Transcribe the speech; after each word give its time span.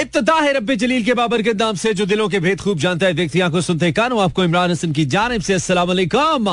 इब्तदा 0.00 0.34
है 0.40 0.52
रब्बे 0.56 0.74
जलील 0.76 1.04
के 1.04 1.14
बाबर 1.14 1.42
के 1.42 1.52
नाम 1.60 1.74
से 1.82 1.92
जो 1.94 2.04
दिलों 2.06 2.28
के 2.28 2.38
भेद 2.40 2.60
खूब 2.60 2.78
जानता 2.78 3.06
है 3.06 3.14
देखती 3.14 3.40
आँखों 3.46 3.60
सुनते 3.68 3.90
कानों 3.92 4.20
आपको 4.22 4.44
इमरान 4.44 4.70
हसन 4.70 4.92
की 4.92 5.04
जानिब 5.14 5.42
से 5.42 5.54
अस्सलाम 5.54 5.88
वालेकुम 5.88 6.48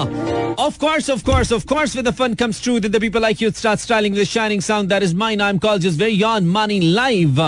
Of 0.65 0.75
course, 0.81 1.07
of 1.13 1.21
course, 1.27 1.49
of 1.55 1.63
course, 1.69 1.93
when 1.97 2.05
the 2.07 2.11
fun 2.17 2.35
comes 2.41 2.59
true, 2.65 2.75
that 2.83 2.93
the 2.93 2.99
people 3.03 3.23
like 3.23 3.41
you 3.43 3.49
start 3.55 3.79
styling 3.79 4.13
with 4.19 4.29
shining 4.33 4.61
sound 4.67 4.93
that 4.93 5.03
is 5.07 5.13
mine. 5.23 5.41
I'm 5.47 5.59
called 5.65 5.81
just 5.85 5.99
very 6.03 6.21
on 6.29 6.47
money 6.53 6.77
live. 6.99 7.41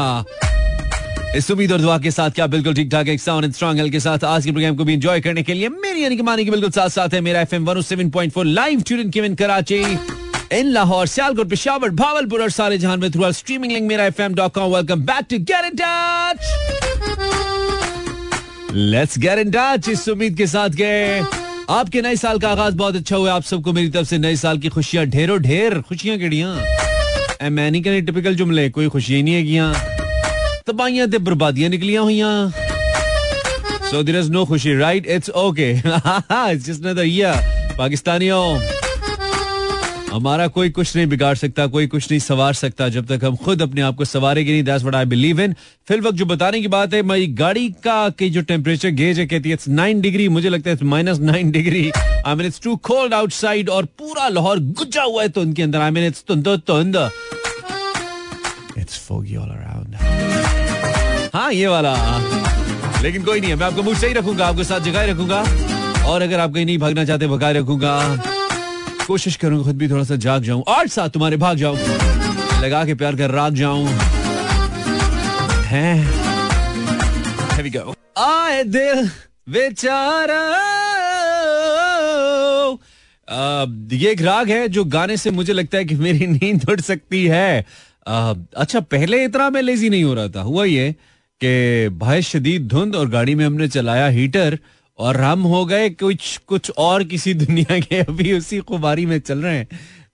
इस 1.35 1.49
उम्मीद 1.51 1.71
और 1.71 1.81
दुआ 1.81 1.97
के 1.99 2.11
साथ 2.11 2.31
क्या 2.35 2.47
बिल्कुल 2.47 2.73
ठीक 2.73 2.91
ठाक 2.91 3.07
एक 3.13 3.21
साउंड 3.21 3.51
स्ट्रॉन्ग 3.53 3.79
हेल्थ 3.79 3.91
के 3.91 3.99
साथ 3.99 4.23
आज 4.23 4.45
के 4.45 4.51
प्रोग्राम 4.51 4.75
को 4.75 4.83
भी 4.85 4.93
एंजॉय 4.93 5.21
करने 5.21 5.43
के 5.43 5.53
लिए 5.53 5.69
मेरी 5.69 6.03
यानी 6.03 6.15
कि 6.17 6.23
मानी 6.29 6.45
के 6.45 6.51
बिल्कुल 6.51 6.71
साथ 6.77 6.89
साथ 6.99 7.13
है 7.13 7.21
मेरा 7.21 7.41
एफएम 7.41 7.65
107.4 7.73 8.45
लाइव 8.45 8.81
ट्यून 8.87 9.09
किवन 9.17 9.35
कराची 9.41 9.81
इन 10.53 10.67
लाहौर 10.73 11.07
सियालकोट 11.07 11.49
पेशावर 11.49 11.89
भावलपुर 12.01 12.41
और 12.41 12.49
सारे 12.49 12.77
जहाँ 12.77 12.97
में 12.97 13.09
through 13.11 13.31
streaming 13.31 13.71
link 13.73 13.87
Mera 13.87 14.05
FM 14.05 14.33
dot 14.35 14.53
com 14.53 14.73
welcome 14.75 15.01
back 15.05 15.25
to 15.29 15.37
get 15.51 15.65
in 15.65 15.75
touch 15.81 16.37
let's 18.73 19.17
get 19.19 19.39
in 19.39 19.51
touch 19.55 19.89
इस 19.89 20.07
उम्मीद 20.09 20.37
के 20.37 20.47
साथ 20.47 20.69
के 20.81 20.91
आपके 21.73 22.01
नए 22.01 22.15
साल 22.15 22.39
का 22.39 22.49
आगाज़ 22.49 22.75
बहुत 22.77 22.95
अच्छा 22.95 23.15
हुआ 23.15 23.33
आप 23.33 23.43
सबको 23.43 23.73
मेरी 23.73 23.89
तरफ़ 23.89 24.07
से 24.07 24.17
नए 24.17 24.35
साल 24.35 24.57
की 24.59 24.69
खुशियाँ 24.69 25.05
ढेरों 25.05 25.37
ढेर। 25.41 25.79
खुशियाँ 25.87 26.17
केड़ियाँ। 26.17 26.55
मैं 27.51 27.69
नहीं 27.71 27.81
कहनी 27.83 28.01
टिपिकल 28.01 28.35
जुमले, 28.35 28.69
कोई 28.69 28.87
खुशियाँ 28.89 29.21
नहीं 29.23 29.35
है 29.35 29.43
गियाँ 29.43 29.73
तबाहियाँ 30.67 31.07
ते 31.11 31.17
बर्बादियाँ 31.27 31.69
निकलियाँ 31.69 32.03
हुई 32.03 32.21
सो 33.91 34.03
देयर 34.03 34.19
इज़ 34.19 34.31
नो 34.31 34.45
खुशी 34.45 34.75
right 34.77 35.07
it's 35.17 35.29
okay 35.43 35.69
it's 35.71 36.65
just 36.65 36.85
another 36.85 37.05
year 37.05 37.75
पाकिस्तानियों 37.77 38.76
हमारा 40.11 40.47
कोई 40.47 40.69
कुछ 40.69 40.95
नहीं 40.95 41.07
बिगाड़ 41.07 41.35
सकता, 41.37 41.65
कोई 41.67 41.87
कुछ 41.87 42.09
नहीं 42.11 42.19
सवार 42.19 42.53
सकता 42.53 42.87
जब 42.89 43.05
तक 43.07 43.23
हम 43.25 43.35
खुद 43.37 43.61
अपने 43.61 43.81
आप 43.81 43.95
को 43.95 44.05
सवारेंगे 44.05 44.51
नहीं। 44.51 44.63
That's 44.63 44.83
what 44.83 44.95
I 44.95 45.05
believe 45.05 45.41
in 45.41 45.55
fill 45.87 46.01
वक्त 46.01 46.17
जो 46.17 46.25
बताने 46.25 46.61
की 46.61 46.67
बात 46.67 46.93
है 46.93 47.01
मेरी 47.03 47.27
गाड़ी 47.35 47.67
का 47.83 47.97
की 48.09 48.29
जो 48.29 48.41
टेम्परेचर 48.43 48.89
गेज 48.91 49.19
है, 49.19 49.25
कहती 49.25 49.49
है 49.49 49.53
इट्स 49.53 49.67
नाइन 49.69 50.01
डिग्री 50.01 50.27
मुझे 50.29 50.49
लगता 50.49 50.69
है 50.69 50.85
minus 50.85 51.19
nine 51.21 51.51
degree 51.51 51.91
I 52.25 52.35
mean 52.35 52.47
it's 52.47 52.61
too 52.61 52.75
cold 52.83 53.13
outside 53.13 53.69
और 53.69 53.85
पूरा 53.99 54.27
लाहौर 54.29 54.59
गुज्जा 54.59 55.03
हुआ 55.03 55.21
है 55.21 55.29
तो 55.29 55.41
उनके 55.41 55.63
अंदर। 55.63 55.79
आई 55.79 55.91
मीन 55.91 56.07
इट्स 56.07 56.23
तुंद 56.27 56.47
तुंद 56.67 56.95
इट्स 58.77 58.97
फोगी 59.07 59.35
ऑल 59.35 59.49
अराउंड 59.49 59.95
हाँ 61.35 61.51
ये 61.53 61.67
वाला। 61.67 61.93
लेकिन 63.03 63.23
कोई 63.23 63.39
नहीं 63.39 63.49
है 63.49 63.55
मैं 63.55 63.65
आपको 63.65 63.83
मूड 63.83 63.95
सही 63.97 64.13
रखूँगा, 64.13 64.47
आपके 64.47 64.63
साथ 64.63 64.79
जगाए 64.81 65.11
रखूँगा। 65.11 65.43
और 66.07 66.21
अगर 66.21 66.39
आप 66.39 66.53
कहीं 66.53 66.65
नहीं 66.65 66.77
भागना 66.79 67.05
चाहते, 67.05 67.27
भगाए 67.27 67.53
रखूँगा। 67.53 67.93
कोशिश 69.07 69.35
करूँगा 69.35 69.63
खुद 69.63 69.77
भी 69.77 69.89
थोड़ा 69.89 70.03
सा 70.03 70.15
जाग 70.15 70.43
जाऊँ। 70.43 70.61
और 70.61 70.87
साथ 70.87 71.09
तुम्हारे 71.09 71.37
भाग 71.37 71.57
जाऊँ। 71.57 71.77
लगा 72.63 72.85
के 72.85 72.93
प्यार 72.93 73.15
कर 73.15 73.31
राग 73.31 73.53
जाऊँ। 73.53 73.87
हैं? 75.67 75.97
आए 78.17 78.63
दिल 78.63 79.09
बेचारा। 79.49 80.43
ये 83.93 84.11
एक 84.11 84.21
राग 84.21 84.49
है 84.49 84.67
जो 84.67 84.83
गाने 84.85 85.17
से 85.17 85.31
मुझे 85.31 85.53
लगता 85.53 85.77
है 85.77 85.85
कि 85.85 85.95
मेरी 85.95 86.27
नींद 86.35 86.69
उड़ 86.69 86.79
सकती 86.81 87.25
है। 87.25 87.65
आ, 88.07 88.33
अच्छा 88.57 88.79
पहले 88.79 89.23
इतना 89.25 89.49
मैं 89.49 89.61
लेजी 89.61 89.89
नहीं 89.89 90.03
हो 90.03 90.13
रहा 90.13 90.27
था। 90.27 90.41
हुआ 90.41 90.65
ये 90.65 90.95
कि 91.43 91.89
भाई 91.89 92.21
शदीद 92.21 92.67
धुंध 92.67 92.95
और 92.95 93.09
गाड़ी 93.09 93.35
में 93.35 93.45
हमने 93.45 93.67
चलाया 93.67 94.07
हीटर 94.07 94.59
और 94.97 95.17
हम 95.17 95.41
हो 95.41 95.65
गए 95.65 95.89
कुछ 95.89 96.37
कुछ 96.47 96.71
और 96.77 97.03
किसी 97.03 97.33
दुनिया 97.33 97.79
के 97.79 97.95
अभी 98.09 98.33
उसी 98.33 98.59
खुबारी 98.59 99.05
में 99.05 99.19
चल 99.19 99.39
रहे 99.39 99.57
हैं। 99.57 99.67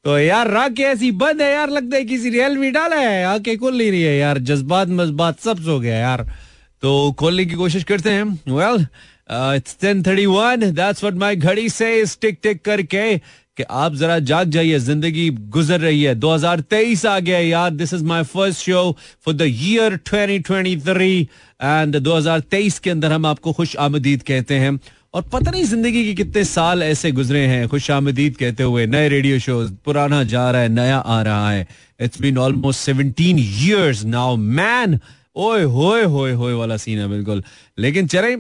तो 0.04 0.20
यार 0.20 0.70
के 0.70 0.84
ऐसी 0.84 1.12
बंद 1.12 1.42
है 1.42 1.54
यार, 1.54 1.70
लगता 1.70 1.98
है 1.98 2.06
किसी 2.06 2.30
रियल 2.30 2.58
में 2.58 2.74
डाला 2.74 2.96
है। 2.96 3.26
आके 3.26 3.56
खोल 3.56 3.78
नहीं 3.78 3.92
रही 3.92 4.02
है 4.02 4.18
यार, 4.18 4.38
जज्बात 4.38 4.88
मजबात 4.88 5.40
सब 5.40 5.58
सो 5.58 5.80
गया 5.80 5.96
यार। 5.96 6.34
तो 6.82 7.16
खोलने 7.20 7.46
की 7.46 7.56
कोशिश 7.56 7.84
करते 7.84 8.10
हैं। 8.10 8.24
Well 8.24 8.88
it's 9.32 9.78
ten 9.82 10.04
thirty 10.04 10.26
one 10.26 10.72
that's 10.72 11.04
what 11.04 11.16
my 11.16 11.36
घड़ी 11.36 11.70
से 11.70 12.06
टिक 12.22 12.40
टिक 12.44 12.62
करके। 12.62 13.22
कि 13.58 13.64
आप 13.72 13.96
जरा 13.96 14.18
जाग 14.22 14.50
जाइए, 14.50 14.78
ज़िंदगी 14.80 15.30
गुजर 15.30 15.80
रही 15.80 16.04
है। 16.04 16.14
2023 16.16 17.06
आ 17.06 17.20
गया 17.20 17.40
यार। 17.40 17.70
This 17.72 17.94
is 17.94 18.04
my 18.04 18.24
first 18.26 18.60
show 18.62 18.96
for 19.26 19.34
the 19.34 19.42
year 19.42 20.00
2023 20.10 21.22
and 21.62 21.98
2023 22.00 22.80
के 22.80 22.90
अंदर 22.90 23.12
हम 23.12 23.26
आपको 23.26 23.54
खुश 23.54 23.76
आमदीद 23.78 24.24
कहते 24.24 24.56
हैं। 24.58 24.80
और 25.14 25.22
पता 25.34 25.52
नहीं 25.52 25.64
ज़िंदगी 25.64 26.04
के 26.06 26.14
कितने 26.16 26.44
साल 26.44 26.84
ऐसे 26.84 27.12
गुजरे 27.12 27.46
हैं, 27.48 27.68
खुश 27.70 27.90
आमदीद 27.92 28.38
कहते 28.38 28.64
हुए। 28.64 28.86
नए 28.88 29.10
रेडियो 29.10 29.40
शो 29.40 29.62
पुराना 29.86 30.24
जा 30.26 30.50
रहा 30.52 30.62
है, 30.62 30.70
नया 30.70 30.98
आ 30.98 31.22
रहा 31.22 31.52
है। 31.52 31.68
It's 32.00 32.22
been 32.22 32.38
almost 32.38 32.80
seventeen 32.80 33.40
years 33.40 34.04
now 34.06 34.36
man 34.36 35.00
ओए 35.36 35.62
होए 35.66 36.04
होए 36.06 36.32
होए 36.32 36.54
वाला 36.54 36.78
सीन 36.78 37.00
है 37.00 37.08
बिल्कुल। 37.10 37.44
लेकिन 37.78 38.08
चले 38.08 38.36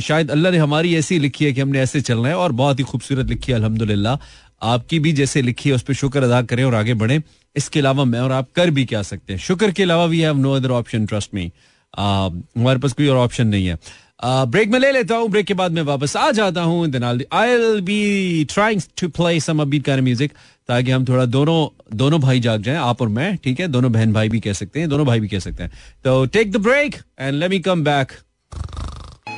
शायद 0.00 0.30
अल्लाह 0.30 0.52
ने 0.52 0.58
हमारी 0.58 0.94
ऐसी 0.96 1.18
लिखी 1.18 1.44
है 1.44 1.52
कि 1.52 1.60
हमने 1.60 1.80
ऐसे 1.80 2.00
चलना 2.00 2.28
है 2.28 2.36
और 2.36 2.52
बहुत 2.52 2.78
ही 2.78 2.84
खूबसूरत 2.84 3.26
लिखी 3.26 3.52
है, 3.52 3.58
अल्हम्दुलिल्लाह। 3.58 4.16
आपकी 4.62 4.98
भी 4.98 5.12
जैसे 5.12 5.42
लिखी 5.42 5.68
है, 5.68 5.74
उस 5.74 5.82
पर 5.82 5.94
शुक्र 5.94 6.22
अदा 6.22 6.40
करें 6.42 6.64
और 6.64 6.74
आगे 6.74 6.94
बढ़े। 6.94 7.20
इसके 7.56 7.80
अलावा 7.80 8.04
मैं 8.04 8.20
और 8.20 8.32
आप 8.32 8.48
कर 8.56 8.70
भी 8.70 8.84
क्या 8.84 9.02
सकते 9.02 9.32
हैं? 9.32 9.40
शुक्र 9.40 9.70
के 9.70 9.82
अलावा 9.82 10.04
we 10.04 10.20
have 10.20 10.36
no 10.38 10.52
other 10.52 10.70
option 10.72 11.06
trust 11.06 11.34
me 11.34 11.50
हमारे 11.94 12.78
पास 12.78 12.92
कोई 12.92 13.08
और 13.08 13.16
ऑप्शन 13.16 13.46
नहीं 13.46 13.66
है। 13.66 13.78
ब्रेक 14.24 14.68
में 14.70 14.78
ले 14.78 14.90
लेता 14.92 15.16
हूँ 15.16 15.28
ब्रेक 15.30 15.46
के 15.46 15.54
बाद 15.54 15.72
मैं 15.72 15.82
वापस 15.82 16.16
आ 16.16 16.30
जाता 16.32 16.62
हूँ 16.62 16.84
I 16.84 17.80
be 17.82 18.44
trying 18.50 18.80
to 19.00 19.08
play 19.10 19.40
some 19.40 19.62
music 19.64 20.32
ताकि 20.68 20.90
हम 20.90 21.04
थोड़ा 21.04 21.24
दोनों 21.26 21.68
दोनों 21.96 22.20
भाई 22.20 22.40
जाग 22.40 22.62
जाएँ, 22.62 22.76
आप 22.78 23.00
और 23.02 23.08
मैं, 23.08 23.36
ठीक 23.36 23.60
है? 23.60 23.66
दोनों 23.68 23.90
बहन 23.92 24.12
भाई 24.12 24.28
भी 24.28 24.40
कह 24.40 24.52
सकते 24.52 24.80
हैं, 24.80 24.88
दोनों 24.88 25.06
भाई 25.06 25.20
भी 25.20 25.28
कह 25.28 25.38
सकते 25.38 25.62
हैं। 25.62 25.72
तो 26.04 26.24
take 26.26 26.52
the 26.52 26.56
break 26.58 26.96
and 27.20 27.34
let 27.34 27.50
me 27.50 27.58
come 27.60 27.82
back 27.84 28.12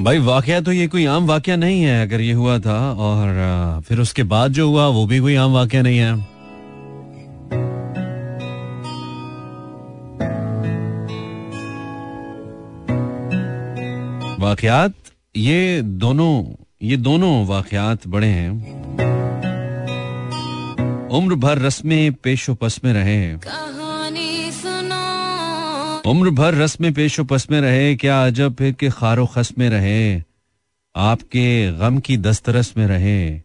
भाई, 0.02 0.18
वाकया 0.18 0.60
तो 0.60 0.72
ये 0.72 0.86
कोई 0.88 1.04
आम 1.06 1.26
वाकया 1.26 1.56
नहीं 1.56 1.82
है 1.82 2.06
अगर 2.06 2.20
ये 2.20 2.32
हुआ 2.32 2.58
था 2.58 2.78
और 2.92 3.80
फिर 3.88 4.00
उसके 4.00 4.22
बाद 4.22 4.52
जो 4.52 4.68
हुआ, 4.68 4.86
वो 4.86 5.06
भी 5.06 5.18
कोई 5.18 5.34
आम 5.34 5.52
वाकया 5.52 5.82
नहीं 5.82 5.98
है। 5.98 6.12
वाकयात, 14.40 14.94
ये 15.36 15.82
दोनों 15.82 16.44
ये 16.82 16.96
दोनों 16.96 17.46
वाकयात 17.46 18.06
बड़े 18.08 18.26
हैं। 18.26 18.50
उम्र 21.08 21.34
भर 21.34 21.58
रस्में 21.58 22.12
पेशो 22.12 22.54
पस 22.54 22.80
में 22.84 22.92
रहे 22.92 23.36
उम्र 26.06 26.30
भर 26.30 26.54
रस्म 26.54 26.92
पेशो 26.92 27.24
पस 27.24 27.50
में 27.50 27.60
रहे, 27.60 27.96
क्या 27.96 28.26
अजब 28.26 28.54
फिर 28.54 28.72
के 28.72 28.90
खारो 28.90 29.26
खस 29.26 29.52
में 29.58 29.70
रहे, 29.70 30.22
आपके 30.96 31.72
गम 31.72 31.98
की 31.98 32.16
दस्तरस 32.16 32.76
में 32.76 32.86
रहे, 32.86 33.42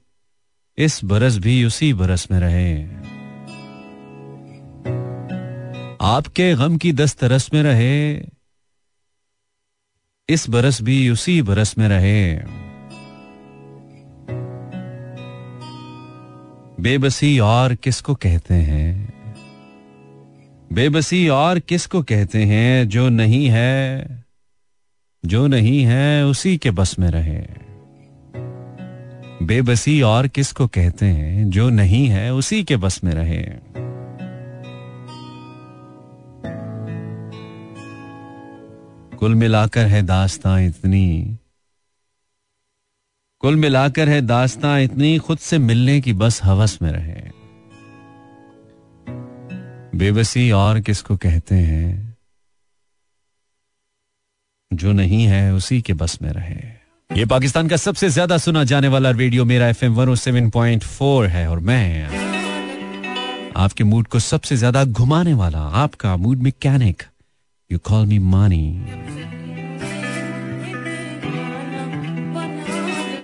इस 0.77 1.03
बरस 1.03 1.37
भी 1.37 1.65
उसी 1.65 1.93
बरस 1.93 2.31
में 2.31 2.39
रहे। 2.39 2.83
आपके 6.01 6.55
गम 6.55 6.77
की 6.77 6.93
दस्तरस 6.93 7.49
में 7.53 7.63
रहे, 7.63 8.15
इस 10.29 10.49
बरस 10.49 10.81
भी 10.81 11.09
उसी 11.09 11.41
बरस 11.41 11.77
में 11.77 11.87
रहे। 11.87 12.35
बेबसी 16.83 17.39
और 17.39 17.75
किसको 17.75 18.15
कहते 18.15 18.53
हैं? 18.53 19.18
बेबसी 20.73 21.27
और 21.27 21.59
किसको 21.59 22.03
कहते 22.03 22.43
हैं 22.43 22.89
जो 22.89 23.09
नहीं 23.09 23.47
है, 23.47 24.07
जो 25.25 25.47
नहीं 25.47 25.83
है 25.83 26.25
उसी 26.25 26.57
के 26.57 26.71
बस 26.71 26.99
में 26.99 27.11
रहे। 27.11 27.47
बेबसी 29.45 30.01
और 30.01 30.27
किसको 30.27 30.67
कहते 30.67 31.05
हैं 31.05 31.49
जो 31.49 31.69
नहीं 31.69 32.07
है 32.07 32.33
उसी 32.33 32.63
के 32.63 32.77
बस 32.77 33.03
में 33.03 33.13
रहे। 33.13 33.43
कुल 39.17 39.35
मिलाकर 39.35 39.85
है 39.85 40.03
दास्तां 40.03 40.61
इतनी। 40.61 41.37
कुल 43.39 43.55
मिलाकर 43.55 44.09
है 44.09 44.21
दास्तां 44.21 44.81
इतनी, 44.81 45.17
खुद 45.17 45.37
से 45.37 45.57
मिलने 45.57 46.01
की 46.01 46.13
बस 46.13 46.43
हवस 46.43 46.79
में 46.81 46.91
रहे। 46.91 47.38
बेबसी 49.95 50.49
और 50.51 50.79
किसको 50.81 51.15
कहते 51.17 51.55
हैं? 51.55 52.17
जो 54.71 54.91
नहीं 54.91 55.23
है, 55.23 55.53
उसी 55.53 55.81
के 55.81 55.93
बस 55.93 56.17
में 56.21 56.29
रहे। 56.31 56.55
ये 57.09 57.25
पाकिस्तान 57.25 57.67
का 57.67 57.77
सबसे 57.77 58.09
ज़्यादा 58.09 58.37
सुना 58.37 58.63
जाने 58.63 58.87
वाला 58.87 59.11
radio 59.11 59.45
Mera 59.45 59.67
F 59.67 59.85
M 59.85 59.93
one 59.95 60.15
seven 60.15 60.49
point 60.49 60.83
four 60.83 61.27
है 61.27 61.47
और 61.49 61.59
मैं 61.59 62.07
आपके 63.57 63.83
मूड 63.83 64.07
को 64.07 64.19
सबसे 64.19 64.57
ज़्यादा 64.57 64.83
घुमाने 64.85 65.33
वाला, 65.33 65.59
आपका 65.59 66.15
mood 66.17 66.41
mechanic 66.41 67.03
you 67.71 67.79
call 67.79 68.05
me 68.05 68.19
Maani 68.19 68.65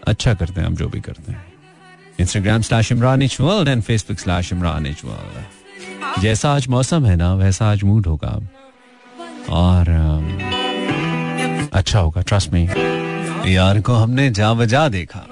अच्छा 0.08 0.34
करते 0.34 0.60
हैं, 0.62 0.68
हम 0.68 0.76
जो 0.76 0.88
भी 0.90 1.02
करते 1.02 1.32
हैं। 1.32 1.46
इंस्टाग्राम 2.20 2.62
स्लैश 2.62 2.92
इमरान 2.92 3.22
इचवल 3.22 3.68
एंड 3.68 3.82
फेसबुक 3.84 4.20
स्लैश 4.20 4.52
इमरान 4.54 4.86
इचवल 4.88 5.44
जैसा 6.22 6.52
आज 6.54 6.68
मौसम 6.68 7.06
है 7.06 7.16
ना, 7.16 7.34
वैसा 7.36 7.72
आज 7.72 7.84
मूड 7.84 8.08
होगा। 8.08 8.40
और 9.50 9.90
अच्छा 11.74 12.00
होगा 12.00 12.22
ट्रस्ट 12.22 12.54
में 12.54 12.68
यार 13.48 13.80
को 13.82 13.94
हमने 13.94 14.30
जा 14.32 14.54
बजा 14.54 14.88
देखा 14.90 15.26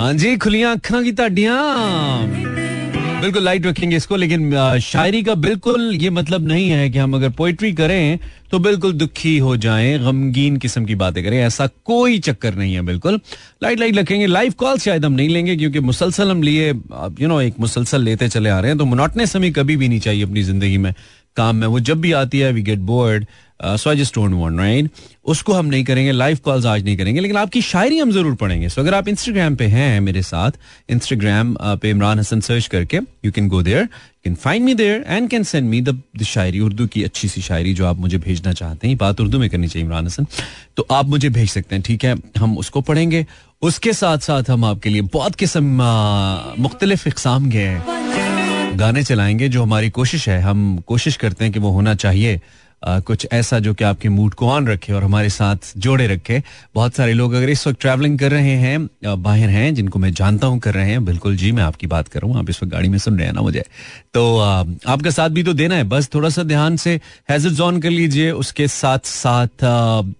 हाँ 0.00 0.12
जी, 0.14 0.36
खुलिया 0.36 0.72
अखा 0.72 1.02
की 1.02 1.12
ताडियाँ। 1.12 2.49
बिल्कुल 3.20 3.42
लाइट 3.44 3.66
रखेंगे 3.66 3.96
इसको, 3.96 4.16
लेकिन 4.16 4.78
शायरी 4.82 5.22
का 5.22 5.34
बिल्कुल 5.36 5.94
ये 5.94 6.10
मतलब 6.10 6.46
नहीं 6.48 6.68
है 6.70 6.88
कि 6.90 6.98
हम 6.98 7.14
अगर 7.14 7.30
पोइट्री 7.38 7.72
करें 7.72 8.18
तो 8.50 8.58
बिल्कुल 8.58 8.92
दुखी 8.92 9.36
हो 9.38 9.56
जाएँ, 9.56 9.98
गमगीन 9.98 10.56
किस्म 10.56 10.84
की 10.84 10.94
बातें 10.94 11.22
करें, 11.24 11.36
ऐसा 11.38 11.66
कोई 11.84 12.18
चक्कर 12.20 12.54
नहीं 12.54 12.74
है 12.74 12.82
बिल्कुल। 12.82 13.20
लाइट 13.62 13.78
लाइट 13.80 13.96
रखेंगे। 13.96 14.26
लाइव 14.26 14.54
कॉल 14.58 14.78
शायद 14.78 15.04
हम 15.04 15.12
नहीं 15.12 15.28
लेंगे, 15.28 15.56
क्योंकि 15.56 15.80
मुसलसल 15.80 16.30
हम 16.30 16.42
लिए 16.42 16.68
यू 16.68 17.28
नो 17.28 17.40
एक 17.40 17.60
मुसलसल 17.60 18.02
लेते 18.02 18.28
चले 18.28 18.50
आ 18.50 18.58
रहे 18.60 18.70
हैं 18.70 18.78
तो 18.78 18.84
मोनोटनेस 18.86 19.36
हमें 19.36 19.52
कभी 19.52 19.76
भी 19.76 19.88
नहीं 19.88 20.00
चाहिए 20.00 20.24
अपनी 20.24 20.42
ज़िंदगी 20.42 20.78
में 20.78 20.92
काम 21.36 21.56
में। 21.56 21.66
वो 21.66 21.80
जब 21.80 22.00
भी 22.00 22.12
आती 22.14 22.38
है 22.38 22.52
we 22.52 22.62
get 22.62 22.78
bored 22.86 23.26
so 23.62 23.90
I 23.90 23.96
just 23.96 24.14
don't 24.14 24.34
want 24.34 24.58
right 24.58 24.90
उसको 25.24 25.52
हम 25.52 25.66
नहीं 25.66 25.84
करेंगे 25.84 26.12
लाइव 26.12 26.38
कॉल्स 26.44 26.66
आज 26.66 26.84
नहीं 26.84 26.96
करेंगे 26.96 27.20
लेकिन 27.20 27.36
आपकी 27.36 27.62
शायरी 27.62 27.98
हम 27.98 28.12
ज़रूर 28.12 28.34
पढ़ेंगे। 28.34 28.68
सो 28.68 28.74
so, 28.74 28.86
अगर 28.86 28.94
आप 28.94 29.08
इंस्टाग्राम 29.08 29.56
पे 29.56 29.64
हैं 29.64 30.00
मेरे 30.00 30.22
साथ 30.22 30.50
इंस्टाग्राम 30.90 31.54
uh, 31.54 31.78
पे 31.78 31.90
इमरान 31.90 32.18
हसन 32.18 32.40
सर्च 32.40 32.66
करके 32.66 32.96
you 33.24 33.32
can 33.32 33.48
go 33.48 33.62
there 33.62 33.80
you 33.80 34.22
can 34.24 34.34
find 34.34 34.64
me 34.64 34.74
there 34.74 35.04
and 35.08 35.28
can 35.30 35.42
send 35.42 35.68
me 35.68 35.80
the 35.80 36.02
shayari 36.26 36.60
Urdu 36.60 36.86
की 36.86 37.02
अच्छी 37.04 37.28
सी 37.28 37.40
शायरी 37.40 37.74
जो 37.74 37.86
आप 37.86 37.96
मुझे 37.96 38.18
भेजना 38.18 38.52
चाहते 38.52 38.88
हैं। 38.88 38.96
बात 38.96 39.20
उर्दू 39.20 39.38
में 39.38 39.48
करनी 39.50 39.68
चाहिए 39.68 39.86
इमरान 39.86 40.06
हसन। 40.06 40.26
तो 40.76 40.86
आप 40.90 41.06
मुझे 41.06 41.28
भेज 41.28 41.50
सकते 41.50 41.74
हैं 41.74 41.82
ठीक 41.82 42.04
है? 42.04 42.14
हम 42.38 42.58
उसको 42.58 42.80
पढ़ेंगे। 42.80 43.26
उसके 43.62 43.92
साथ 43.92 44.18
साथ 44.18 44.50
हम 44.50 44.64
आपके 44.64 44.90
लिए 44.90 45.02
बहुत 45.02 45.34
किस्म 45.34 45.82
uh, 45.82 46.58
मुख्तलिफ़ 46.58 47.08
इकसाम 47.08 47.50
के 47.50 47.68
गाने 48.76 49.02
चलाएँगे 49.02 49.48
जो 49.48 49.62
हमारी 49.62 49.90
कोशिश 49.90 50.28
है। 50.28 50.40
हम 50.40 50.82
कोशिश 50.86 51.16
करते 51.16 51.44
हैं 51.44 51.52
कि 51.52 51.60
वो 51.60 51.70
होना 51.70 51.94
चाहिए। 51.94 52.40
कुछ 52.82 53.26
ऐसा 53.32 53.58
जो 53.58 53.72
कि 53.74 53.84
आपके 53.84 54.08
मूड 54.08 54.34
को 54.34 54.48
ऑन 54.50 54.66
रखे 54.68 54.92
और 54.92 55.04
हमारे 55.04 55.28
साथ 55.30 55.72
जोड़े 55.76 56.06
रखे। 56.06 56.42
बहुत 56.74 56.94
सारे 56.94 57.12
लोग 57.12 57.32
अगर 57.32 57.50
इस 57.50 57.66
वक्त 57.66 57.80
ट्रैवलिंग 57.80 58.18
कर 58.18 58.30
रहे 58.30 58.54
हैं 58.56 58.88
बाहर 59.22 59.48
हैं, 59.48 59.74
जिनको 59.74 59.98
मैं 59.98 60.12
जानता 60.12 60.46
हूँ 60.46 60.58
कर 60.58 60.74
रहे 60.74 60.90
हैं, 60.90 61.04
बिल्कुल 61.04 61.36
जी, 61.36 61.52
मैं 61.52 61.62
आपकी 61.62 61.86
बात 61.86 62.08
कर 62.08 62.20
रहा 62.20 62.30
हूँ 62.30 62.38
आप 62.38 62.50
इस 62.50 62.62
वक्त 62.62 62.72
गाड़ी 62.72 62.88
में 62.88 62.98
सुन 62.98 63.18
रहे 63.18 63.26
हैं 63.26 63.34
ना 63.34 63.40
मुझे। 63.40 63.64
तो 64.14 64.36
आपका 64.38 65.10
साथ 65.10 65.30
भी 65.30 65.42
तो 65.42 65.52
देना 65.52 65.74
है, 65.74 65.84
बस 65.84 66.08
थोड़ा 66.14 66.28
सा 66.28 66.42
ध्यान 66.44 66.76
से 66.76 67.00
हैजर्ड 67.30 67.60
ऑन 67.60 67.80
कर 67.80 67.90
लीजिए, 67.90 68.30
उसके 68.32 68.68
साथ 68.68 68.98
साथ 69.04 69.64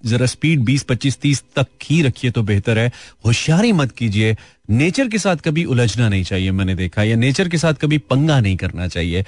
जरा 0.07 0.27
स्पीड 0.29 0.61
बीस, 0.61 0.83
पच्चीस, 0.85 1.19
तीस 1.19 1.43
तक 1.57 1.67
ही 1.85 2.03
रखिए 2.03 2.31
तो 2.31 2.43
बेहतर 2.45 2.79
है। 2.79 2.91
होशियारी 3.27 3.73
मत 3.73 3.93
कीजिए 3.93 4.37
नेचर 4.71 5.09
के 5.09 5.19
साथ 5.19 5.37
कभी 5.37 5.65
उलझना 5.65 6.09
नहीं 6.09 6.25
चाहिए 6.25 6.51
मैंने 6.51 6.75
देखा 6.75 7.03
या 7.03 7.17
नेचर 7.17 7.49
के 7.49 7.59
साथ 7.59 7.75
कभी 7.75 7.99
पंगा 7.99 8.41
नहीं 8.41 8.57
करना 8.57 8.89
चाहिए। 8.89 9.25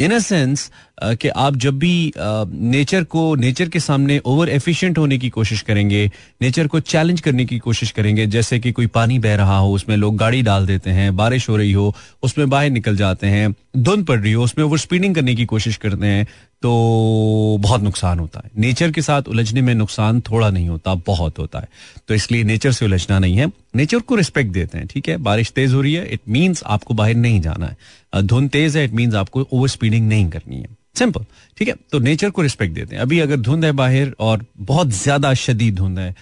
इन 0.00 0.10
अ 0.10 0.18
सेंस 0.18 0.70
कि 1.04 1.28
आप 1.28 1.56
जब 1.56 1.78
भी 1.78 2.12
नेचर 2.18 3.02
uh, 3.02 3.08
को 3.08 3.34
नेचर 3.34 3.68
के 3.68 3.80
सामने 3.80 4.18
ओवर 4.18 4.48
एफिशिएंट 4.48 4.98
होने 4.98 5.18
की 5.18 5.28
कोशिश 5.28 5.60
करेंगे 5.60 6.10
नेचर 6.42 6.66
को 6.66 6.80
चैलेंज 6.80 7.20
करने 7.20 7.44
की 7.44 7.58
कोशिश 7.58 7.90
करेंगे 7.90 8.26
जैसे 8.26 8.58
कि 8.58 8.72
कोई 8.72 8.86
पानी 8.86 9.18
बह 9.18 9.34
रहा 9.34 9.58
हो 9.58 9.74
उसमें 9.74 9.96
लोग 9.96 10.16
गाड़ी 10.16 10.42
डाल 10.42 10.66
देते 10.66 10.90
हैं 10.90 11.16
बारिश 11.16 11.48
हो 11.48 11.56
रही 11.56 11.72
हो 11.72 11.94
उसमें 12.22 12.50
बाहर 12.50 12.70
निकल 12.70 12.96
जाते 12.96 13.26
हैं 13.26 13.54
धुंध 13.76 14.06
पड़ 14.06 14.20
रही 14.20 14.32
हो 14.32 14.44
उसमें 14.44 14.64
ओवर 14.64 14.78
स्पीडिंग 14.78 15.14
करने 15.14 15.34
की 15.34 15.44
कोशिश 15.44 15.76
करते 15.76 16.06
हैं 16.06 16.26
तो 16.62 17.58
बहुत 17.60 17.82
नुकसान 17.82 18.18
होता 18.18 18.40
है। 18.40 18.50
नेचर 18.58 18.90
के 18.90 19.02
साथ 19.02 19.28
उलझने 19.28 19.60
में 19.62 19.74
नुकसान 19.74 20.20
थोड़ा 20.22 20.48
नहीं 20.50 20.68
होता, 20.68 20.94
बहुत 20.96 21.38
होता 21.38 21.58
है। 21.58 21.68
तो 22.08 22.14
इसलिए 22.14 22.44
नेचर 22.44 22.72
से 22.72 22.84
उलझना 22.84 23.18
नहीं 23.18 23.36
है। 23.36 23.46
नेचर 23.76 23.98
को 23.98 24.14
रिस्पेक्ट 24.16 24.52
देते 24.52 24.78
हैं, 24.78 24.86
ठीक 24.86 25.08
है? 25.08 25.16
बारिश 25.18 25.52
तेज 25.52 25.74
हो 25.74 25.80
रही 25.80 25.94
है 25.94 26.06
इट 26.06 26.20
मीन्स 26.28 26.62
आपको 26.66 26.94
बाहर 26.94 27.14
नहीं 27.16 27.40
जाना 27.40 27.66
है। 27.66 28.22
धुंध 28.22 28.50
तेज 28.50 28.76
है 28.76 28.84
इट 28.84 28.92
मीन्स 28.92 29.14
आपको 29.14 29.46
ओवर 29.52 29.68
स्पीडिंग 29.68 30.08
नहीं 30.08 30.28
करनी 30.30 30.56
है। 30.56 30.68
सिंपल 30.96 31.24
ठीक 31.58 31.68
है? 31.68 31.74
तो 31.92 31.98
नेचर 31.98 32.30
को 32.30 32.42
रिस्पेक्ट 32.42 32.74
देते 32.74 32.94
हैं। 32.94 33.02
अभी 33.02 33.18
अगर 33.20 33.36
धुंध 33.38 33.64
है 33.64 33.72
बाहर 33.74 34.14
और 34.20 34.44
बहुत 34.58 34.90
ज़्यादा 34.92 35.34
शदीद 35.36 35.74
धुंध 35.74 35.98
है 35.98 36.14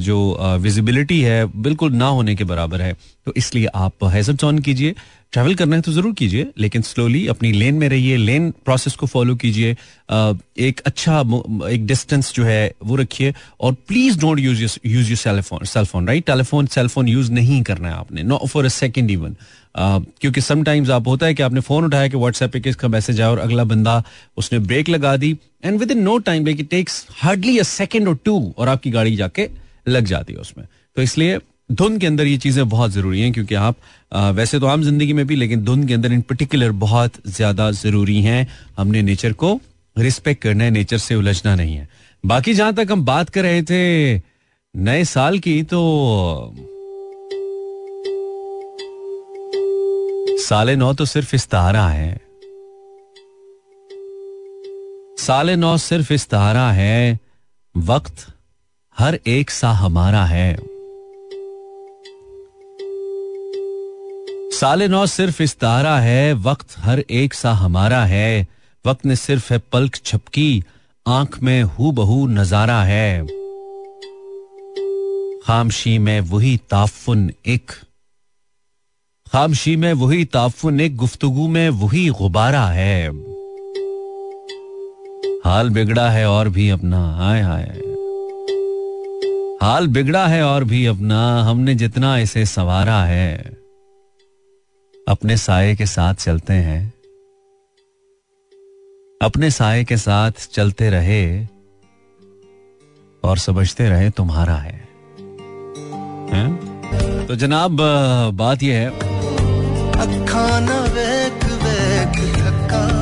जो 0.00 0.16
विजिबिलिटी 0.60 1.20
है, 1.20 1.44
बिल्कुल 1.56 1.92
ना 1.92 2.06
होने 2.08 2.34
के 2.36 2.44
बराबर 2.44 2.80
है 2.82 2.92
तो 3.26 3.32
इसलिए 3.36 3.66
आप 3.66 4.04
हैजर्ड 4.04 4.44
ऑन 4.44 4.58
कीजिए। 4.58 4.94
ट्रैवल 5.32 5.54
करना 5.54 5.76
है 5.76 5.82
तो 5.82 5.92
ज़रूर 5.92 6.12
कीजिए, 6.14 6.46
लेकिन 6.58 6.82
स्लोली 6.82 7.26
अपनी 7.28 7.50
लेन 7.52 7.74
में 7.74 7.88
रहिए 7.88 8.16
लेन 8.16 8.50
प्रोसेस 8.64 8.94
को 8.96 9.06
फॉलो 9.06 9.34
कीजिए 9.36 9.70
एक 10.60 10.80
अच्छा 10.86 11.20
एक 11.70 11.86
डिस्टेंस 11.86 12.32
जो 12.34 12.44
है 12.44 12.72
वो 12.84 12.96
रखिए, 12.96 13.34
और 13.60 13.72
please 13.88 14.18
don't 14.20 14.38
use 14.40 14.62
use 14.62 15.08
your 15.08 15.16
cellphone 15.16 15.64
cellphone 15.66 16.08
right 16.08 16.26
telephone 16.26 16.66
cellphone 16.68 17.08
use 17.08 17.30
नहीं 17.32 17.62
करना 17.62 17.88
है 17.88 17.94
आपने 17.94 18.22
no 18.22 18.38
for 18.46 18.64
a 18.64 18.68
second 18.70 19.10
even 19.10 19.36
क्योंकि 20.20 20.40
समटाइम्स 20.40 20.90
आप 20.90 21.08
होता 21.08 21.26
है 21.26 21.34
कि 21.34 21.42
आपने 21.42 21.60
फ़ोन 21.60 21.84
उठाया 21.84 22.08
कि 22.08 22.16
व्हाट्सएप 22.16 22.52
पे 22.52 22.60
किसका 22.60 22.88
मैसेज 22.88 23.20
आया 23.20 23.30
और 23.30 23.38
अगला 23.38 23.64
बंदा 23.64 24.02
उसने 24.36 24.58
ब्रेक 24.60 24.88
लगा 24.88 25.16
दी 25.16 25.30
and 25.64 25.78
within 25.90 26.02
no 26.02 26.16
time 26.28 26.46
like 26.46 26.60
it 26.60 26.68
takes 26.70 27.06
hardly 27.14 27.58
a 27.58 27.62
second 27.64 28.08
और 28.08 28.18
टू 28.24 28.38
और 28.58 28.68
आपकी 28.68 28.90
गाड़ी 28.90 29.14
जाके 29.16 29.48
लग 29.88 30.04
जाती 30.06 30.32
है 30.32 30.38
उसमें। 30.38 30.66
तो 30.96 31.02
इसलिए 31.02 31.38
धुंध 31.70 32.00
के 32.00 32.06
अंदर 32.06 32.26
ये 32.26 32.36
चीज़ें 32.38 32.68
बहुत 32.68 32.90
ज़रूरी 32.90 33.20
हैं 33.20 33.32
क्योंकि 33.32 33.54
आप 33.54 33.76
आ, 34.12 34.30
वैसे 34.30 34.58
तो 34.60 34.66
आम 34.66 34.82
ज़िंदगी 34.82 35.12
में 35.12 35.26
भी 35.26 35.36
लेकिन 35.36 35.64
धुन 35.64 35.86
के 35.86 35.94
अंदर 35.94 36.12
इन 36.12 36.20
पर्टिकुलर 36.22 36.72
बहुत 36.82 37.12
ज़्यादा 37.26 37.70
ज़रूरी 37.70 38.20
हैं। 38.22 38.46
हमने 38.76 39.02
नेचर 39.02 39.32
को 39.32 39.60
रिस्पेक्ट 39.96 40.42
करना 40.42 40.64
है 40.64 40.70
नेचर 40.70 40.98
से 40.98 41.14
उलझना 41.14 41.54
नहीं 41.54 41.74
है। 41.76 41.88
बाकी 42.24 42.54
जहाँ 42.54 42.74
तक 42.74 42.88
हम 42.90 43.04
बात 43.04 43.28
कर 43.28 43.42
रहे 43.42 43.62
थे 43.62 44.16
नए 44.74 45.04
साल 45.04 45.38
की 45.38 45.62
तो 45.62 45.80
साले 50.38 50.76
नौ 50.76 50.92
तो 50.94 51.04
सिर्फ़ 51.04 51.34
इस 51.34 51.42
इस्तारा 51.42 51.86
है। 51.88 52.20
साले 55.18 55.56
नौ 55.56 55.76
सिर्फ़ 55.78 56.12
इस 56.12 56.20
इस्तारा 56.20 56.70
है। 56.72 57.18
वक्त 57.74 58.26
हर 58.96 59.18
एक 59.26 59.50
सा 59.50 59.70
हमारा 59.72 60.24
है। 60.24 60.75
साले 64.60 64.88
नौ 64.88 65.06
सिर्फ़ 65.06 65.42
इस 65.42 65.58
तारा 65.58 65.98
है, 65.98 66.32
वक्त 66.32 66.66
हर 66.78 67.04
एक 67.10 67.34
सा 67.34 67.52
हमारा 67.52 68.04
है। 68.04 68.48
वक्त 68.86 69.06
ने 69.06 69.16
सिर्फ़ 69.16 69.52
है 69.52 69.58
पलक 69.72 69.96
छपकी, 69.96 70.64
आँख 71.06 71.42
में 71.42 71.62
हु 71.62 71.92
बहू 71.92 72.26
नज़ारा 72.26 72.82
है। 72.82 73.26
खामशी 75.46 75.98
में 75.98 76.20
वही 76.20 76.56
ताफुन 76.70 77.32
एक। 77.46 77.70
खामशी 79.32 79.76
में 79.76 79.92
वही 79.92 80.24
ताफुन 80.24 80.80
एक, 80.80 80.96
गुफ्तगु 80.96 81.46
में 81.48 81.68
वही 81.68 82.08
गुबारा 82.08 82.66
है। 82.66 83.08
हाल 85.44 85.70
बिगड़ा 85.70 86.10
है 86.10 86.26
और 86.26 86.48
भी 86.48 86.70
अपना, 86.70 87.14
हाय 87.14 87.40
हाय। 87.40 87.82
हाल 89.62 89.86
बिगड़ा 89.86 90.26
है 90.26 90.42
और 90.42 90.64
भी 90.64 90.86
अपना, 90.86 91.42
हमने 91.42 91.74
जितना 91.74 92.18
इसे 92.18 92.46
सवारा 92.46 93.04
है। 93.04 93.65
अपने 95.08 95.36
साय 95.36 95.74
के 95.76 95.86
साथ 95.86 96.14
चलते 96.14 96.52
हैं। 96.52 96.92
अपने 99.22 99.50
साय 99.50 99.84
के 99.84 99.96
साथ 99.96 100.32
चलते 100.52 100.90
रहे 100.90 101.46
और 103.24 103.38
समझते 103.38 103.88
रहे 103.88 104.10
तुम्हारा 104.10 104.54
है, 104.54 104.88
है? 106.32 106.56
तो 107.26 107.36
जनाब 107.36 107.76
बात 108.34 108.62
यह 108.62 108.76
है। 108.76 108.90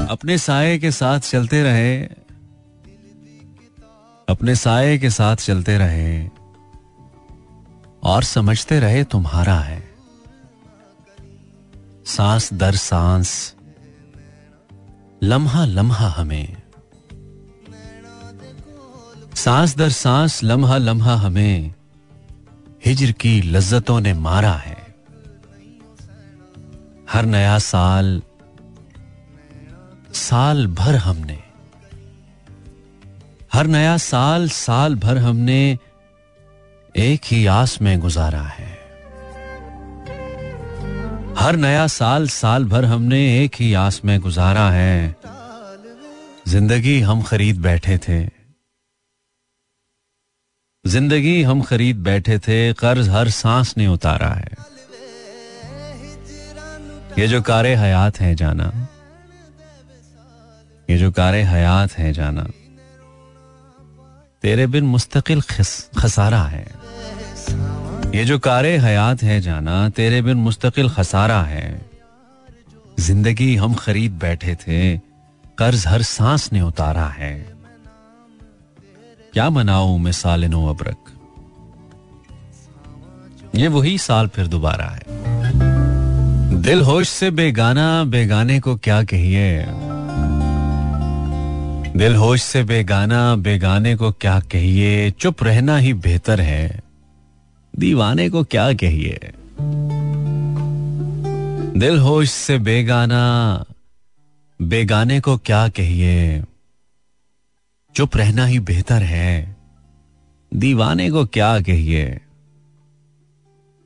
अपने 0.06 0.38
साय 0.38 0.78
के 0.78 0.90
साथ 0.90 1.20
चलते 1.20 1.62
रहे। 1.62 2.02
अपने 4.28 4.54
साय 4.54 4.98
के 4.98 5.10
साथ 5.10 5.36
चलते 5.36 5.78
रहे 5.78 6.28
और 8.02 8.22
समझते 8.22 8.80
रहे 8.80 9.04
तुम्हारा 9.04 9.58
है। 9.58 9.83
सांस 12.06 12.52
दर 12.52 12.74
सांस। 12.74 13.54
लम्हा 15.22 15.64
लम्हा 15.64 16.08
हमें। 16.08 16.62
सांस 19.34 19.76
दर 19.76 19.88
सांस, 19.88 20.44
लम्हा 20.44 20.76
लम्हा 20.76 21.14
हमें। 21.14 21.74
हिजर 22.86 23.12
की 23.12 23.42
लज्जतों 23.42 24.00
ने 24.00 24.12
मारा 24.12 24.52
है। 24.52 24.94
हर 27.10 27.24
नया 27.24 27.58
साल 27.58 28.22
साल 30.14 30.66
भर 30.66 30.96
हमने। 30.96 31.42
हर 33.52 33.66
नया 33.66 33.96
साल 33.96 34.48
साल 34.48 34.94
भर 34.94 35.18
हमने 35.18 35.78
एक 36.96 37.20
ही 37.24 37.46
आस 37.46 37.82
में 37.82 38.00
गुजारा 38.00 38.42
है। 38.42 38.73
हर 41.36 41.56
नया 41.56 41.86
साल 41.86 42.26
साल 42.28 42.64
भर 42.64 42.84
हमने 42.84 43.18
एक 43.38 43.54
ही 43.54 43.72
आस 43.76 44.00
में 44.04 44.18
गुजारा 44.20 44.68
है। 44.70 45.16
ज़िंदगी 46.48 47.00
हम 47.00 47.22
खरीद 47.22 47.60
बैठे 47.62 47.98
थे। 47.98 48.20
ज़िंदगी 50.84 51.42
हम 51.42 51.62
खरीद 51.62 51.96
बैठे 52.02 52.38
थे, 52.38 52.72
कर्ज 52.74 53.08
हर 53.08 53.28
सांस 53.32 53.74
ने 53.78 53.86
उतारा 53.86 54.28
है। 54.30 54.56
ये 57.18 57.26
जो 57.28 57.40
कारे 57.42 57.74
हयात 57.74 58.20
है 58.20 58.34
जाना, 58.34 58.70
ये 60.88 60.98
जो 60.98 61.10
कारे 61.12 61.42
हयात 61.44 61.92
है 61.92 62.12
जाना, 62.12 62.46
तेरे 64.44 64.66
बिन 64.66 64.84
मुस्तकिल 64.86 65.40
खसारा 65.98 66.42
है। 66.44 66.66
ये 68.14 68.24
जो 68.24 68.38
कारे 68.38 68.76
हयात 68.76 69.22
है 69.22 69.40
जाना, 69.40 69.88
तेरे 69.88 70.22
बिन 70.22 70.36
मुस्तकिल 70.36 70.88
खसारा 70.88 71.42
है। 71.42 71.90
ज़िंदगी 73.00 73.56
हम 73.56 73.74
खरीद 73.74 74.12
बैठे 74.12 74.54
थे, 74.54 74.98
कर्ज 75.58 75.86
हर 75.86 76.02
सांस 76.02 76.52
ने 76.52 76.60
उतारा 76.60 77.06
है। 77.06 77.46
क्या 79.32 79.50
मनाऊ 79.50 79.98
मैं 79.98 80.12
साल 80.12 80.44
नो 80.44 80.66
अबरक? 80.66 80.96
ये 83.54 83.68
वही 83.68 83.98
साल 83.98 84.28
फिर 84.28 84.46
दोबारा 84.46 84.86
है। 84.86 85.02
दिल 86.62 86.80
होश 86.80 87.08
से 87.08 87.30
बेगाना, 87.30 88.04
बेगाने 88.04 88.60
को 88.60 88.76
क्या 88.76 89.02
कहिए? 89.02 89.66
दिल 91.96 92.16
होश 92.16 92.42
से 92.42 92.62
बेगाना, 92.62 93.36
बेगाने 93.36 93.96
को 93.96 94.12
क्या 94.12 94.40
कहिए? 94.40 95.10
चुप 95.10 95.42
रहना 95.42 95.76
ही 95.76 95.94
बेहतर 95.94 96.40
है। 96.40 96.83
दीवाने 97.78 98.30
को 98.30 98.44
क्या 98.44 98.72
कहिए? 98.72 99.18
दिल 101.78 101.98
होश 101.98 102.30
से 102.30 102.58
बेगाना, 102.58 103.64
बेगाने 104.62 105.20
को 105.20 105.36
क्या 105.36 105.68
कहिए? 105.68 106.42
चुप 107.94 108.16
रहना 108.16 108.44
ही 108.44 108.58
बेहतर 108.58 109.02
है। 109.02 109.56
दीवाने 110.54 111.10
को 111.10 111.26
क्या 111.26 111.60
कहिए? 111.60 112.20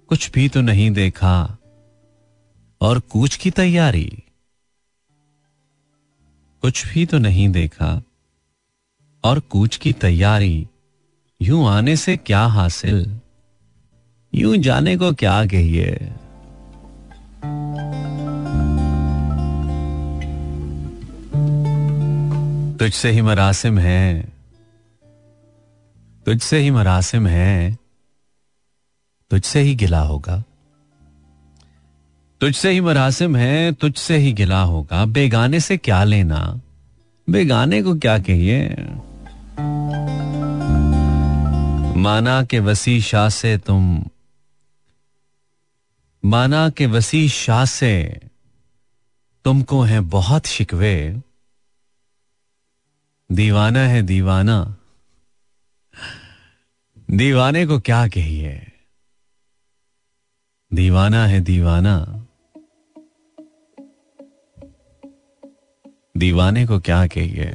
कुछ 0.09 0.31
भी 0.31 0.49
तो 0.49 0.61
नहीं 0.61 0.91
देखा, 0.91 1.59
और 2.81 3.01
कूच 3.01 3.37
की 3.37 3.51
तैयारी। 3.51 4.23
कुछ 6.63 6.87
भी 6.87 7.07
तो 7.07 7.19
नहीं 7.19 7.49
देखा, 7.49 8.03
और 9.25 9.41
कूच 9.41 9.77
की 9.77 9.93
तैयारी, 9.93 10.69
यूँ 11.43 11.69
आने 11.69 11.97
से 11.97 12.17
क्या 12.17 12.45
हासिल? 12.45 13.21
यूँ 14.35 14.57
जाने 14.57 14.97
को 14.97 15.13
क्या 15.13 15.47
कहिए? 15.47 15.93
तुझसे 22.77 23.11
ही 23.11 23.23
मरासिम 23.23 23.79
है। 23.79 24.29
तुझसे 26.27 26.59
ही 26.59 26.71
मरासिम 26.71 27.27
है। 27.27 27.79
तुझसे 29.31 29.61
ही 29.61 29.75
गिला 29.75 30.01
होगा। 30.01 30.45
तुझसे 32.41 32.71
ही 32.71 32.81
मरासिम 32.81 33.37
है, 33.37 33.73
तुझसे 33.73 34.17
ही 34.17 34.33
गिला 34.33 34.63
होगा। 34.63 35.05
बेगाने 35.05 35.61
से 35.61 35.77
क्या 35.77 36.05
लेना? 36.05 36.61
बेगाने 37.31 37.83
को 37.83 37.95
क्या 37.95 38.19
कहिए? 38.19 38.77
माना 41.97 42.43
के 42.43 42.61
वसी 42.61 43.01
शाह 43.01 43.29
से 43.29 43.59
तुम 43.59 44.05
माना 46.25 46.71
के 46.71 46.87
वसी 46.87 47.29
शाह 47.29 47.65
से 47.65 48.21
तुमको 49.45 49.83
है 49.83 50.01
बहुत 50.01 50.47
शिकवे। 50.47 51.23
दीवाना 53.33 53.81
है 53.81 54.03
दीवाना। 54.03 54.77
दीवाने 57.11 57.67
को 57.67 57.81
क्या 57.81 58.09
कहिए? 58.09 58.73
दीवाना 60.75 61.27
है 61.27 61.41
दीवाना। 61.41 62.27
दीवाने 66.17 66.67
को 66.67 66.81
क्या 66.81 67.07
कहिए? 67.07 67.55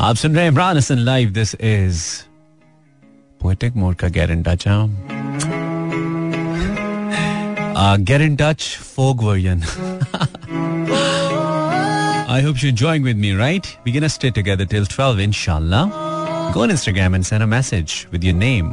आप 0.00 0.16
सुन 0.16 0.34
रहे 0.34 0.44
हैं 0.44 0.52
Imran 0.52 0.76
Hasan 0.76 0.98
live 0.98 1.30
this 1.30 1.54
is 1.54 2.22
poetic 3.40 3.74
mode 3.74 3.96
का 3.96 4.08
get 4.08 4.30
in 4.30 4.42
Touch 7.77 7.97
get 8.09 8.21
in 8.21 8.35
touch 8.41 8.61
folk 8.95 9.23
version 9.23 9.63
I 12.33 12.37
hope 12.43 12.61
you're 12.61 12.69
enjoying 12.73 13.03
with 13.07 13.17
me, 13.23 13.31
right? 13.39 13.67
We're 13.85 13.93
gonna 13.95 14.09
stay 14.11 14.29
together 14.35 14.65
till 14.69 14.85
12, 14.91 15.19
inshallah. 15.25 15.81
Go 16.53 16.61
on 16.63 16.71
Instagram 16.75 17.17
and 17.17 17.27
send 17.27 17.43
a 17.45 17.47
message 17.51 17.97
with 18.13 18.23
your 18.27 18.33
name. 18.37 18.69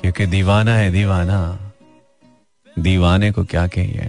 क्योंकि 0.00 0.26
दीवाना 0.32 0.74
है 0.76 0.90
दीवाना 0.92 1.38
दीवाने 2.76 3.30
को 3.32 3.44
क्या 3.52 3.66
कहिए 3.76 4.08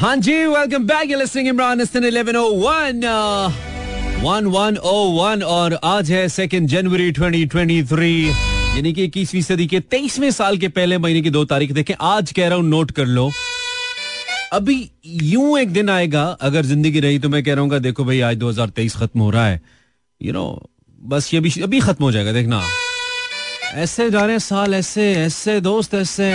हाँ 0.00 0.14
जी 0.26 0.34
welcome 0.46 0.86
back 0.86 1.10
you 1.10 1.18
listening 1.18 1.48
Imran 1.48 1.80
Hasan 1.80 2.08
1101 2.10 3.04
1101 4.24 5.42
और 5.56 5.78
आज 5.84 6.10
है 6.12 6.28
सेकेंड 6.38 6.68
जनवरी 6.68 7.12
2023 7.12 8.55
यानी 8.77 8.91
कि 8.93 9.03
इक्कीसवीं 9.03 9.41
सदी 9.41 9.65
के 9.67 9.79
तेईसवें 9.79 10.31
साल 10.31 10.57
के 10.57 10.67
पहले 10.67 10.97
महीने 10.97 11.21
की 11.21 11.29
दो 11.29 11.45
तारीख 11.45 11.71
देखें, 11.71 11.93
आज 12.01 12.31
कह 12.31 12.47
रहा 12.47 12.57
हूँ 12.57 12.65
नोट 12.65 12.91
कर 12.91 13.05
लो। 13.05 13.29
अभी 14.53 14.91
यूँ 15.05 15.59
एक 15.59 15.71
दिन 15.73 15.89
आएगा, 15.89 16.23
अगर 16.23 16.65
ज़िंदगी 16.65 16.99
रही 16.99 17.19
तो 17.19 17.29
मैं 17.29 17.43
कह 17.43 17.53
रहा 17.53 17.63
हूँ, 17.63 17.79
देखो 17.79 18.05
भाई, 18.05 18.19
आज 18.19 18.37
2023 18.37 18.95
खत्म 18.95 19.19
हो 19.19 19.29
रहा 19.29 19.47
है। 19.47 19.61
यू 20.21 20.33
नो 20.33 20.69
बस 21.01 21.33
ये 21.33 21.39
भी 21.39 21.51
अभी 21.61 21.79
खत्म 21.79 22.05
हो 22.05 22.11
जाएगा, 22.11 22.31
देखना। 22.31 22.61
ऐसे 23.73 24.09
जा 24.09 24.25
रहे 24.25 24.39
साल, 24.39 24.73
ऐसे 24.73 25.11
ऐसे 25.15 25.59
दोस्त, 25.61 25.93
ऐसे। 25.93 26.31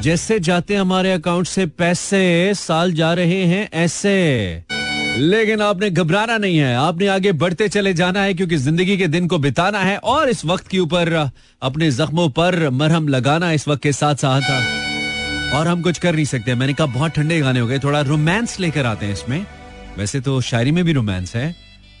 जैसे 0.00 0.40
जाते 0.40 0.74
हमारे 0.74 1.12
अकाउंट 1.12 1.46
से 1.46 1.66
पैसे, 1.66 2.54
साल 2.54 2.92
जा 2.92 3.12
रहे 3.14 3.44
हैं 3.44 3.68
ऐसे। 3.72 4.77
लेकिन 5.18 5.62
आपने 5.62 5.88
घबराना 5.90 6.36
नहीं 6.38 6.56
है। 6.58 6.74
आपने 6.76 7.06
आगे 7.08 7.30
बढ़ते 7.34 7.68
चले 7.68 7.92
जाना 7.94 8.20
है 8.22 8.34
क्योंकि 8.34 8.56
ज़िंदगी 8.56 8.96
के 8.98 9.06
दिन 9.08 9.26
को 9.28 9.38
बिताना 9.38 9.78
है 9.80 9.96
और 9.98 10.28
इस 10.28 10.44
वक्त 10.44 10.68
के 10.68 10.78
ऊपर, 10.78 11.12
अपने 11.62 11.90
जख्मों 11.90 12.28
पर 12.30 12.68
मरहम 12.70 13.08
लगाना 13.08 13.50
इस 13.52 13.66
वक्त 13.68 13.82
के 13.82 13.92
साथ 13.92 14.14
साथ 14.16 15.54
और 15.54 15.68
हम 15.68 15.82
कुछ 15.82 15.98
कर 15.98 16.14
नहीं 16.14 16.24
सकते। 16.24 16.54
मैंने 16.54 16.72
कहा, 16.72 16.86
बहुत 16.88 17.12
ठंडे 17.12 17.40
गाने 17.40 17.60
हो 17.60 17.66
गए, 17.66 17.78
थोड़ा 17.78 18.00
रोमांस 18.02 18.58
लेकर 18.60 18.86
आते 18.86 19.06
हैं 19.06 19.12
इसमें। 19.12 19.44
वैसे 19.98 20.20
तो 20.20 20.40
शायरी 20.42 20.72
में 20.72 20.84
भी 20.84 20.92
रोमांस 20.92 21.34
है 21.36 21.54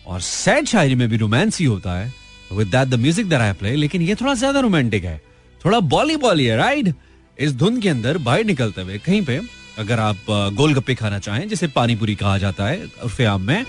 और 0.06 0.20
सैड 0.22 0.66
शायरी 0.66 0.94
में 0.94 1.08
भी 1.08 1.16
रोमांस 1.16 1.58
ही 1.58 1.64
होता 1.66 1.98
है। 1.98 2.12
With 2.52 2.66
that 2.68 2.88
the 2.88 2.94
music 2.96 3.28
that 3.28 3.40
I 3.40 3.52
play 3.54 3.74
लेकिन 3.76 4.02
ये 4.02 4.14
थोड़ा 4.14 4.34
ज़्यादा 4.36 4.60
रोमांटिक 4.60 5.04
है। 5.04 5.20
थोड़ा 5.60 5.80
बॉली 5.88 6.16
बॉली 6.18 6.44
है 6.44 6.56
राइट 6.56 6.94
इस 7.38 7.54
धुन 7.54 7.80
के 7.80 7.88
अंदर 7.88 8.18
बाहर 8.18 8.44
निकलते 8.44 8.82
हुए, 8.82 8.98
कहीं 8.98 9.24
पे 9.24 9.40
अगर 9.78 10.00
आप 10.00 10.16
गोलगप्पे 10.30 10.94
खाना 10.94 11.18
चाहें, 11.18 11.48
जिसे 11.48 11.66
पानी 11.66 11.96
पूरी 11.96 12.14
कहा 12.14 12.38
जाता 12.38 12.66
है, 12.66 12.86
उर्फे 13.04 13.24
आम 13.24 13.42
में 13.42 13.66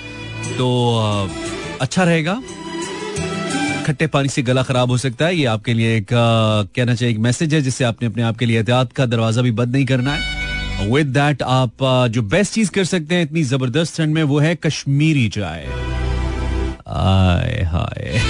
तो 0.58 1.30
अच्छा 1.82 2.04
रहेगा। 2.04 2.42
खट्टे 3.86 4.08
पानी 4.08 4.30
से 4.30 4.42
गला 4.42 4.63
खराब 4.63 4.89
हो 4.89 4.98
सकता 4.98 5.25
है, 5.25 5.36
ये 5.36 5.46
आपके 5.46 5.74
लिए 5.74 5.98
एक 5.98 6.08
कहना 6.75 6.96
चाहिए 6.96 7.13
एक 7.13 7.20
मैसेज 7.20 7.54
है, 7.54 7.62
जिससे 7.62 7.84
आपने 7.84 8.08
अपने 8.08 8.24
आप 8.24 8.38
के 8.38 8.46
लिए 8.46 8.58
एहतियात 8.58 8.92
का 8.92 9.06
दरवाज़ा 9.06 9.42
भी 9.42 9.51
बंद 9.51 9.70
नहीं 9.70 9.86
करना 9.86 10.13
है। 10.13 10.39
विद 10.92 11.08
दैट 11.08 11.42
आप 11.42 12.08
जो 12.12 12.22
बेस्ट 12.22 12.54
चीज़ 12.54 12.72
कर 12.72 12.84
सकते 12.84 13.16
हैं 13.16 13.24
इतनी 13.24 13.44
ज़बरदस्त 13.44 13.98
ठंड 13.98 14.13
में, 14.13 14.24
वो 14.24 14.39
है 14.39 14.56
कश्मीरी 14.56 15.30
चाय। 15.30 15.68
आए 16.88 17.63
हाय। 17.63 18.22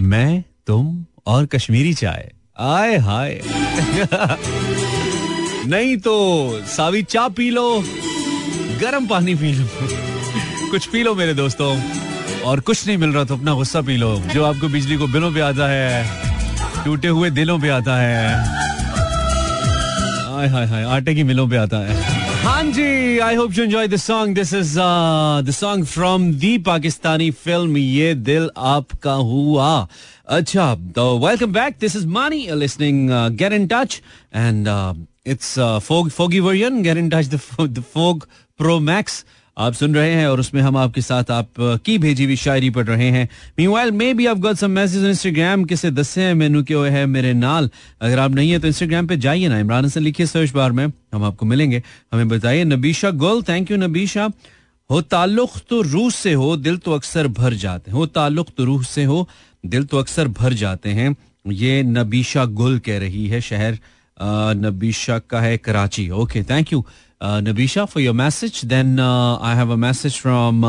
मैं, 0.04 0.44
तुम 0.66 1.04
और 1.26 1.46
कश्मीरी 1.46 1.94
चाय। 1.94 2.32
आए 2.58 2.96
हाय। 2.96 3.42
नहीं 5.66 5.96
तो 5.98 6.14
सावी 6.66 7.02
चा 7.04 7.26
पी 7.36 7.50
लो, 7.50 7.82
गर्म 8.80 9.06
पानी 9.06 9.34
पी 9.34 9.52
लो। 9.52 9.66
कुछ 10.70 10.86
पी 10.88 11.02
लो 11.02 11.14
मेरे 11.14 11.34
दोस्तों, 11.34 11.70
और 12.46 12.60
कुछ 12.60 12.86
नहीं 12.86 12.96
मिल 12.98 13.10
रहा 13.12 13.24
तो 13.24 13.36
अपना 13.36 13.54
गुस्सा 13.54 13.80
पी 13.82 13.96
लो। 13.96 14.16
जो 14.34 14.44
आपको 14.44 14.68
बिजली 14.68 14.96
को 14.96 15.06
बिलों 15.08 15.32
पे 15.34 15.40
आता 15.40 15.68
है, 15.68 16.84
टूटे 16.84 17.08
हुए 17.08 17.30
दिलों 17.30 17.58
पे 17.60 17.68
आता 17.70 17.96
है। 18.00 18.34
हाय 20.28 20.48
हाय 20.48 20.66
हाय, 20.66 20.84
आटे 20.84 21.14
की 21.14 21.22
मिलों 21.24 21.48
पे 21.48 21.56
आता 21.56 21.78
है। 21.86 22.04
हाँ 22.42 22.62
जी 22.72 23.18
I 23.18 23.34
hope 23.34 23.58
you 23.58 23.64
enjoy 23.64 23.88
this 23.88 24.02
song 24.04 24.34
this 24.34 24.52
is 24.54 24.78
the 25.44 25.50
song 25.54 25.84
from 25.86 26.32
the 26.34 26.56
Pakistani 26.66 27.30
film 27.30 27.76
Ye 27.76 28.14
Dil 28.14 28.50
Aapka 28.56 29.12
Hua 29.30 29.88
अच्छा 30.28 30.72
welcome 30.98 31.52
back 31.52 31.76
this 31.80 31.96
is 31.96 32.06
Maani 32.08 32.46
listening 32.54 33.08
get 33.38 33.52
in 33.52 33.66
touch 33.72 34.00
and 34.34 34.68
it's 35.26 35.58
fog 35.84 36.10
foggy 36.10 36.40
version 36.40 36.82
get 36.82 36.96
in 36.96 37.10
touch 37.10 37.26
the 37.28 37.82
fog 37.84 38.26
pro 38.58 38.78
max 38.82 39.24
आप 39.56 39.72
सुन 39.72 39.94
रहे 39.94 40.12
हैं 40.12 40.26
और 40.28 40.40
उसमें 40.40 40.60
हम 40.62 40.76
आपके 40.76 41.00
साथ 41.00 41.30
आप 41.30 41.48
की 41.84 41.96
भेजी 41.98 42.24
हुई 42.24 42.36
शायरी 42.36 42.68
पढ़ 42.70 42.86
रहे 42.86 43.08
हैं। 43.10 43.28
मीनवाइल 43.58 43.90
मे 43.90 44.12
बी 44.14 44.26
आप 44.26 44.38
गॉट 44.38 44.56
सम 44.56 44.70
मैसेज 44.70 45.04
इंस्टाग्राम 45.04 45.64
किसे 45.64 45.90
दसे 45.90 46.22
हैं, 46.22 46.34
मेनू 46.34 46.62
क्यों 46.64 46.86
है, 46.90 47.04
मेरे 47.06 47.32
नाल। 47.32 47.70
अगर 48.00 48.18
आप 48.18 48.30
नहीं 48.30 48.50
है 48.50 48.58
तो 48.58 48.66
इंस्टाग्राम 48.68 49.06
पे 49.06 49.16
जाइए 49.16 49.48
ना, 49.48 49.58
इमरान 49.58 49.84
हसन 49.84 50.02
लिखिए 50.02 50.26
सर्च 50.26 50.52
बार 50.52 50.72
में, 50.72 50.86
हम 51.14 51.24
आपको 51.24 51.46
मिलेंगे। 51.46 51.82
हमें 52.12 52.28
बताइए, 52.28 52.64
नबीशा 52.64 53.10
गोल 53.16 53.42
थैंक 53.42 53.70
यू 53.70 53.76
नबीशा। 53.76 54.30
हो 54.90 55.00
ताल्लुक 55.02 55.58
तो 55.70 55.80
रूह 55.82 56.10
से 56.10 56.32
हो, 56.32 56.56
दिल 56.56 56.76
तो 56.76 56.92
अक्सर 56.92 57.28
भर 57.28 57.54
जाते 57.54 57.90
हैं। 57.90 57.98
हो 57.98 58.06
ताल्लुक 58.06 58.48
तो 58.56 58.64
रूह 58.64 58.82
से 58.84 59.04
हो, 59.04 59.28
दिल 59.64 59.84
तो 59.84 59.98
अक्सर 59.98 60.28
भर 60.28 60.52
जाते 60.54 60.90
हैं। 60.90 61.14
ये 61.46 61.82
नबीशा 61.82 62.44
गुल 62.44 62.78
कह 62.78 62.98
रही 62.98 63.26
है, 63.28 63.40
शहर 63.40 63.78
नबीशा 64.16 65.18
का 65.30 65.40
है 65.40 65.56
Karachi 65.58 66.08
okay 66.10 66.42
thank 66.42 66.72
you 66.72 66.84
Nabisha 67.20 67.84
for 67.84 68.02
your 68.02 68.14
message 68.14 68.60
then 68.64 68.98
I 69.00 69.56
have 69.56 69.72
a 69.72 69.76
message 69.78 70.18
from 70.20 70.64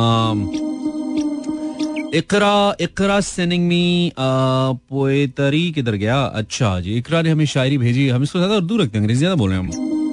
Iqra 2.15 2.75
Iqra 2.81 3.19
sending 3.21 3.67
me 3.67 4.11
poetry 4.19 5.71
किधर 5.71 5.95
गया 5.95 6.23
अच्छा 6.41 6.79
जी 6.79 6.97
इकरा 6.97 7.21
ने 7.21 7.29
हमें 7.29 7.45
शायरी 7.45 7.77
भेजी 7.77 8.07
हम 8.09 8.23
इसको 8.23 8.39
ज़्यादा 8.39 8.55
उर्दू 8.55 8.77
रखते 8.77 8.97
हैं 8.97 9.01
अंग्रेज़ी 9.01 9.19
ज़्यादा 9.19 9.35
बोल 9.35 9.49
रहे 9.51 9.59
हैं 9.59 9.65
हम 9.67 10.05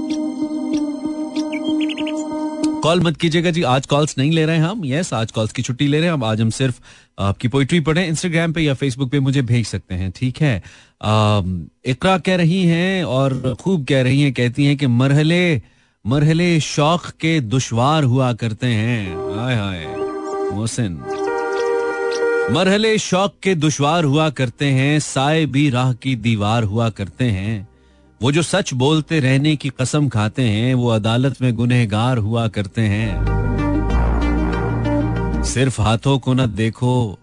कॉल 2.84 3.00
मत 3.00 3.16
कीजिएगा 3.16 3.50
जी। 3.50 3.62
आज 3.62 3.86
कॉल्स 3.86 4.14
नहीं 4.18 4.30
ले 4.32 4.44
रहे 4.46 4.56
हैं 4.56 4.64
हम। 4.64 4.84
यस 4.84 5.12
आज 5.14 5.30
कॉल्स 5.32 5.52
की 5.52 5.62
छुट्टी 5.62 5.86
ले 5.86 5.98
रहे 5.98 6.06
हैं। 6.06 6.12
अब 6.12 6.24
आज 6.24 6.40
हम 6.40 6.50
सिर्फ़ 6.50 6.80
आपकी 7.18 7.48
पोइट्री 7.48 7.80
पढ़े। 7.80 8.06
इंस्टाग्राम 8.06 8.52
पे 8.52 8.60
या 8.60 8.74
फेसबुक 8.74 9.10
पे 9.10 9.20
मुझे 9.20 9.42
भेज 9.42 9.66
सकते 9.66 9.94
हैं। 9.94 10.10
ठीक 10.16 10.40
है? 10.40 10.62
इकरा 11.86 12.18
कह 12.18 12.36
रही 12.36 12.62
हैं 12.64 13.04
और 13.04 13.56
खूब 13.60 13.86
कह 13.88 14.02
रही 14.02 14.22
हैं। 14.22 14.32
कहती 14.32 14.64
हैं 14.64 14.76
कि 14.76 14.86
मरहले 14.86 15.62
मरहले 16.04 16.60
शौक 16.60 17.06
के 17.20 17.40
दुश्वार 17.40 18.04
हुआ 18.04 18.32
करते 18.32 18.66
हैं। 18.66 19.16
हाय 19.36 19.54
हाय। 19.54 19.86
मोहसिन। 20.52 21.00
मरहले 22.50 22.98
शौक 22.98 23.34
के 23.42 23.54
दुश्वार 23.54 24.04
हुआ 24.04 24.30
करते 24.30 24.64
हैं। 24.64 24.98
साए 25.00 25.46
भी 25.46 25.70
राह 25.70 25.92
की 25.92 26.16
दीवार 26.16 26.64
हुआ 26.64 26.90
करते 26.90 27.24
हैं। 27.24 27.68
वो 28.24 28.32
जो 28.32 28.42
सच 28.42 28.74
बोलते 28.74 29.20
रहने 29.20 29.56
की 29.56 29.68
कसम 29.68 30.08
खाते 30.08 30.42
हैं, 30.42 30.74
वो 30.74 30.88
अदालत 30.88 31.42
में 31.42 31.54
गुनहगार 31.54 32.18
हुआ 32.18 32.48
करते 32.48 32.82
हैं। 32.82 33.24
सिर्फ़ 35.42 35.82
हाथों 35.82 36.18
को 36.18 36.34
न 36.34 36.46
देखो, 36.46 37.18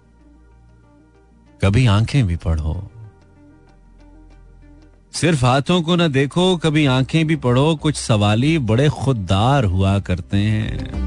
कभी 1.61 1.85
आँखें 1.85 2.27
भी 2.27 2.35
पढ़ो। 2.35 2.91
सिर्फ़ 5.11 5.45
हाथों 5.45 5.81
को 5.81 5.95
न 5.95 6.07
देखो, 6.07 6.57
कभी 6.57 6.85
आँखें 6.85 7.27
भी 7.27 7.35
पढ़ो, 7.35 7.75
कुछ 7.75 7.95
सवाली 7.95 8.59
बड़े 8.59 8.89
खुददार 8.89 9.63
हुआ 9.63 9.99
करते 9.99 10.37
हैं। 10.37 11.01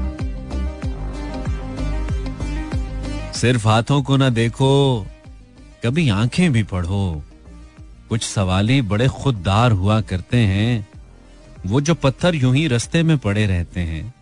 सिर्फ़ 3.33 3.67
हाथों 3.67 4.01
को 4.01 4.17
ना 4.17 4.29
देखो, 4.29 5.05
कभी 5.85 6.09
आँखें 6.09 6.51
भी 6.51 6.63
पढ़ो। 6.63 7.23
कुछ 8.09 8.23
सवाले 8.23 8.81
बड़े 8.81 9.07
खुददार 9.07 9.71
हुआ 9.71 10.01
करते 10.01 10.37
हैं। 10.37 10.87
वो 11.65 11.81
जो 11.81 11.95
पत्थर 11.95 12.35
यूँ 12.35 12.55
ही 12.55 12.67
रस्ते 12.67 13.03
में 13.03 13.17
पड़े 13.17 13.45
रहते 13.45 13.79
हैं। 13.79 14.13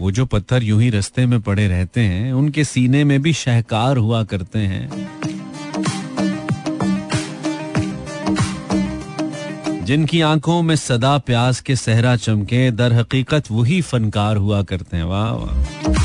वो 0.00 0.10
जो 0.10 0.26
पत्थर 0.26 0.62
यूँ 0.62 0.82
ही 0.82 0.90
रस्ते 0.90 1.26
में 1.26 1.40
पड़े 1.40 1.68
रहते 1.68 2.00
हैं, 2.00 2.32
उनके 2.32 2.64
सीने 2.64 3.04
में 3.04 3.22
भी 3.22 3.32
शहकार 3.32 3.96
हुआ 3.96 4.24
करते 4.24 4.58
हैं। 4.58 5.10
जिनकी 9.84 10.20
आँखों 10.20 10.62
में 10.62 10.76
सदा 10.76 11.18
प्यास 11.18 11.60
के 11.60 11.76
सहरा 11.76 12.16
चमके, 12.16 12.70
दर 12.70 12.92
हकीकत 12.92 13.50
वही 13.50 13.82
फनकार 13.82 14.36
हुआ 14.36 14.62
करते 14.62 14.96
हैं। 14.96 15.04
वाह 15.04 15.30
वाह। 15.30 16.03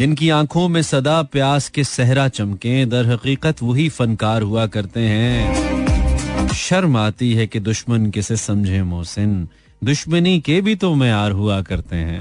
जिनकी 0.00 0.28
आँखों 0.30 0.68
में 0.68 0.80
सदा 0.82 1.22
प्यास 1.22 1.68
के 1.68 1.82
सहरा 1.84 2.28
चमके, 2.28 2.84
दर 2.86 3.06
हकीकत 3.06 3.62
वही 3.62 3.88
फनकार 3.88 4.42
हुआ 4.42 4.66
करते 4.66 5.00
हैं। 5.00 6.48
शर्म 6.48 6.96
आती 6.96 7.32
है 7.34 7.46
कि 7.46 7.60
दुश्मन 7.60 8.06
किसे 8.10 8.36
समझे 8.36 8.82
मोहसिन। 8.82 9.48
दुश्मनी 9.84 10.40
के 10.40 10.60
भी 10.60 10.74
तो 10.76 10.94
मैार 10.94 11.32
हुआ 11.32 11.60
करते 11.62 11.96
हैं। 11.96 12.20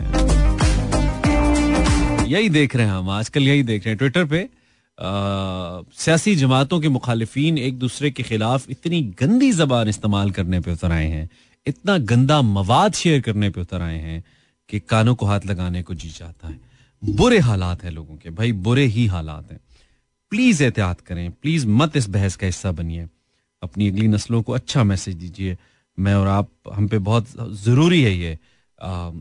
यही 2.27 2.49
देख 2.49 2.75
रहे 2.75 2.85
हैं 2.85 2.93
हम, 2.93 3.09
आजकल 3.09 3.43
यही 3.43 3.63
देख 3.63 3.85
रहे 3.85 3.91
हैं। 3.91 3.97
ट्विटर 3.97 4.25
पे 4.25 4.49
सियासी 6.03 6.35
जमातों 6.35 6.79
के 6.79 6.89
मुखालिफिन 6.89 7.57
एक 7.57 7.79
दूसरे 7.79 8.11
के 8.11 8.23
खिलाफ 8.23 8.69
इतनी 8.69 9.01
गंदी 9.21 9.51
जबान 9.51 9.87
इस्तेमाल 9.87 10.31
करने 10.31 10.59
पे 10.59 10.71
उतर 10.71 10.91
आए 10.91 11.07
हैं। 11.07 11.29
इतना 11.65 11.97
गंदा 11.97 12.41
मवाद 12.41 12.93
शेयर 12.93 13.21
करने 13.21 13.49
पे 13.49 13.61
उतर 13.61 13.81
आए 13.81 13.99
हैं 13.99 14.23
कि 14.69 14.79
कानों 14.79 15.15
को 15.15 15.25
हाथ 15.25 15.45
लगाने 15.45 15.83
को 15.83 15.93
जी 15.93 16.09
जाता 16.09 16.47
है। 16.47 16.68
बुरे 17.03 17.37
हालात 17.39 17.83
हैं 17.83 17.91
लोगों 17.91 18.15
के 18.15 18.29
भाई 18.29 18.51
बुरे 18.51 18.85
ही 18.85 19.05
हालात 19.07 19.51
हैं। 19.51 19.59
प्लीज़ 20.31 20.63
एहतियात 20.63 21.01
करें 21.01 21.31
प्लीज़ 21.31 21.67
मत 21.67 21.97
इस 21.97 22.09
बहस 22.09 22.35
का 22.35 22.45
हिस्सा 22.45 22.71
बनिए। 22.71 23.07
अपनी 23.61 23.89
अगली 23.89 24.07
नस्लों 24.07 24.41
को 24.43 24.53
अच्छा 24.53 24.83
मैसेज 24.83 25.15
दीजिए। 25.15 25.57
मैं 25.97 26.15
और 26.15 26.27
आप 26.27 26.49
हम 26.73 26.87
पे 26.87 26.97
बहुत 26.99 27.27
ज़रूरी 27.63 28.01
है 28.03 28.13
ये 28.13 28.37
आ, 28.79 29.11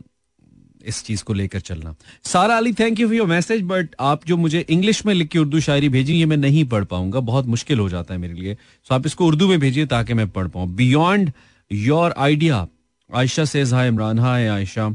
इस 0.85 1.03
चीज़ 1.05 1.23
को 1.23 1.33
लेकर 1.33 1.59
चलना। 1.59 1.93
Sara 2.23 2.57
Ali 2.57 2.71
thank 2.73 2.99
you 2.99 3.07
for 3.07 3.15
your 3.15 3.27
message 3.27 3.61
but 3.61 3.95
आप 3.99 4.25
जो 4.25 4.37
मुझे 4.37 4.59
इंग्लिश 4.69 5.05
में 5.05 5.13
लिख 5.13 5.27
के 5.27 5.39
उर्दू 5.39 5.59
शायरी 5.59 5.89
भेजी 5.89 6.13
ये 6.13 6.25
मैं 6.25 6.37
नहीं 6.37 6.63
पढ़ 6.65 6.83
पाऊँगा। 6.83 7.19
बहुत 7.19 7.45
मुश्किल 7.45 7.79
हो 7.79 7.89
जाता 7.89 8.13
है 8.13 8.19
मेरे 8.19 8.33
लिए। 8.33 8.57
सो 8.87 8.95
आप 8.95 9.05
इसको 9.05 9.27
उर्दू 9.27 9.47
में 9.47 9.59
भेजिए 9.59 9.85
ताकि 9.85 10.13
मैं 10.13 10.29
पढ़ 10.29 10.47
पाऊँ। 10.47 10.67
Beyond 10.75 11.31
your 11.71 12.13
idea 12.17 12.67
Ayesha 13.09 13.45
says 13.45 13.73
hi 13.73 13.87
Imran 13.87 14.19
hi 14.19 14.47
Ayesha 14.47 14.89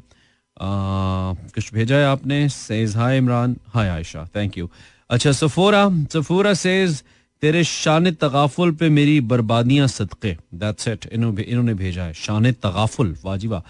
कुछ 0.56 1.72
भेजा 1.74 1.96
है 1.96 2.04
आपने? 2.06 2.48
Says, 2.50 2.96
hi 2.96 3.18
Imran, 3.18 3.56
hi 3.68 3.88
Ayesha 3.88 4.24
thank 4.36 4.58
you 4.58 4.68
अच्छा 5.10 5.32
सफोरा 5.34 5.88
सफोरा 6.12 6.54
सेज, 6.56 7.02
तेरे 7.42 7.62
शान 7.64 8.10
तगाफुल 8.12 8.70
पे 8.72 8.88
मेरी 8.88 9.20
बर्बादियाँ 9.22 9.86
सदके। 9.88 10.36
दैट्स 10.54 10.88
इट 10.88 11.06
इन्होंने 11.12 11.74
भेजा 11.74 12.02
है, 12.02 12.12
शान 12.14 12.50
तगाफुल, 12.54 13.14
वाजिबा। 13.24 13.62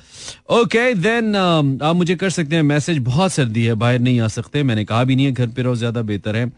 ओके 0.50 0.92
देन 0.96 1.36
आप 1.36 1.96
मुझे 1.96 2.16
कर 2.16 2.30
सकते 2.30 2.56
हैं, 2.56 2.62
मैसेज 2.64 2.98
बहुत 3.00 3.32
सर्दी 3.32 3.64
है, 3.64 3.74
बाहर 3.74 3.98
नहीं 3.98 4.20
आ 4.20 4.28
सकते, 4.28 4.62
मैंने 4.62 4.84
कहा 4.84 5.04
भी 5.04 5.16
नहीं 5.16 5.26
है, 5.26 5.32
घर 5.32 5.48
पे 5.48 5.62
रहो, 5.62 5.74
ज़्यादा 5.76 6.02
बेहतर 6.02 6.36
है। 6.36 6.50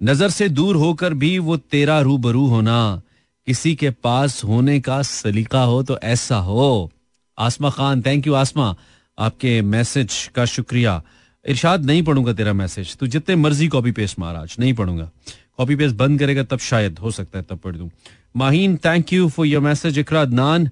नज़र 0.00 0.30
से 0.30 0.48
दूर 0.50 0.76
होकर 0.76 1.14
भी 1.14 1.38
वो 1.40 1.56
तेरा 1.56 2.00
रूबरू 2.00 2.46
होना, 2.46 3.02
किसी 3.46 3.74
के 3.74 3.90
पास 3.90 4.42
होने 4.44 4.78
का 4.80 5.00
सलीका 5.04 5.62
हो 5.62 5.82
तो 5.82 5.98
ऐसा 6.04 6.36
हो। 6.38 6.90
Asma 7.38 7.70
Khan 7.70 8.02
thank 8.02 8.26
you 8.26 8.34
Asma. 8.34 8.74
आपके 9.18 9.60
मैसेज 9.64 10.30
का 10.34 10.44
शुक्रिया। 10.44 11.02
इरशाद, 11.44 11.84
नहीं 11.84 12.02
पढ़ूँगा 12.02 12.32
तेरा 12.32 12.52
मैसेज। 12.52 12.96
तू 12.96 13.06
जितने 13.06 13.36
मर्ज़ी 13.36 13.68
कॉपी 13.68 13.92
पेस्ट 13.92 14.18
मार 14.18 14.36
आज, 14.36 14.56
नहीं 14.58 14.72
पढ़ूँगा। 14.74 15.10
कॉपी 15.56 15.76
पेस्ट 15.76 15.96
बंद 15.96 16.18
करेगा, 16.18 16.42
तब 16.42 16.58
शायद 16.60 16.98
हो 16.98 17.10
सकता 17.10 17.38
है, 17.38 17.44
तब 17.44 17.58
पढ़ 17.58 17.76
दू। 17.76 17.90
Maheen 18.36 18.76
thank 18.76 19.12
you 19.12 19.28
for 19.28 19.46
your 19.46 19.62
message 19.62 19.98
Iqra 19.98 20.22
Adnan 20.22 20.70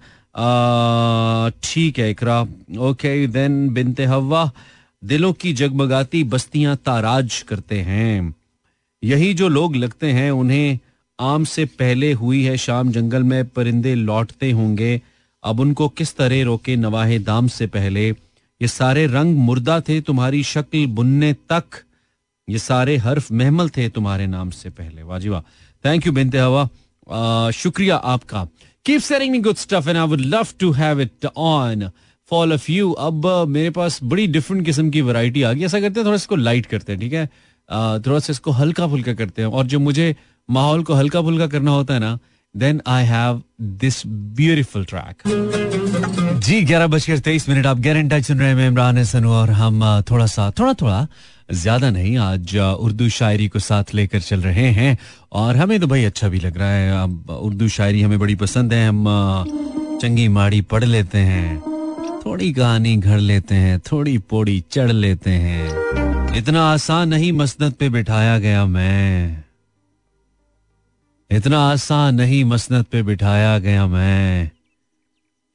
ठीक 1.62 1.98
है 1.98 2.10
इकरा 2.10 2.40
ओके 2.80 3.26
देन 3.26 3.68
बिनते 3.68 4.04
हवा 4.04 4.50
दिलों 5.02 5.32
की 5.32 5.52
जगमगाती 5.52 6.22
बस्तियाँ 6.24 6.76
ताराज 6.76 7.40
करते 7.42 7.80
हैं। 7.80 8.34
यही 9.02 9.32
जो 9.34 9.48
लोग 9.48 9.76
लगते 9.76 10.10
हैं, 10.12 10.30
उन्हें 10.30 10.78
आम 11.18 11.44
से 11.44 11.64
पहले 11.64 12.12
हुई 12.12 12.42
है 12.44 12.56
शाम, 12.56 12.90
जंगल 12.92 13.22
में 13.22 13.48
परिंदे 13.48 13.94
लौटते 13.94 14.50
होंगे। 14.50 15.00
अब 15.44 15.60
उनको 15.60 15.88
किस 15.88 16.16
तरह 16.16 16.44
रोके 16.44 16.76
नवाहे 16.76 17.18
दाम 17.18 17.48
से 17.48 17.66
पहले? 17.66 18.12
ये 18.60 18.68
सारे 18.68 19.06
रंग 19.06 19.36
मुर्दा 19.36 19.80
थे 19.80 20.00
तुम्हारी 20.00 20.42
शक्ल 20.44 20.86
बुनने 20.86 21.32
तक। 21.52 21.64
ये 22.48 22.58
सारे 22.58 22.96
हर्फ 22.96 23.30
महमल 23.32 23.68
थे 23.68 23.88
तुम्हारे 23.88 24.26
नाम 24.26 24.50
से 24.50 24.70
पहले। 24.70 25.02
वाजीवा 25.02 25.42
थैंक 25.84 26.06
यू 26.06 26.12
बिनते 26.12 26.38
हवा। 26.38 27.50
शुक्रिया 27.52 27.96
आपका। 27.96 28.46
Keep 28.86 29.00
sending 29.00 29.32
me 29.32 29.38
good 29.38 29.56
stuff 29.56 29.88
and 29.88 29.98
I 29.98 30.06
would 30.06 30.20
love 30.20 30.46
to 30.60 30.70
have 30.72 31.00
it 31.00 31.26
on 31.26 31.90
fall 32.30 32.52
of 32.52 32.70
you 32.72 32.90
अब 32.92 33.26
मेरे 33.48 33.70
पास 33.70 33.98
बड़ी 34.02 34.26
डिफरेंट 34.26 34.64
किस्म 34.64 34.90
की 34.90 35.00
वैरायटी 35.00 35.42
आ 35.42 35.52
गई। 35.52 35.64
ऐसा 35.64 35.80
करते 35.80 36.00
हैं, 36.00 36.06
थोड़ा 36.06 36.16
इसको 36.16 36.36
लाइट 36.36 36.66
करते 36.66 36.92
हैं, 36.92 37.00
ठीक 37.00 37.12
है? 37.12 37.26
थोड़ा 38.06 38.18
सा 38.18 38.30
इसको 38.30 38.50
हल्का 38.50 38.86
फुल्का 38.88 39.14
करते 39.14 39.42
हैं। 39.42 39.48
और 39.48 39.66
जो 39.66 39.78
मुझे 39.78 40.14
माहौल 40.48 40.82
को 40.84 40.94
हल्का 40.94 41.22
फुल्का 41.22 41.46
करना 41.46 41.70
होता 41.70 41.94
है 41.94 42.00
ना 42.00 42.18
then 42.54 42.80
I 42.86 43.04
have 43.04 43.42
this 43.60 44.02
beautiful 44.06 44.84
track 44.84 45.22
जी, 46.36 46.60
ग्यारह 46.62 46.86
बजकर 46.86 47.18
तेईस 47.18 47.48
मिनट, 47.48 47.66
आप 47.66 47.78
गारंटा 47.80 48.20
सुन 48.20 48.38
रहे 48.38 48.54
हैं 48.54 48.66
इमरान 48.68 48.98
हसन 48.98 49.24
और 49.26 49.50
हम 49.50 49.80
थोड़ा 50.10 50.26
सा 50.26 50.50
थोड़ा 50.58 50.72
थोड़ा 50.74 51.06
ज़्यादा 51.52 51.90
नहीं, 51.90 52.16
आज 52.18 52.56
उर्दू 52.56 53.08
शायरी 53.08 53.46
को 53.48 53.58
साथ 53.58 53.94
लेकर 53.94 54.20
चल 54.20 54.40
रहे 54.42 54.70
हैं, 54.72 54.96
और 55.32 55.56
हमें 55.56 55.78
तो 55.80 55.86
भाई 55.86 56.04
अच्छा 56.04 56.28
भी 56.28 56.38
लग 56.40 56.58
रहा 56.58 56.68
है, 56.68 57.02
अब 57.02 57.30
उर्दू 57.30 57.68
शायरी 57.68 58.02
हमें 58.02 58.18
बड़ी 58.18 58.34
पसंद 58.34 58.72
है, 58.72 58.88
हम 58.88 59.04
चंगी 60.02 60.26
माड़ी 60.28 60.60
पढ़ 60.62 60.84
लेते 60.84 61.18
हैं, 61.18 61.60
थोड़ी 62.26 62.52
कहानी 62.52 62.96
घर 62.96 63.18
लेते 63.18 63.54
हैं, 63.54 63.78
थोड़ी 63.92 64.16
पोड़ी 64.20 64.62
चढ़ 64.70 64.92
लेते 64.92 65.30
हैं, 65.30 66.34
इतना 66.36 66.64
आसान 66.72 67.08
नहीं 67.08 67.32
मसनत 67.32 67.76
पे 67.76 67.88
बिठाया 67.88 68.38
गया 68.38 68.64
मैं, 68.66 69.44
इतना 71.30 71.60
आसान 71.70 72.14
नहीं 72.14 72.44
मसनत 72.44 72.86
पे 72.92 73.02
बिठाया 73.02 73.58
गया 73.58 73.86
मैं 73.86 74.50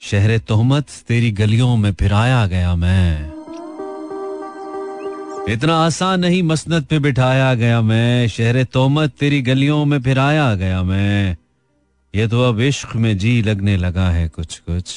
शहर 0.01 0.37
तोहमत 0.37 0.85
तेरी 1.07 1.31
गलियों 1.31 1.75
में 1.77 1.93
फिराया 1.93 2.47
गया 2.47 2.75
मैं। 2.75 3.27
इतना 5.49 5.75
आसान 5.75 6.19
नहीं 6.19 6.43
मसनत 6.43 6.87
पे 6.87 6.99
बिठाया 6.99 7.53
गया 7.55 7.81
मैं। 7.81 8.27
शहर 8.27 8.63
तोहमत 8.63 9.13
तेरी 9.19 9.41
गलियों 9.41 9.85
में 9.85 10.01
फिराया 10.01 10.55
गया 10.55 10.83
मैं। 10.83 11.37
ये 12.15 12.27
तो 12.27 12.41
अब 12.43 12.59
इश्क 12.59 12.95
में 12.95 13.17
जी 13.17 13.41
लगने 13.41 13.77
लगा 13.77 14.09
है 14.09 14.27
कुछ 14.29 14.57
कुछ 14.59 14.95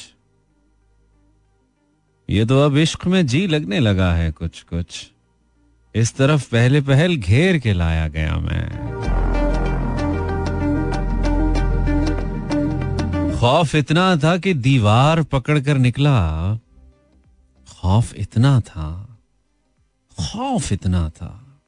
ये 2.31 2.45
तो 2.45 2.61
अब 2.61 2.77
इश्क 2.77 3.07
में 3.07 3.27
जी 3.27 3.47
लगने 3.47 3.81
लगा 3.81 4.13
है 4.15 4.31
कुछ 4.31 4.63
कुछ 4.63 5.11
इस 5.95 6.17
तरफ़ 6.17 6.51
पहले 6.51 6.81
पहल 6.81 7.17
घेर 7.17 7.59
के 7.59 7.73
लाया 7.73 8.09
गया 8.09 8.37
मैं। 8.37 8.84
खौफ 13.45 13.75
इतना 13.75 14.17
था 14.17 14.39
कि 14.39 14.55
दीवार 14.55 15.23
पकड़कर 15.23 15.79
निकला। 15.79 16.57
खौफ 17.69 18.15
इतना 18.15 18.61
था। 18.61 19.19
खौफ 20.21 20.73
इतना 20.73 21.09
था। 21.09 21.61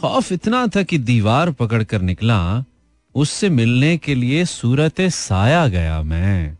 खौफ 0.00 0.32
इतना 0.32 0.66
था 0.66 0.82
कि 0.82 0.98
दीवार 0.98 1.50
पकड़कर 1.50 2.00
निकला। 2.00 2.64
उससे 3.14 3.48
मिलने 3.48 3.96
के 3.96 4.14
लिए 4.14 4.44
सूरत 4.44 5.00
साया 5.00 5.68
गया 5.68 6.02
मैं। 6.02 6.58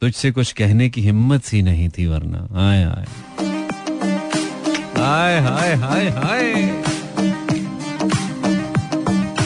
तुझसे 0.00 0.30
कुछ 0.30 0.52
कहने 0.52 0.90
की 0.90 1.00
हिम्मत 1.02 1.52
ही 1.52 1.62
नहीं 1.62 1.88
थी 1.88 2.06
वरना। 2.06 2.70
आए 2.70 2.84
आए। 2.84 3.06
हाय 4.96 5.40
हाय 5.40 5.74
हाय 5.74 6.08
हाय। 6.08 6.87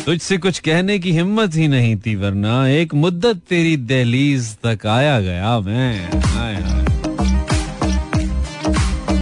तुझसे 0.06 0.38
कुछ 0.38 0.58
कहने 0.58 0.98
की 0.98 1.12
हिम्मत 1.12 1.54
ही 1.54 1.68
नहीं 1.68 1.96
थी, 1.96 2.14
वरना 2.16 2.68
एक 2.68 2.94
मुद्दत 2.94 3.36
तेरी 3.48 3.76
दहलीज 3.76 4.56
तक 4.66 4.86
आया 4.86 5.20
गया 5.20 5.60
मैं। 5.60 6.10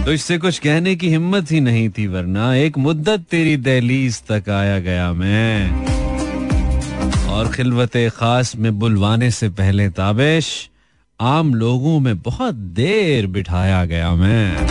तुझसे 0.05 0.37
कुछ 0.37 0.59
कहने 0.59 0.95
की 0.95 1.09
हिम्मत 1.09 1.51
ही 1.51 1.59
नहीं 1.59 1.89
थी, 1.89 2.07
वरना 2.07 2.55
एक 2.55 2.77
मुद्दत 2.77 3.25
तेरी 3.31 3.57
दहलीज 3.57 4.21
तक 4.31 4.49
आया 4.49 4.79
गया 4.79 5.11
मैं। 5.13 5.85
और 7.27 7.53
खिलवत 7.53 7.91
खास 8.15 8.55
में 8.55 8.79
बुलवाने 8.79 9.31
से 9.31 9.49
पहले 9.49 9.89
ताबिश, 9.89 10.69
आम 11.19 11.53
लोगों 11.55 11.99
में 11.99 12.21
बहुत 12.21 12.55
देर 12.55 13.27
बिठाया 13.27 13.85
गया 13.85 14.11
मैं। 14.11 14.67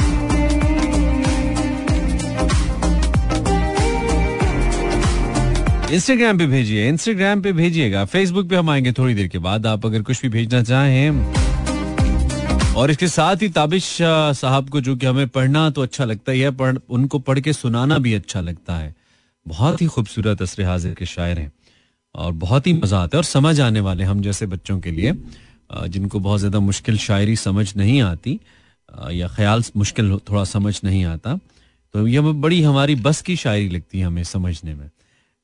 इंस्टाग्राम 5.93 6.39
पे 6.39 6.47
भेजिए 6.47 6.89
इंस्टाग्राम 6.89 7.41
पे 7.43 7.53
भेजिएगा। 7.53 8.05
फेसबुक 8.05 8.49
पे 8.49 8.57
हम 8.57 8.69
आएँगे 8.71 8.93
थोड़ी 8.93 9.15
देर 9.15 9.29
के 9.29 9.39
बाद। 9.39 9.67
आप 9.67 9.87
अगर 9.87 10.03
कुछ 10.03 10.21
भी 10.23 10.29
भेजना 10.29 10.63
चाहें। 10.63 11.11
और 12.75 12.91
इसके 12.91 13.07
साथ 13.09 13.43
ही 13.43 13.49
ताबिश 13.49 13.87
साहब 14.41 14.69
को 14.71 14.81
जो 14.81 14.95
कि 14.97 15.07
हमें 15.07 15.29
पढ़ना 15.29 15.69
तो 15.71 15.83
अच्छा 15.83 16.05
लगता 16.05 16.33
ही 16.33 16.41
है 16.41 16.51
पढ़ 16.51 16.79
उनको 16.91 17.19
पढ़ 17.19 17.41
के 17.41 17.53
सुनाना 17.53 17.99
भी 17.99 18.13
अच्छा 18.15 18.41
लगता 18.41 18.75
है। 18.75 18.95
बहुत 19.47 19.83
ही 19.83 19.87
खूबसूरत 19.87 20.43
असर 20.43 20.63
हाजिर 20.65 20.95
के 20.95 21.07
शायर 21.07 21.39
हैं। 21.39 21.53
और 22.15 22.33
बहुत 22.35 22.67
ही 22.67 22.73
मज़ा 22.75 22.99
आता 22.99 23.17
है, 23.17 23.19
और 23.19 23.25
समझ 23.25 23.61
आने 23.61 23.81
वाले 23.81 24.05
हम 24.05 24.21
जैसे 24.23 24.47
बच्चों 24.47 24.79
के 24.81 24.91
लिए 24.91 25.13
जिनको 25.89 26.21
बहुत 26.21 26.39
ज़्यादा 26.41 26.61
मुश्किल 26.61 26.99
शायरी 26.99 27.37
समझ 27.37 27.75
नहीं 27.77 28.01
आती 28.03 28.39
या 29.13 29.29
ख्याल 29.29 29.63
मुश्किल 29.77 30.17
थोड़ा 30.31 30.45
समझ 30.47 30.81
नहीं 30.85 31.05
आता। 31.07 31.39
तो 31.95 32.07
यह 32.07 32.21
बड़ी 32.23 32.63
हमारी 32.63 32.95
बस 32.97 33.23
की 33.23 33.37
शायरी 33.37 33.69
लगती 33.69 33.99
है 33.99 34.07
हमें 34.07 34.25
समझने 34.25 34.75
में। 34.75 34.89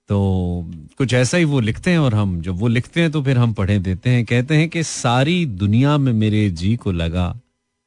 तो 0.09 0.71
कुछ 0.99 1.14
ऐसा 1.14 1.37
ही 1.37 1.45
वो 1.45 1.61
लिखते 1.61 1.90
हैं 1.90 1.99
और 1.99 2.14
हम, 2.14 2.40
जब 2.40 2.59
वो 2.59 2.69
लिखते 2.69 3.01
हैं 3.01 3.11
तो 3.11 3.23
फिर 3.23 3.38
हम 3.38 3.53
पढ़े 3.53 3.79
देते 3.79 4.11
हैं, 4.11 4.25
कहते 4.25 4.57
हैं 4.57 4.69
कि 4.69 4.83
सारी 4.83 5.47
दुनिया 5.47 5.99
में 5.99 6.12
मेरे 6.12 6.51
जी 6.51 6.77
को 6.77 6.92
लगा। 6.92 7.40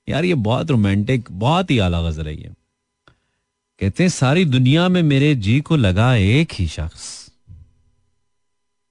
यार 0.10 0.26
ये 0.26 0.36
बहुत 0.36 0.72
रोमांटिक 0.72 1.28
बहुत 1.32 1.72
ही 1.72 1.78
आला 1.78 2.02
गज़ल 2.02 2.28
है। 2.28 2.36
ये 2.36 2.50
कहते 3.80 4.04
हैं, 4.04 4.10
सारी 4.10 4.46
दुनिया 4.46 4.90
में 4.90 5.04
मेरे 5.04 5.36
जी 5.36 5.60
को 5.62 5.76
लगा 5.76 6.16
एक 6.16 6.54
ही 6.54 6.68
शख्स। 6.68 7.32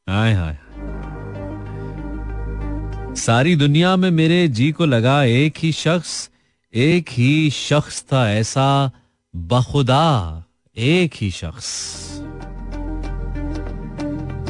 हाय 0.08 0.32
हाय। 0.32 0.58
सारी 3.16 3.56
दुनिया 3.56 3.96
में 3.96 4.10
मेरे 4.10 4.48
जी 4.48 4.72
को 4.72 4.86
लगा 4.86 5.24
एक 5.24 5.54
ही 5.58 5.72
शख्स, 5.72 6.30
एक 6.74 7.08
ही 7.10 7.50
शख्स 7.50 8.02
था 8.02 8.32
ऐसा, 8.32 8.90
बखुदा 9.36 10.44
एक 10.76 11.14
ही 11.14 11.30
शख्स। 11.30 12.27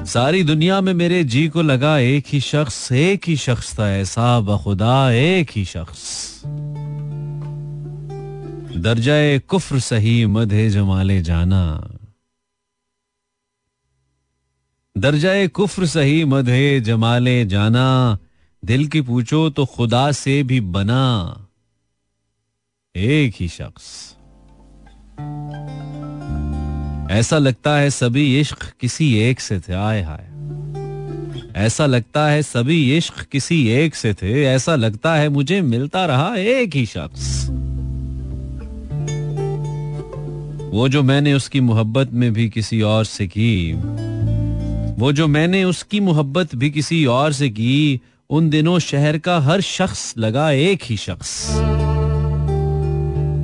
सारी 0.09 0.43
दुनिया 0.43 0.81
में 0.81 0.95
मेरे 0.95 1.25
जी 1.25 1.49
को 1.49 1.63
लगा 1.63 1.99
एक 1.99 2.25
ही 2.29 2.41
शख्स, 2.41 2.93
एक 2.93 3.29
ही 3.29 3.37
शख्स 3.37 3.79
था 3.79 3.91
ऐसा 3.91 4.41
बखुदा 4.41 5.11
एक 5.11 5.51
ही 5.51 5.65
शख्स। 5.65 6.43
दर्जाए 8.77 9.39
कुफ्र 9.39 9.81
सही, 9.81 10.27
मधे 10.27 10.71
जमाले 10.71 11.23
जाना। 11.23 11.91
दर्जाए 14.99 15.49
कुफ्र 15.49 15.87
सही, 15.87 16.25
मधे 16.25 16.81
जमाले 16.81 17.47
जाना। 17.47 18.19
दिल 18.65 18.87
की 18.87 19.01
पूछो 19.01 19.51
तो 19.51 19.67
खुदा 19.67 20.13
से 20.13 20.43
भी 20.43 20.61
बना। 20.61 21.37
एक 22.97 23.35
ही 23.41 23.49
शख्स। 23.49 24.15
ऐसा 27.11 27.39
लगता 27.39 27.77
है 27.77 27.91
सभी 27.91 28.41
इश्क 28.41 28.73
किसी 28.81 29.19
एक 29.19 29.41
से 29.41 29.61
थे। 29.61 29.73
आए 29.73 30.03
हाय। 30.03 30.25
ऐसा 31.57 31.87
लगता 31.87 32.29
है 32.29 32.43
सभी 32.43 32.97
इश्क 32.97 33.25
किसी 33.33 33.69
एक 33.69 33.95
से 33.95 34.15
थे। 34.15 34.45
ऐसा 34.45 34.75
लगता 34.77 35.15
है 35.15 35.29
मुझे 35.29 35.61
मिलता 35.61 36.07
रहा 36.07 36.37
एक 36.37 36.77
ही 36.77 36.87
शख्स। 36.87 37.49
वो 40.73 40.89
जो 40.89 41.03
मैंने 41.03 41.35
उसकी 41.35 41.61
मोहब्बत 41.61 42.11
में 42.13 42.33
भी 42.33 42.49
किसी 42.49 42.83
और 42.83 43.05
से 43.05 43.27
की, 43.27 43.73
वो 45.01 45.13
जो 45.13 45.27
मैंने 45.27 45.65
उसकी 45.65 46.01
मोहब्बत 46.01 46.55
भी 46.55 46.71
किसी 46.71 47.07
और 47.07 47.33
से 47.33 47.49
की, 47.49 48.01
उन 48.31 48.51
दिनों 48.51 48.79
शहर 48.79 49.19
का 49.19 49.39
हर 49.39 49.61
शख्स 49.61 50.15
लगा 50.19 50.51
एक 50.51 50.81
ही 50.85 50.97
शख्स। 50.97 51.51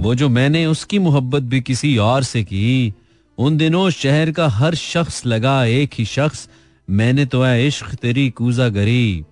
वो 0.04 0.14
जो 0.14 0.28
मैंने 0.28 0.66
उसकी 0.66 0.98
मोहब्बत 0.98 1.42
भी 1.42 1.60
किसी 1.60 1.96
और 1.96 2.22
से 2.22 2.42
की 2.42 2.94
उन 3.38 3.56
दिनों 3.56 3.88
शहर 3.90 4.30
का 4.30 4.46
हर 4.48 4.74
शख्स 4.74 5.24
लगा 5.26 5.64
एक 5.64 5.94
ही 5.98 6.04
शख्स, 6.04 6.48
मैंने 6.88 7.24
तो 7.26 7.42
है 7.42 7.66
इश्क 7.66 7.94
तेरी 7.94 8.28
कूजा 8.30 8.68
गरी 8.68 9.24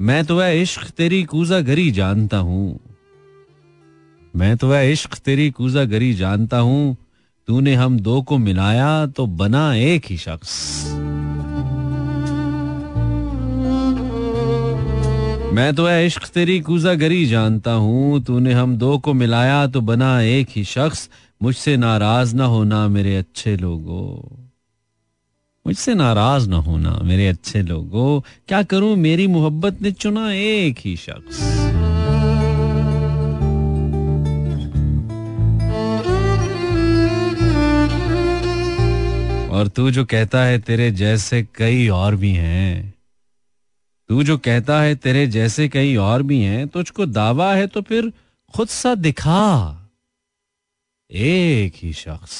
मैं 0.00 0.24
तो 0.24 0.38
है 0.38 0.60
इश्क 0.62 0.88
तेरी 0.90 1.22
कूजा 1.24 1.60
गरी 1.60 1.90
जानता 1.90 2.36
हूँ। 2.38 2.80
मैं 4.34 4.56
तो 4.56 4.70
है 4.72 4.90
इश्क 4.92 5.14
तेरी 5.24 5.50
कूजा 5.50 5.84
गरी 5.84 6.12
जानता 6.14 6.58
हूँ। 6.58 6.96
तूने 7.48 7.74
हम 7.74 7.98
दो 8.00 8.20
को 8.22 8.38
मिलाया 8.38 9.06
तो 9.06 9.26
बना 9.26 9.74
एक 9.74 10.04
ही 10.06 10.16
शख्स। 10.16 10.52
मैं 15.54 15.74
तो 15.74 15.86
है 15.86 16.06
इश्क 16.06 16.26
तेरी 16.34 16.58
कूजा 16.60 16.94
गरी 16.94 17.24
जानता 17.26 17.72
हूँ। 17.72 18.22
तूने 18.24 18.52
हम 18.52 18.76
दो 18.76 18.96
को 18.98 19.12
मिलाया 19.14 19.66
तो 19.66 19.80
बना 19.82 20.20
एक 20.22 20.48
ही 20.50 20.64
शख्स। 20.64 21.08
मुझसे 21.44 21.76
नाराज़ 21.76 22.36
ना 22.36 22.44
होना 22.44 22.88
मेरे 22.88 23.16
अच्छे 23.16 23.56
लोगों। 23.56 24.36
मुझसे 25.66 25.94
नाराज़ 25.94 26.48
ना 26.48 26.56
होना 26.56 27.00
मेरे 27.02 27.28
अच्छे 27.28 27.62
लोगों। 27.62 28.20
क्या 28.48 28.62
करूँ? 28.62 28.96
मेरी 28.96 29.26
मोहब्बत 29.26 29.82
ने 29.82 29.92
चुना 29.92 30.32
एक 30.32 30.76
ही 30.78 30.96
शख्स। 30.96 31.42
और 39.50 39.68
तू 39.68 39.90
जो 39.90 40.04
कहता 40.04 40.44
है 40.44 40.58
तेरे 40.58 40.90
जैसे 40.90 41.46
कई 41.54 41.88
और 41.88 42.16
भी 42.16 42.32
हैं। 42.32 42.94
तू 44.08 44.22
जो 44.22 44.38
कहता 44.38 44.80
है 44.80 44.94
तेरे 44.94 45.26
जैसे 45.26 45.68
कई 45.68 45.96
और 45.96 46.22
भी 46.22 46.40
हैं, 46.40 46.68
तुझको 46.68 47.06
दावा 47.06 47.54
है 47.54 47.66
तो 47.66 47.82
फिर 47.82 48.12
खुद 48.54 48.68
सा 48.68 48.94
दिखा। 48.94 49.80
एक 51.14 51.72
ही 51.76 51.92
शख्स। 51.92 52.36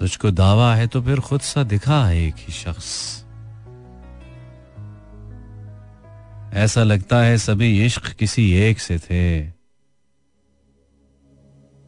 तुझको 0.00 0.30
दावा 0.30 0.74
है 0.74 0.86
तो 0.86 1.02
फिर 1.02 1.20
खुद 1.20 1.40
सा 1.40 1.62
दिखा 1.62 2.10
एक 2.10 2.34
ही 2.34 2.52
शख्स। 2.52 3.24
ऐसा 6.54 6.82
लगता 6.82 7.22
है 7.22 7.38
सभी 7.38 7.84
इश्क 7.86 8.12
किसी 8.12 8.52
एक 8.52 8.78
से 8.78 8.98
थे। 8.98 9.48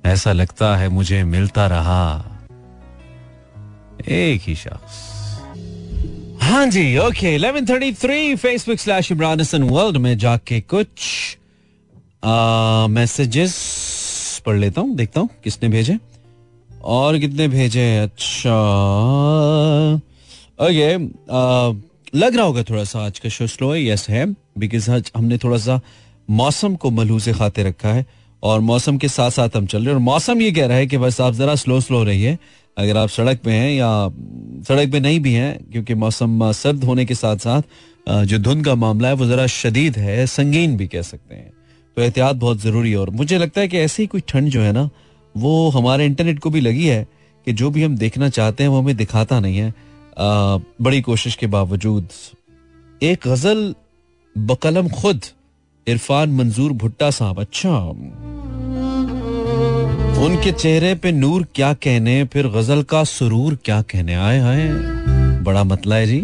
ऐसा 0.04 0.32
लगता 0.32 0.76
है 0.76 0.88
मुझे 0.88 1.24
मिलता 1.24 1.66
रहा 1.66 2.30
एक 4.08 4.40
ही 4.40 4.54
शख्स। 4.54 5.02
हाँ 6.42 6.66
जी 6.66 6.98
okay 6.98 7.38
11:33 7.38 8.36
Facebook 8.36 8.78
slash 8.78 9.12
Imran 9.12 9.40
Hasan 9.40 9.62
world 9.62 9.96
में 9.96 10.16
जाके 10.18 10.60
कुछ 10.60 10.98
मैसेजेस 12.90 14.42
पढ़ 14.46 14.56
लेता 14.56 14.80
हूँ, 14.80 14.94
देखता 14.96 15.20
हूँ 15.20 15.28
किसने 15.44 15.68
भेजे। 15.68 15.98
और 16.70 17.18
कितने 17.18 17.48
भेजे 17.48 17.96
अच्छा। 17.98 18.54
ओके 20.60 20.96
लग 22.18 22.36
रहा 22.36 22.44
होगा 22.46 22.62
थोड़ा 22.62 22.84
सा 22.84 23.04
आज 23.06 23.18
का 23.18 23.28
शो 23.28 23.46
स्लो 23.46 23.72
है 23.72 23.84
यस 23.84 24.08
है। 24.08 24.26
बिकॉज़ 24.58 24.90
आज 24.90 25.10
हमने 25.16 25.38
थोड़ा 25.38 25.58
सा 25.58 25.80
मौसम 26.30 26.74
को 26.76 26.90
मलू 26.90 27.18
से 27.18 27.32
खाते 27.32 27.62
रखा 27.62 27.92
है। 27.92 28.04
और 28.42 28.60
मौसम 28.60 28.96
के 28.98 29.08
साथ 29.08 29.30
साथ 29.30 29.56
हम 29.56 29.66
चल 29.66 29.78
रहे 29.78 29.86
हैं। 29.86 29.94
और 29.94 30.00
मौसम 30.00 30.40
ये 30.42 30.50
कह 30.52 30.66
रहा 30.66 30.76
है 30.76 30.86
कि 30.86 30.98
बस 30.98 31.20
आप 31.20 31.34
जरा 31.34 31.54
स्लो 31.54 31.80
स्लो 31.80 32.02
रहिए। 32.04 32.36
अगर 32.76 32.96
आप 32.96 33.08
सड़क 33.08 33.40
पे 33.44 33.50
हैं 33.50 33.70
या 33.70 34.08
सड़क 34.68 34.92
पे 34.92 35.00
नहीं 35.00 35.20
भी 35.20 35.32
हैं, 35.32 35.58
क्योंकि 35.72 35.94
मौसम 35.94 36.52
सर्द 36.52 36.84
होने 36.84 37.04
के 37.04 37.14
साथ 37.14 37.36
साथ 37.36 37.62
जो 38.24 38.38
धुंध 38.38 38.64
का 38.64 38.74
मामला 38.74 39.08
है, 39.08 39.14
वो 39.14 39.26
जरा 39.26 39.46
शदीद 39.46 39.96
है, 39.98 40.26
संगीन 40.26 40.76
भी 40.76 40.86
कह 40.86 41.02
सकते 41.02 41.34
हैं। 41.34 41.50
तो 41.96 42.02
एहतियात 42.02 42.36
बहुत 42.36 42.60
ज़रूरी 42.60 42.90
है। 42.90 42.96
और 42.96 43.10
मुझे 43.10 43.38
लगता 43.38 43.60
है 43.60 43.68
कि 43.68 43.78
ऐसी 43.78 44.02
ही 44.02 44.06
कोई 44.06 44.20
ठंड 44.28 44.48
जो 44.48 44.60
है 44.60 44.72
ना 44.72 44.88
वो 45.34 45.68
हमारे 45.70 46.06
इंटरनेट 46.06 46.38
को 46.38 46.50
भी 46.50 46.60
लगी 46.60 46.86
है 46.86 47.06
कि 47.46 47.52
जो 47.52 47.70
भी 47.70 47.82
हम 47.82 47.96
देखना 47.96 48.28
चाहते 48.28 48.62
हैं 48.62 48.70
वो 48.70 48.78
हमें 48.78 48.96
दिखाता 48.96 49.40
नहीं 49.40 49.56
है। 49.56 49.68
आ, 49.68 50.58
बड़ी 50.82 51.00
कोशिश 51.00 51.34
के 51.34 51.46
बावजूद। 51.46 52.08
एक 53.02 53.28
गज़ल 53.28 53.74
बकलम 54.36 54.88
खुद 54.88 55.20
इरफान 55.86 56.30
मंजूर 56.30 56.72
भुट्टा 56.72 57.10
साहब। 57.10 57.40
अच्छा। 57.40 57.78
उनके 60.24 60.52
चेहरे 60.52 60.94
पे 60.94 61.12
नूर 61.12 61.46
क्या 61.54 61.72
कहने 61.74 62.24
फिर 62.24 62.48
गज़ल 62.48 62.82
का 62.82 63.04
सुरूर 63.04 63.58
क्या 63.64 63.80
कहने? 63.82 64.14
आए 64.14 64.38
आए 64.40 64.68
बड़ा 65.42 65.64
मतला 65.64 65.96
है 65.96 66.06
जी। 66.06 66.20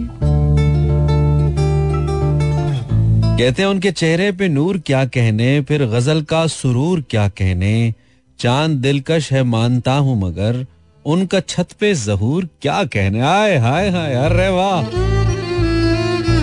कहते 3.40 3.62
हैं, 3.62 3.68
उनके 3.68 3.90
चेहरे 3.90 4.32
पे 4.32 4.48
नूर 4.48 4.78
क्या 4.78 5.04
कहने, 5.04 5.60
फिर 5.60 5.84
गज़ल 5.86 6.22
का 6.22 6.46
सुरूर 6.46 7.00
क्या 7.10 7.28
कहने? 7.28 7.94
चाँद 8.38 8.70
दिलकश 8.70 9.32
है, 9.32 9.42
मानता 9.42 9.92
हूँ 9.92 10.20
मगर 10.20 10.66
उनका 11.04 11.40
छत 11.40 11.72
पे 11.72 11.94
जहूर 11.94 12.48
क्या 12.62 12.84
कहने? 12.84 13.20
आए, 13.20 13.56
हाय 13.56 13.88
हाय, 13.90 14.14
अरे 14.14 14.48
वाह। 14.48 14.80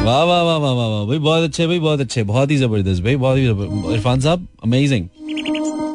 वाह 0.04 0.24
वाह 0.24 0.42
वाह 0.42 0.58
वाह 0.58 0.74
वाह 0.74 1.06
भाई, 1.06 1.18
बहुत 1.18 1.44
अच्छे, 1.44 1.68
भाई, 1.68 1.80
बहुत 1.80 2.02
अच्छे, 2.02 2.24
बहुत 2.24 2.52
ही 2.52 2.58
ज़बरदस्त, 2.58 3.04
भाई, 3.04 3.16
बहुत 3.16 3.38
ही 3.38 3.46
इरफान 3.94 4.22
साहब 4.22 4.48
अमेजिंग 4.64 5.08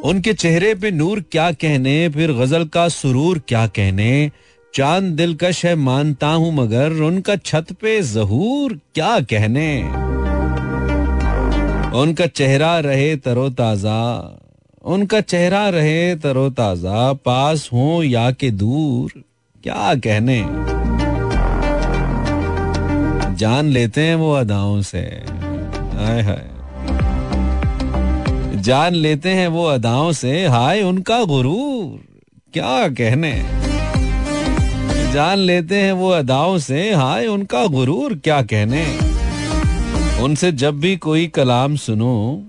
उनके 0.05 0.33
चेहरे 0.33 0.75
पे 0.75 0.91
नूर 0.91 1.25
क्या 1.33 1.53
कहने, 1.53 2.09
फिर 2.09 2.33
गज़ल 2.33 2.65
का 2.65 2.89
सुरूर 2.89 3.39
क्या 3.49 3.67
कहने? 3.67 4.31
चाँद 4.75 5.05
दिलकश 5.05 5.65
है, 5.67 5.75
मानता 5.75 6.29
हूँ 6.29 6.55
मगर 6.55 6.93
उनका 7.03 7.37
छत 7.37 7.73
पे 7.73 8.01
जहूर 8.03 8.79
क्या 8.95 9.21
कहने? 9.21 10.12
उनका 11.95 12.27
चेहरा 12.27 12.79
रहे 12.79 13.17
तरोताजा, 13.17 14.39
उनका 14.85 15.21
चेहरा 15.21 15.69
रहे 15.69 16.17
तरोताजा, 16.17 17.13
पास 17.13 17.71
हो 17.73 18.03
या 18.03 18.31
के 18.31 18.51
दूर, 18.51 19.13
क्या 19.63 19.95
कहने? 19.95 20.47
जान 23.37 23.67
लेते 23.67 24.01
हैं 24.01 24.15
वो 24.15 24.33
अदाओं 24.33 24.83
से। 24.83 24.99
हाय 25.95 26.23
हाय। 26.23 26.51
जान 28.63 28.95
लेते 28.95 29.29
हैं 29.29 29.49
वो 29.49 29.65
अदाओं 29.65 30.13
से, 30.13 30.47
हाय 30.47 30.83
उनका 30.83 31.25
गुरूर, 31.25 32.05
क्या 32.53 32.89
कहने? 32.89 33.45
जान 35.13 35.39
लेते 35.39 35.77
हैं 35.77 35.93
वो 35.93 36.11
अदाओं 36.11 36.59
से, 36.59 36.95
हाय 36.95 37.27
उनका 37.27 37.67
गुरूर, 37.67 38.15
क्या 38.15 38.43
कहने? 38.43 39.12
उनसे 40.23 40.53
जब 40.53 40.81
भी 40.81 40.97
कोई 40.97 41.27
कलाम 41.27 41.77
सुनो, 41.77 42.43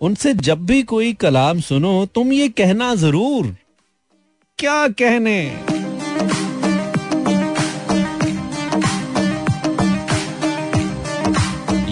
उनसे 0.00 0.34
जब 0.34 0.66
भी 0.66 0.82
कोई 0.82 1.12
कलाम 1.12 1.60
सुनो, 1.60 2.06
तुम 2.06 2.32
ये 2.32 2.48
कहना 2.48 2.94
ज़रूर। 2.94 3.56
क्या 4.58 4.88
कहने? 4.88 5.56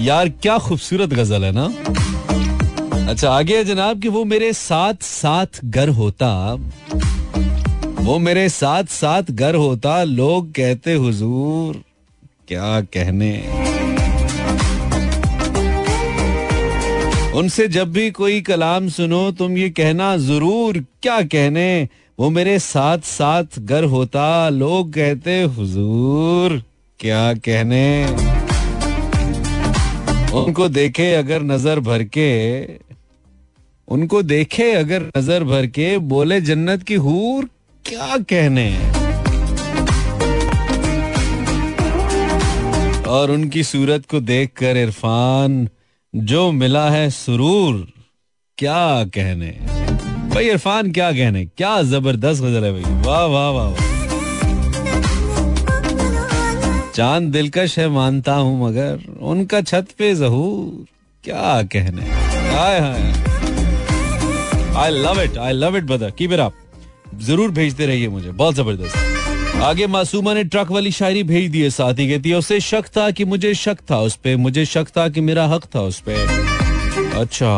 यार, 0.05 0.29
क्या 0.29 0.59
खूबसूरत 0.59 1.09
गज़ल 1.09 1.44
है 1.44 1.53
ना? 1.53 1.72
अच्छा 3.11 3.31
आगे 3.31 3.57
है 3.57 3.64
जनाब 3.64 4.03
कि 4.03 4.09
वो 4.09 4.24
मेरे 4.24 4.53
साथ 4.53 4.94
साथ 5.03 5.46
घर 5.64 5.88
होता। 5.88 6.55
वो 8.01 8.18
मेरे 8.18 8.48
साथ 8.48 8.85
साथ 8.85 9.22
घर 9.22 9.55
होता, 9.55 10.05
लोग 10.05 10.51
कहते, 10.53 10.94
हुजूर, 10.94 11.85
क्या 12.48 12.81
कहने? 12.81 13.57
उनसे 17.34 17.68
जब 17.68 17.92
भी 17.92 18.10
कोई 18.10 18.40
कलाम 18.40 18.88
सुनो, 18.88 19.30
तुम 19.30 19.56
ये 19.58 19.70
कहना 19.70 20.16
ज़रूर, 20.16 20.78
क्या 21.02 21.22
कहने? 21.22 21.88
वो 22.18 22.30
मेरे 22.30 22.58
साथ 22.58 22.98
साथ 22.98 23.58
घर 23.58 23.84
होता, 23.84 24.48
लोग 24.48 24.92
कहते, 24.92 25.42
हुजूर, 25.42 26.62
क्या 27.00 27.34
कहने? 27.34 28.06
उनको 30.32 30.68
देखे 30.68 31.14
अगर 31.14 31.42
नज़र 31.42 31.80
भर 31.80 32.04
के, 32.04 32.64
उनको 33.88 34.22
देखे 34.22 34.72
अगर 34.72 35.10
नज़र 35.18 35.44
भर 35.44 35.66
के, 35.66 35.98
बोले 35.98 36.40
जन्नत 36.40 36.82
की 36.82 36.94
हूर, 36.94 37.48
क्या 37.84 38.16
कहने? 38.16 38.70
और 43.08 43.30
उनकी 43.30 43.62
सूरत 43.62 44.06
को 44.06 44.20
देखकर 44.20 44.76
इरफान 44.76 45.68
जो 46.20 46.50
मिला 46.52 46.88
है 46.90 47.09
सुरूर, 47.11 47.87
क्या 48.59 49.04
कहने? 49.14 49.50
भाई 50.35 50.48
इरफान, 50.48 50.90
क्या 50.92 51.11
कहने? 51.12 51.44
क्या 51.46 51.83
ज़बरदस्त 51.83 52.42
गज़ल 52.42 52.64
है 52.64 52.72
भाई। 52.72 52.83
वाह 53.07 53.24
वाह 53.24 53.50
वाह 53.50 53.68
वाह। 53.68 53.87
चाँद 56.92 57.31
दिलकश 57.33 57.78
है, 57.78 57.88
मानता 57.88 58.35
हूँ 58.35 58.61
मगर 58.62 58.98
उनका 59.22 59.61
छत 59.61 59.88
पे 59.98 60.14
जहूर, 60.14 60.87
क्या 61.24 61.62
कहने? 61.74 62.02
हाय 62.52 62.81
हाय 62.81 63.12
I 64.76 64.90
love 64.92 65.22
it 65.22 65.38
I 65.38 65.52
love 65.52 65.76
it 65.76 65.85
brother 65.85 66.11
keep 66.11 66.33
it 66.33 66.40
up 66.40 66.54
ज़रूर 67.22 67.50
भेजते 67.50 67.87
रहिए 67.87 68.09
मुझे, 68.09 68.31
बहुत 68.31 68.54
ज़बरदस्त। 68.54 68.96
आगे 69.62 69.86
मासूमा 69.86 70.32
ने 70.34 70.42
ट्रक 70.44 70.70
वाली 70.70 70.90
शायरी 70.92 71.22
भेज 71.22 71.50
दी 71.50 71.60
है, 71.60 71.70
साथी 71.70 72.08
कहती 72.08 72.30
है, 72.30 72.36
उसे 72.36 72.58
शक 72.60 72.86
था 72.96 73.10
कि 73.10 73.24
मुझे 73.24 73.54
शक 73.54 73.78
था 73.90 73.98
उस 74.00 74.14
पर 74.16 74.36
मुझे 74.36 74.64
शक 74.64 74.88
था 74.96 75.08
कि 75.08 75.20
मेरा 75.20 75.46
हक 75.46 75.64
था 75.74 75.80
उस 75.82 75.98
पे। 76.08 76.14
अच्छा। 77.20 77.54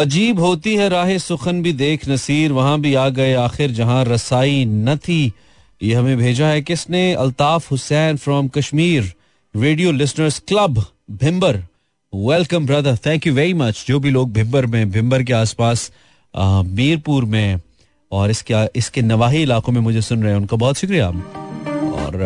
अजीब 0.00 0.40
होती 0.40 0.74
है 0.76 0.88
राह 0.88 1.16
सुखन 1.18 1.62
भी 1.62 1.72
देख 1.72 2.08
नसीर, 2.08 2.52
वहाँ 2.52 2.80
भी 2.80 2.94
आ 2.94 3.08
गए 3.08 3.32
आखिर 3.34 3.70
जहाँ 3.70 4.04
रसाई 4.04 4.64
न 4.64 4.96
थी। 4.98 5.32
ये 5.80 5.94
हमें 5.94 6.16
भेजा 6.18 6.46
है 6.46 6.60
किसने? 6.62 7.12
Altaf 7.14 7.70
Hussain 7.70 8.16
from 8.16 8.48
Kashmir. 8.48 9.12
Radio 9.54 9.92
listeners 9.92 10.38
club 10.48 10.84
Bhimber 11.22 11.62
welcome 12.12 12.66
brother 12.66 12.96
thank 13.06 13.26
you 13.26 13.34
very 13.34 13.54
much 13.54 13.84
जो 13.88 13.98
भी 14.00 14.10
लोग 14.10 14.32
भिम्बर 14.32 14.66
में 14.66 14.90
भिम्बर 14.90 15.22
के 15.22 15.32
आसपास 15.32 15.90
मीरपुर 16.34 17.24
में 17.24 17.60
और 18.12 18.30
इसके 18.30 18.64
इसके 18.78 19.02
नवाही 19.02 19.42
इलाकों 19.42 19.72
में 19.72 19.80
मुझे 19.80 20.00
सुन 20.02 20.22
रहे 20.22 20.32
हैं, 20.32 20.40
उनका 20.40 20.56
बहुत 20.56 20.76
शुक्रिया। 20.76 21.08
और 21.08 22.22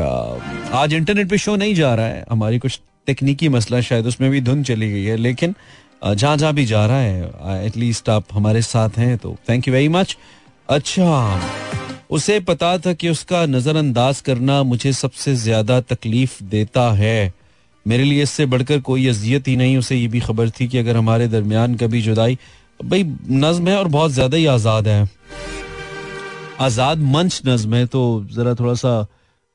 आज 0.74 0.94
इंटरनेट 0.94 1.28
पे 1.30 1.38
शो 1.38 1.56
नहीं 1.56 1.74
जा 1.74 1.94
रहा 1.94 2.06
है। 2.06 2.24
हमारी 2.30 2.58
कुछ 2.58 2.80
तकनीकी 3.08 3.48
मसला 3.50 3.80
शायद 3.82 4.06
उसमें 4.06 4.30
भी 4.30 4.40
धुन 4.40 4.62
चली 4.64 4.90
गई 4.90 5.04
है, 5.04 5.16
लेकिन 5.18 5.54
जहाँ 6.06 6.36
जहाँ 6.36 6.52
भी 6.54 6.64
जा 6.66 6.84
रहा 6.86 6.98
है 6.98 7.66
एटलीस्ट 7.66 8.08
आप 8.10 8.24
हमारे 8.32 8.62
साथ 8.62 8.98
हैं 8.98 9.16
तो 9.18 9.36
थैंक 9.48 9.68
यू 9.68 9.74
वेरी 9.74 9.88
मच 9.90 10.16
अच्छा 10.68 11.40
उसे 12.10 12.38
पता 12.42 12.76
था 12.78 12.92
कि 12.92 13.08
उसका 13.08 13.44
नज़रअंदाज 13.46 14.20
करना 14.20 14.62
मुझे 14.64 14.92
सबसे 14.94 15.34
ज़्यादा 15.36 15.80
तकलीफ़ 15.82 16.42
देता 16.44 16.90
है। 16.94 17.32
मेरे 17.86 18.04
लिए 18.04 18.22
इससे 18.22 18.46
बढ़कर 18.46 18.80
कोई 18.80 19.06
अजियत 19.08 19.48
ही 19.48 19.56
नहीं, 19.56 19.76
उसे 19.78 19.96
ये 19.96 20.06
भी 20.08 20.20
खबर 20.20 20.50
थी 20.50 20.68
कि 20.68 20.78
अगर 20.78 20.96
हमारे 20.96 21.28
दरमियान 21.28 21.74
कभी 21.74 22.02
जुदाई, 22.02 22.38
भाई, 22.80 23.02
नज्म 23.30 23.68
है 23.68 23.76
और 23.78 23.88
बहुत 23.88 24.10
ज़्यादा 24.12 24.36
ही 24.36 24.46
आज़ाद 24.48 24.88
है। 24.88 25.04
आज़ाद 26.60 26.98
मंच 26.98 27.40
नज्म 27.46 27.74
है 27.74 27.86
तो 27.86 28.02
जरा 28.32 28.54
थोड़ा 28.54 28.74
सा 28.76 29.06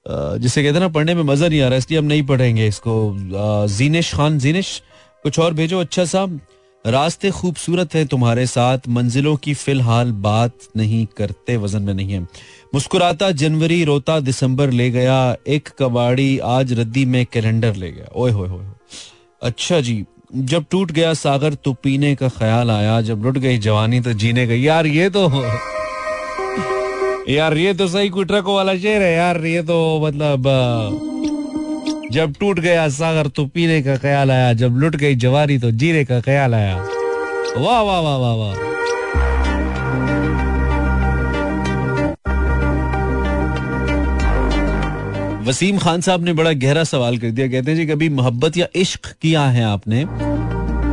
जिसे 0.05 0.61
कहते 0.63 0.73
हैं 0.73 0.79
ना, 0.79 0.87
पढ़ने 0.89 1.13
में 1.15 1.23
मज़ा 1.23 1.47
नहीं 1.47 1.61
आ 1.61 1.67
रहा 1.67 1.77
इसलिए 1.77 1.99
हम 1.99 2.05
नहीं 2.05 2.23
पढ़ेंगे 2.25 2.67
इसको। 2.67 2.93
जीनेश 3.69 4.13
खान, 4.13 4.37
जीनिश, 4.39 4.81
कुछ 5.23 5.39
और 5.39 5.53
भेजो 5.53 5.79
अच्छा 5.79 6.05
सा। 6.05 6.27
रास्ते 6.85 7.29
खूबसूरत 7.31 7.95
है 7.95 8.05
तुम्हारे 8.05 8.45
साथ, 8.47 8.87
मंजिलों 8.89 9.35
की 9.35 9.53
फ़िलहाल 9.53 10.11
बात 10.21 10.53
नहीं 10.77 11.05
करते, 11.17 11.57
वज़न 11.57 11.81
में 11.81 11.93
नहीं 11.93 12.11
है। 12.11 12.19
मुस्कुराता 12.73 13.31
जनवरी, 13.33 13.83
रोता 13.83 14.19
दिसंबर 14.21 14.71
ले 14.71 14.89
गया, 14.91 15.35
एक 15.47 15.69
कबाड़ी 15.79 16.37
आज 16.39 16.73
रद्दी 16.79 17.05
में 17.05 17.25
कैलेंडर 17.25 17.75
ले 17.75 17.91
गया। 17.91 18.07
ओए 18.15 18.31
होए 18.31 18.49
होए। 18.49 18.65
अच्छा 19.41 19.79
जी, 19.81 20.03
जब 20.33 20.65
टूट 20.71 20.91
गया 20.91 21.13
सागर 21.15 21.53
तो 21.55 21.73
पीने 21.73 22.15
का 22.15 22.29
ख्याल 22.29 22.71
आया, 22.71 23.01
जब 23.01 23.23
लुट 23.23 23.37
गई 23.37 23.57
जवानी 23.59 23.99
तो 23.99 24.13
जीने 24.15 24.47
गई। 24.47 24.61
यार, 24.61 24.87
ये 24.87 25.09
तो 25.09 25.27
यार, 27.27 27.57
ये 27.57 27.73
तो 27.73 27.87
सही 27.87 28.09
कोई 28.09 28.25
ट्रक 28.25 28.45
वाला 28.47 28.75
शेर 28.75 29.01
है 29.01 29.13
यार, 29.13 29.45
ये 29.45 29.61
तो 29.63 29.77
मतलब 30.05 30.47
जब 32.11 32.33
टूट 32.39 32.59
गया 32.59 32.87
सागर 32.89 33.27
तो 33.27 33.45
पीने 33.45 33.81
का 33.81 33.95
ख्याल 33.97 34.31
आया, 34.31 34.53
जब 34.53 34.77
लुट 34.77 34.95
गई 34.95 35.15
जवारी 35.15 35.57
तो 35.59 35.71
जीने 35.73 36.03
का 36.05 36.19
ख्याल 36.21 36.53
आया। 36.55 36.75
वाह 37.57 37.81
वाह 37.81 37.99
वाह 37.99 38.17
वाह 38.17 38.35
वाह। 38.35 38.53
वसीम 45.49 45.77
खान 45.77 46.01
साहब 46.01 46.23
ने 46.23 46.33
बड़ा 46.33 46.51
गहरा 46.53 46.83
सवाल 46.83 47.17
कर 47.17 47.29
दिया। 47.29 47.47
कहते 47.47 47.71
हैं 47.71 47.77
जी, 47.77 47.85
कभी 47.85 48.09
मोहब्बत 48.09 48.57
या 48.57 48.67
इश्क 48.75 49.13
किया 49.21 49.45
है 49.47 49.63
आपने? 49.65 50.03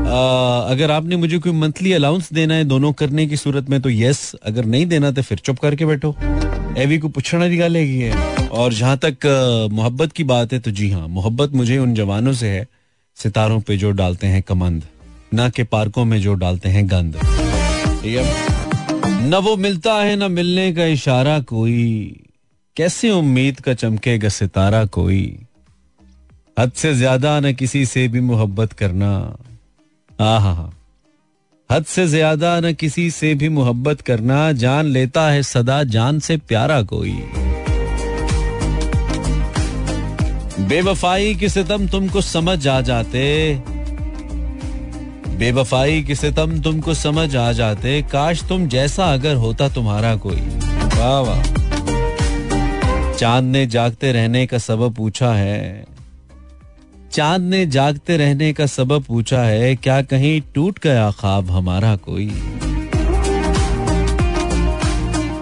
अगर 0.07 0.91
आपने 0.91 1.17
मुझे 1.17 1.39
कोई 1.39 1.53
मंथली 1.53 1.93
अलाउंस 1.93 2.33
देना 2.33 2.55
है 2.55 2.65
दोनों 2.65 2.93
करने 2.93 3.27
की 3.27 3.37
सूरत 3.37 3.69
में 3.71 3.81
तो 3.83 3.91
यस 3.91 4.35
अगर 4.45 4.65
नहीं 4.65 4.87
देना 4.87 5.11
तो 5.11 5.23
फिर 5.23 5.39
चुप 5.39 5.59
करके 5.59 5.87
बैठो। 5.87 6.15
एवी 6.79 6.99
को 6.99 7.09
पूछना 7.09 7.47
निकालेगी 7.49 7.99
है। 7.99 8.49
और 8.49 8.73
जहाँ 8.73 8.97
तक 9.05 9.27
मोहब्बत 9.73 10.13
की 10.13 10.25
बात 10.25 10.53
है 10.53 10.59
तो 10.59 10.71
जी 10.71 10.91
हाँ 10.91 11.07
मोहब्बत 11.09 11.53
मुझे 11.53 11.79
उन 11.79 11.95
जवानों 11.95 12.33
से 12.33 12.49
है, 12.49 12.67
सितारों 13.17 13.61
पे 13.61 13.77
जो 13.77 13.91
डालते 13.93 14.27
हैं 14.27 14.43
कमंद, 14.43 14.83
ना 15.35 15.49
के 15.49 15.65
पार्कों 15.65 16.05
में 16.05 16.21
जो 16.21 16.35
डालते 16.35 16.69
हैं 16.69 16.87
गंद। 16.91 17.17
न 19.23 19.41
वो 19.45 19.57
मिलता 19.57 19.95
है, 19.95 20.17
ना 20.17 20.29
मिलने 20.29 20.73
का 20.73 20.85
इशारा 20.87 21.39
कोई। 21.41 22.21
कैसे 22.77 23.11
उम्मीद 23.11 23.61
का 23.61 23.75
चमकेगा 23.75 24.29
सितारा 24.29 24.85
कोई? 24.87 25.39
हद 26.59 26.73
से 26.73 26.95
ज़्यादा 26.95 27.39
न 27.41 27.53
किसी 27.55 27.85
से 27.87 28.07
भी 28.09 28.21
मोहब्बत 28.23 28.73
करना। 28.73 29.11
हा 30.21 30.39
हा। 30.39 30.53
हा 30.53 30.73
हद 31.71 31.85
से 31.85 32.07
ज़्यादा 32.07 32.61
न 32.61 32.73
किसी 32.73 33.11
से 33.11 33.35
भी 33.35 33.49
मोहब्बत 33.49 34.01
करना 34.01 34.53
जान 34.53 34.87
लेता 34.87 35.31
है 35.31 35.43
सदा, 35.43 35.85
जान 35.85 36.19
से 36.19 36.37
प्यारा 36.37 36.83
कोई। 36.83 37.23
बेवफाई 40.69 41.35
के 41.35 41.49
सितम 41.49 41.89
तुमको 41.89 42.21
समझ 42.21 42.69
आ 42.69 42.81
जाते। 42.81 43.55
बेवफाई 45.39 46.03
के 46.03 46.15
सितम 46.15 46.61
तुमको 46.61 46.95
समझ 46.95 47.37
आ 47.37 47.53
जाते। 47.53 48.03
काश 48.03 48.43
तुम 48.45 48.69
जैसा 48.69 49.13
अगर 49.13 49.35
होता 49.35 49.69
तुम्हारा 49.69 50.17
कोई। 50.17 50.41
वाह 50.99 51.21
वाह। 51.21 51.43
चाँद 53.19 53.45
ने 53.45 53.67
जागते 53.67 54.13
रहने 54.13 54.47
का 54.47 54.59
सबब 54.59 54.95
पूछा 54.95 55.33
है। 55.33 55.87
चाँद 57.13 57.43
ने 57.43 57.67
जागते 57.67 58.17
रहने 58.17 58.53
का 58.53 58.67
सबब 58.67 59.05
पूछा 59.05 59.43
है, 59.43 59.77
क्या 59.77 60.03
कहीं 60.03 60.43
टूट 60.55 60.79
गया 60.79 61.11
ख्वाब 61.11 61.51
हमारा 61.51 61.97
कोई? 61.97 62.33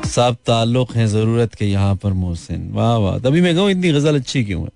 सब 0.07 0.37
ताल्लुक 0.47 0.97
है 0.97 1.07
ज़रूरत 1.07 1.55
के 1.55 1.65
यहाँ 1.65 1.97
पर 1.97 2.13
मोहसिन। 2.13 2.71
वाह 2.73 2.97
वाह। 2.97 3.19
तभी 3.19 3.41
मैं 3.41 3.55
कहूँ, 3.55 3.71
इतनी 3.71 3.93
गज़ल 3.93 4.15
अच्छी 4.15 4.45
क्यों 4.45 4.63
है? 4.63 4.69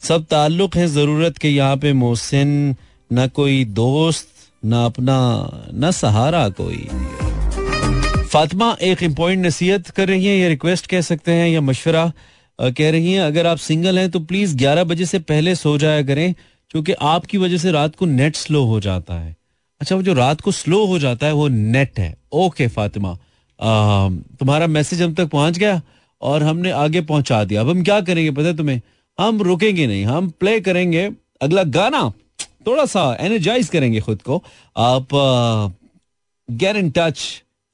सब 0.00 0.24
ताल्लुक 0.24 0.76
है 0.76 0.86
ज़रूरत 0.86 1.38
के 1.38 1.48
यहाँ 1.48 1.76
पे 1.76 1.92
मोहसिन, 1.92 2.76
न 3.12 3.26
कोई 3.28 3.64
दोस्त, 3.64 4.28
न 4.64 4.72
अपना, 4.72 5.50
न 5.74 5.90
सहारा 5.90 6.48
कोई। 6.48 6.88
फातिमा, 8.32 8.76
एक 8.82 9.02
इम्पोर्टेंट 9.02 9.46
नसीहत 9.46 9.88
कर 9.88 10.08
रही 10.08 10.26
है, 10.26 10.38
या 10.38 10.48
रिक्वेस्ट 10.48 10.86
कह 10.86 11.00
सकते 11.00 11.32
हैं, 11.32 11.48
या 11.48 11.60
मशवरा? 11.60 12.12
कह 12.58 12.90
रही 12.90 13.12
हैं, 13.12 13.20
अगर 13.20 13.46
आप 13.46 13.58
सिंगल 13.58 13.98
हैं 13.98 14.10
तो 14.10 14.20
प्लीज़ 14.20 14.56
11 14.56 14.84
बजे 14.84 15.06
से 15.06 15.18
पहले 15.18 15.54
सो 15.54 15.76
जाया 15.78 16.02
करें, 16.02 16.34
क्योंकि 16.70 16.92
आपकी 16.92 17.38
वजह 17.38 17.58
से 17.58 17.70
रात 17.72 17.96
को 17.96 18.06
नेट 18.06 18.36
स्लो 18.36 18.64
हो 18.64 18.80
जाता 18.80 19.14
है। 19.14 19.36
अच्छा 19.80 19.96
वो 19.96 20.02
जो 20.02 20.12
रात 20.14 20.40
को 20.40 20.52
स्लो 20.52 20.84
हो 20.86 20.98
जाता 20.98 21.26
है, 21.26 21.32
वो 21.32 21.48
नेट 21.48 21.98
है। 21.98 22.14
ओके, 22.32 22.66
फातिमा। 22.68 23.16
तुम्हारा 24.40 24.66
मैसेज 24.66 25.02
हम 25.02 25.14
तक 25.14 25.28
पहुँच 25.28 25.58
गया 25.58 25.80
और 26.22 26.42
हमने 26.42 26.70
आगे 26.70 27.00
पहुँचा 27.02 27.42
दिया। 27.44 27.60
अब 27.60 27.68
हम 27.68 27.82
क्या 27.84 28.00
करेंगे 28.00 28.30
पता 28.30 28.46
है 28.46 28.56
तुम्हें? 28.56 28.80
हम 29.18 29.42
रुकेंगे 29.42 29.86
नहीं, 29.86 30.04
हम 30.04 30.28
प्ले 30.30 30.60
करेंगे 30.60 31.10
अगला 31.42 31.62
गाना। 31.64 32.08
थोड़ा 32.66 32.84
सा 32.86 33.16
एनर्जाइज 33.20 33.68
करेंगे 33.68 34.00
खुद 34.00 34.22
को। 34.22 34.42
आप 34.76 35.08
get 36.48 36.76
in 36.76 36.90
touch 36.90 37.20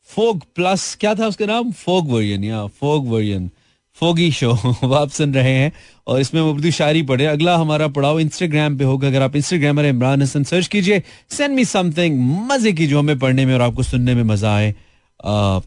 fog 0.09 0.43
plus 0.55 0.95
क्या 1.01 1.15
था 1.15 1.27
उसका 1.27 1.47
नाम? 1.47 1.71
फोक 1.73 2.07
वर्जन 2.07 2.45
या 2.45 2.67
फोक 2.71 3.05
वर्जन 3.07 3.51
फोगी 4.01 4.31
शो 4.33 4.53
आप 4.95 5.11
सुन 5.11 5.35
रहे 5.35 5.51
हैं 5.51 5.73
और 6.07 6.21
इसमें 6.21 6.41
उर्दू 6.43 6.71
शायरी 6.71 7.03
पढ़े। 7.03 7.27
अगला 7.27 7.57
हमारा 7.57 7.87
पढ़ाओ 7.89 8.19
इंस्टाग्राम 8.21 8.77
पे 8.79 8.85
होगा। 8.85 9.09
अगर 9.09 9.23
आप 9.23 9.37
इंस्टाग्रामर 9.37 9.85
इमरान 9.87 10.23
हसन 10.23 10.45
सर्च 10.45 10.67
कीजिए 10.69 11.03
सेंड 11.31 11.55
मी 11.55 11.65
समथिंग 11.65 12.19
मज़े 12.51 12.73
की 12.73 12.87
जो 12.87 12.99
हमें 12.99 13.19
पढ़ने 13.19 13.47
में 13.47 13.55
और 13.55 13.63
आपको 13.63 13.83
सुनने 13.83 14.15
में 14.15 14.23
मज़ा 14.23 14.55
आए 14.57 14.75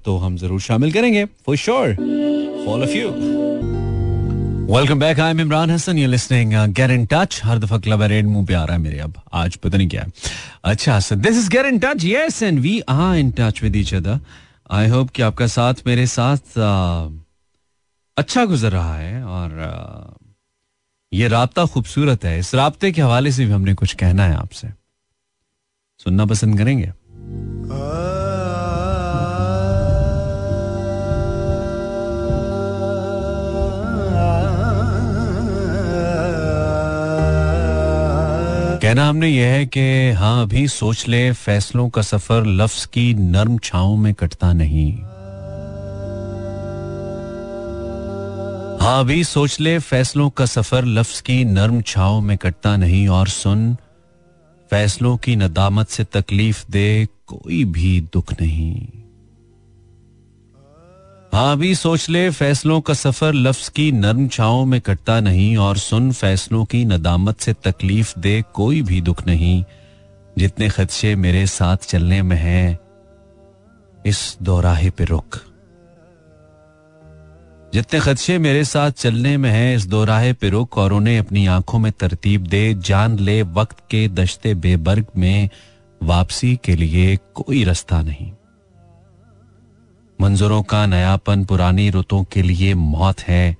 तो 0.06 0.18
हम 0.18 0.38
ज़रूर 0.38 0.62
शामिल 0.62 0.92
करेंगे 0.94 1.26
for 1.46 1.58
sure 1.58 1.90
all 2.70 2.84
of 2.84 2.90
you 2.90 3.10
welcome 4.76 5.00
back 5.00 5.20
I 5.20 5.32
am 5.32 5.42
Imran 5.42 5.72
Hasan 5.72 5.98
you 5.98 6.08
listening 6.08 6.54
get 6.76 6.92
in 6.92 7.06
touch 7.06 7.40
हर 7.44 7.60
दफ़ा 7.60 7.78
क्लब 7.78 8.02
रेड 8.04 8.26
मुँह 8.28 8.46
पे 8.46 8.54
आ 8.54 8.64
रहा 8.64 8.76
है 8.76 8.82
मेरे 8.82 9.00
अब 9.00 9.14
आज 9.34 9.56
पता 9.56 9.78
नहीं 9.78 9.88
क्या 9.90 10.02
है। 10.02 10.12
अच्छा 10.64 11.00
sir 11.00 11.16
this 11.16 11.38
is 11.38 11.50
get 11.50 11.66
in 11.66 11.80
touch 11.80 12.06
yes 12.06 12.42
and 12.44 12.60
we 12.60 12.80
are 12.90 13.18
in 13.18 13.32
touch 13.40 13.64
with 13.64 13.76
each 13.76 13.94
other 13.96 14.20
I 14.72 14.88
hope 14.88 15.10
कि 15.10 15.22
आपका 15.22 15.48
साथ 15.48 15.74
मेरे 15.88 16.06
साथ 16.08 16.38
uh, 16.58 17.27
अच्छा 18.18 18.46
गुजर 18.46 18.72
रहा 18.72 18.96
है 18.96 19.24
और 19.24 20.16
ये 21.14 21.28
रबता 21.28 21.66
खूबसूरत 21.66 22.26
है। 22.26 22.40
इस 22.40 22.56
रबते 22.56 22.92
के 22.92 23.02
हवाले 23.02 23.32
से 23.32 23.46
भी 23.46 23.52
हमने 23.52 23.74
कुछ 23.74 23.94
कहना 23.94 24.24
है 24.24 24.36
आपसे। 24.36 24.68
सुनना 26.00 26.26
पसंद 26.26 26.58
करेंगे? 26.58 26.92
कहना 38.82 39.08
हमने 39.10 39.28
यह 39.28 39.48
है 39.48 39.66
कि 39.66 40.12
हाँ 40.12 40.42
अभी 40.42 40.68
सोच 40.68 41.08
ले, 41.08 41.32
फैसलों 41.32 41.90
का 41.90 42.02
सफ़र 42.02 42.46
लफ्ज 42.46 42.86
की 42.86 43.14
नर्म 43.14 43.58
छाओ 43.58 43.96
में 43.96 44.14
कटता 44.14 44.54
नहीं। 44.54 45.17
हाँ 48.88 49.00
अभी 49.00 49.24
सोच 49.24 49.60
ले, 49.60 49.80
फैसलों 49.80 50.30
का 50.30 50.46
सफ़र 50.46 50.86
लफ्ज 50.86 51.22
की 51.22 51.46
नर्म 51.46 51.82
छाओ 51.82 52.22
में 52.22 52.38
कटता 52.38 52.78
नहीं 52.78 53.08
और 53.08 53.28
सुन, 53.28 53.76
फैसलों 54.72 55.18
की 55.18 55.36
नदामत 55.36 55.88
से 55.88 56.04
तकलीफ़ 56.04 56.64
दे 56.72 57.08
कोई 57.28 57.66
भी 57.66 58.02
दुख 58.02 58.32
नहीं। 58.42 58.88
हाँ 61.34 61.58
भी 61.58 61.76
सोच 61.76 62.10
ले, 62.10 62.30
फैसलों 62.30 62.82
का 62.82 62.94
सफ़र 62.94 63.34
लफ्ज 63.34 63.70
की 63.70 63.92
नर्म 63.92 64.28
छाओं 64.28 64.66
में 64.66 64.82
कटता 64.82 65.20
नहीं 65.20 65.58
और 65.58 65.78
सुन, 65.78 66.12
फैसलों 66.12 66.66
की 66.66 66.86
नदामत 66.86 67.40
से 67.40 67.54
तकलीफ़ 67.54 68.20
दे 68.20 68.44
कोई 68.54 68.82
भी 68.82 69.02
दुख 69.02 69.28
नहीं। 69.28 69.64
जितने 70.38 70.70
खदशे 70.70 71.16
मेरे 71.16 71.48
साथ 71.48 71.78
चलने 71.78 72.22
में 72.22 72.38
हैं, 72.38 72.80
इस 74.06 74.38
दौराहे 74.42 74.90
पे 74.90 75.04
रुक। 75.04 75.42
जितने 77.74 78.00
खदशे 78.00 78.38
मेरे 78.38 78.66
साथ 78.66 78.92
चलने 78.92 79.38
में 79.38 79.52
हैं, 79.52 79.76
इस 79.76 79.88
दोराहे 79.88 80.34
पे 80.34 80.50
रुक 80.50 80.78
और 80.78 80.94
उन्हें 80.94 81.20
अपनी 81.20 81.48
आँखों 81.48 81.80
में 81.80 81.92
तरतीब 81.92 82.48
दे, 82.48 82.74
जान 82.74 83.20
ले 83.20 83.42
वक्त 83.42 83.78
के 83.92 84.08
दशते 84.08 84.54
बेबर्ग 84.54 85.06
में 85.18 85.50
वापसी 86.04 86.60
के 86.64 86.76
लिए 86.76 87.18
कोई 87.34 87.64
रास्ता 87.64 88.02
नहीं। 88.02 88.32
मंजरों 90.22 90.64
का 90.64 90.86
नयापन 90.86 91.46
पुरानी 91.46 91.90
रुतों 91.90 92.24
के 92.24 92.42
लिए 92.42 92.74
मौत 92.74 93.22
है। 93.22 93.58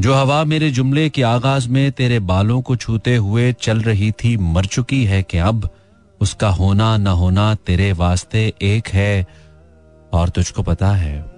जो 0.00 0.14
हवा 0.14 0.44
मेरे 0.44 0.70
जुमले 0.70 1.08
के 1.08 1.22
आगाज़ 1.22 1.68
में 1.68 1.92
तेरे 1.92 2.20
बालों 2.20 2.62
को 2.62 2.76
छूते 2.76 3.16
हुए 3.16 3.52
चल 3.52 3.80
रही 3.80 4.12
थी, 4.12 4.36
मर 4.36 4.64
चुकी 4.64 5.04
है 5.04 5.22
कि 5.22 5.38
अब 5.38 5.70
उसका 6.20 6.48
होना 6.48 6.96
न 6.96 7.06
होना 7.06 7.54
तेरे 7.54 7.92
वास्ते 7.92 8.52
एक 8.62 8.88
है। 8.88 9.26
और 10.12 10.28
तुझको 10.28 10.62
पता 10.62 10.90
है 10.92 11.31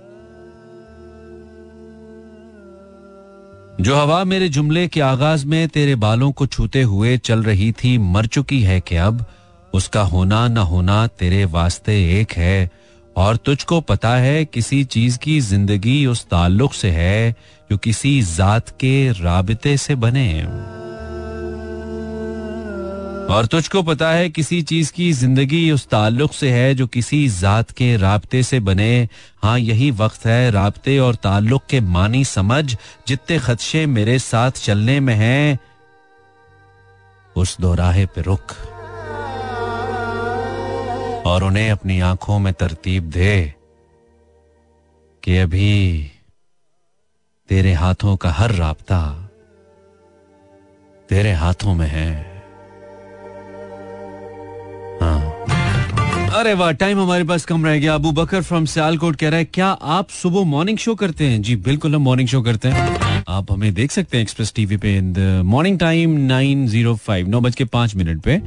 जो 3.80 3.94
हवा 3.96 4.24
मेरे 4.24 4.48
जुमले 4.48 4.86
के 4.88 5.00
आगाज़ 5.00 5.46
में 5.46 5.68
तेरे 5.68 5.94
बालों 5.94 6.30
को 6.32 6.46
छूते 6.46 6.82
हुए 6.82 7.16
चल 7.18 7.42
रही 7.42 7.72
थी, 7.72 7.96
मर 7.98 8.26
चुकी 8.26 8.60
है 8.62 8.80
कि 8.80 8.96
अब 8.96 9.24
उसका 9.74 10.02
होना 10.02 10.46
न 10.48 10.56
होना 10.56 11.06
तेरे 11.06 11.44
वास्ते 11.44 12.20
एक 12.20 12.32
है। 12.32 12.70
और 13.16 13.36
तुझको 13.36 13.80
पता 13.80 14.14
है, 14.16 14.44
किसी 14.44 14.84
चीज़ 14.84 15.18
की 15.18 15.40
ज़िंदगी 15.40 16.06
उस 16.06 16.24
ताल्लुक 16.24 16.74
से 16.74 16.90
है 16.90 17.34
जो 17.70 17.76
किसी 17.76 18.20
जात 18.22 18.70
के 18.70 19.10
राबते 19.12 19.76
से 19.76 19.94
बने। 19.94 20.46
और 23.30 23.46
तुझको 23.46 23.82
पता 23.82 24.10
है, 24.10 24.28
किसी 24.30 24.60
चीज़ 24.62 24.92
की 24.92 25.12
ज़िंदगी 25.12 25.70
उस 25.70 25.86
ताल्लुक 25.88 26.32
से 26.32 26.50
है 26.50 26.74
जो 26.74 26.86
किसी 26.86 27.28
जात 27.28 27.70
के 27.70 27.96
राबते 27.96 28.42
से 28.42 28.60
बने। 28.60 29.08
हाँ 29.42 29.58
यही 29.58 29.90
वक्त 29.90 30.26
है 30.26 30.50
राबते 30.50 30.98
और 30.98 31.14
ताल्लुक 31.14 31.62
के 31.70 31.80
मानी 31.80 32.24
समझ, 32.24 32.76
जितने 33.08 33.38
खदशे 33.38 33.86
मेरे 33.86 34.18
साथ 34.18 34.50
चलने 34.50 35.00
में 35.00 35.14
हैं, 35.14 35.58
उस 37.36 37.56
दोराहे 37.60 38.06
पे 38.06 38.20
रुक। 38.20 38.52
और 41.26 41.44
उन्हें 41.44 41.70
अपनी 41.70 42.00
आँखों 42.00 42.38
में 42.38 42.52
तरतीब 42.52 43.10
दे 43.10 43.54
कि 45.22 45.36
अभी 45.38 46.10
तेरे 47.48 47.72
हाथों 47.72 48.16
का 48.16 48.30
हर 48.30 48.52
राबता 48.52 49.30
तेरे 51.08 51.32
हाथों 51.32 51.74
में 51.74 51.88
है। 51.88 52.33
अरे 55.02 56.52
वाह 56.54 56.70
टाइम 56.72 57.00
हमारे 57.00 57.24
पास 57.24 57.44
कम 57.44 57.64
रह 57.66 57.78
गया। 57.78 57.94
अबू 57.94 58.10
बकर 58.12 58.42
फ्रॉम 58.42 58.64
सियालकोट 58.64 59.16
कह 59.16 59.28
रहा 59.28 59.38
है 59.38 59.44
क्या 59.44 59.66
आप 59.66 60.08
सुबह 60.10 60.44
मॉर्निंग 60.44 60.78
शो 60.78 60.94
करते 60.94 61.24
हैं? 61.24 61.40
जी 61.42 61.56
बिल्कुल 61.58 61.94
हम 61.94 62.02
मॉर्निंग 62.02 62.28
शो 62.28 62.40
करते 62.42 62.68
हैं। 62.68 63.24
आप 63.28 63.52
हमें 63.52 63.72
देख 63.74 63.92
सकते 63.92 64.16
हैं 64.16 64.22
एक्सप्रेस 64.22 64.52
टीवी 64.56 64.76
पे 64.76 64.96
in 64.98 65.12
the 65.12 65.42
morning 65.44 65.78
time 65.78 66.16
nine 66.26 66.66
zero 66.68 66.94
five 66.96 67.28
नौ 67.28 67.40
बज 67.40 67.54
के 67.54 67.64
पाँच 67.64 67.94
मिनट 67.96 68.20
पे 68.22 68.40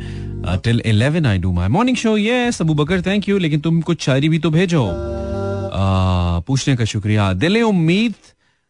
till 0.63 0.81
eleven 0.85 1.25
I 1.25 1.37
do 1.37 1.51
my 1.51 1.67
morning 1.67 1.97
show 1.97 2.15
ये 2.17 2.45
अबू 2.61 2.73
बकर 2.73 3.01
थैंक 3.01 3.29
यू 3.29 3.37
लेकिन 3.37 3.59
तुम 3.59 3.81
कुछ 3.81 4.01
शायरी 4.01 4.29
भी 4.29 4.39
तो 4.39 4.49
भेजो। 4.49 4.83
आ, 4.83 6.39
पूछने 6.39 6.75
का 6.75 6.85
शुक्रिया। 6.85 7.31
दिल 7.33 7.63
उम्मीद 7.63 8.13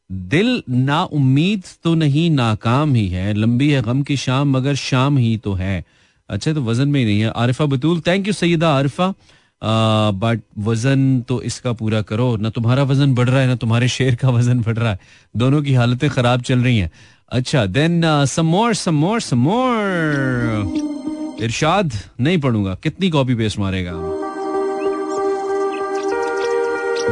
दिल 0.09 0.61
ना 0.69 1.03
उम्मीद 1.03 1.63
तो 1.83 1.93
नहीं 1.95 2.29
नाकाम 2.31 2.93
ही 2.95 3.07
है। 3.07 3.33
लंबी 3.33 3.69
है 3.71 3.81
गम 3.81 4.01
की 4.03 4.17
शाम 4.17 4.51
मगर 4.51 4.75
शाम 4.75 5.17
ही 5.17 5.37
तो 5.37 5.53
है। 5.53 5.83
अच्छा 6.29 6.53
तो 6.53 6.61
वज़न 6.61 6.87
में 6.87 6.99
ही 6.99 7.05
नहीं 7.05 7.19
है। 7.19 7.31
Arifa 7.35 7.65
Batool 7.65 8.01
thank 8.07 8.27
you 8.27 8.33
Syeda 8.33 8.77
Arifa. 8.77 9.13
But 9.61 10.39
वज़न 10.59 11.21
तो 11.21 11.41
इसका 11.41 11.73
पूरा 11.73 12.01
करो 12.01 12.37
ना 12.37 12.49
तुम्हारा 12.49 12.83
वज़न 12.83 13.15
बढ़ 13.15 13.29
रहा 13.29 13.41
है 13.41 13.47
ना 13.47 13.55
तुम्हारे 13.55 13.87
शेर 13.87 14.15
का 14.15 14.29
वज़न 14.29 14.61
बढ़ 14.61 14.77
रहा 14.77 14.91
है। 14.91 14.99
दोनों 15.37 15.61
की 15.61 15.73
हालतें 15.73 16.09
खराब 16.09 16.41
चल 16.41 16.59
रही 16.59 16.77
हैं। 16.77 16.91
अच्छा 17.31 17.65
देन 17.65 18.25
सम 18.25 18.45
मोर 18.45 18.73
सम 18.73 18.95
मोर 18.95 19.21
सम 19.21 19.37
मोर 19.37 21.37
इरशाद 21.43 21.91
नहीं 22.19 22.37
पढ़ूँगा। 22.37 22.77
कितनी 22.83 23.09
कॉपी 23.09 23.35
पेस्ट 23.35 23.59
मारेगा? 23.59 23.91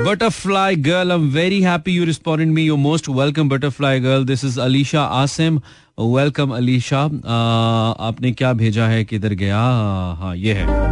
Butterfly 0.06 0.76
girl 0.76 1.12
I 1.12 1.18
am 1.18 1.32
very 1.32 1.62
happy 1.62 1.92
you 1.92 2.06
me. 2.06 2.38
Me 2.38 2.70
most 2.70 2.80
most 2.80 3.10
welcome 3.10 3.50
butterfly 3.50 4.00
girl 4.00 4.26
this 4.26 4.46
is 4.46 4.62
Alisha 4.62 5.16
Welcome, 5.16 5.62
Alicia. 5.98 7.10
Uh, 7.10 7.96
आपने 8.00 8.32
क्या 8.32 8.54
भेजा 8.54 8.88
है? 8.88 9.04
किधर 9.06 9.34
गया? 9.34 9.60
हाँ 10.20 10.36
ये 10.36 10.54
है। 10.54 10.84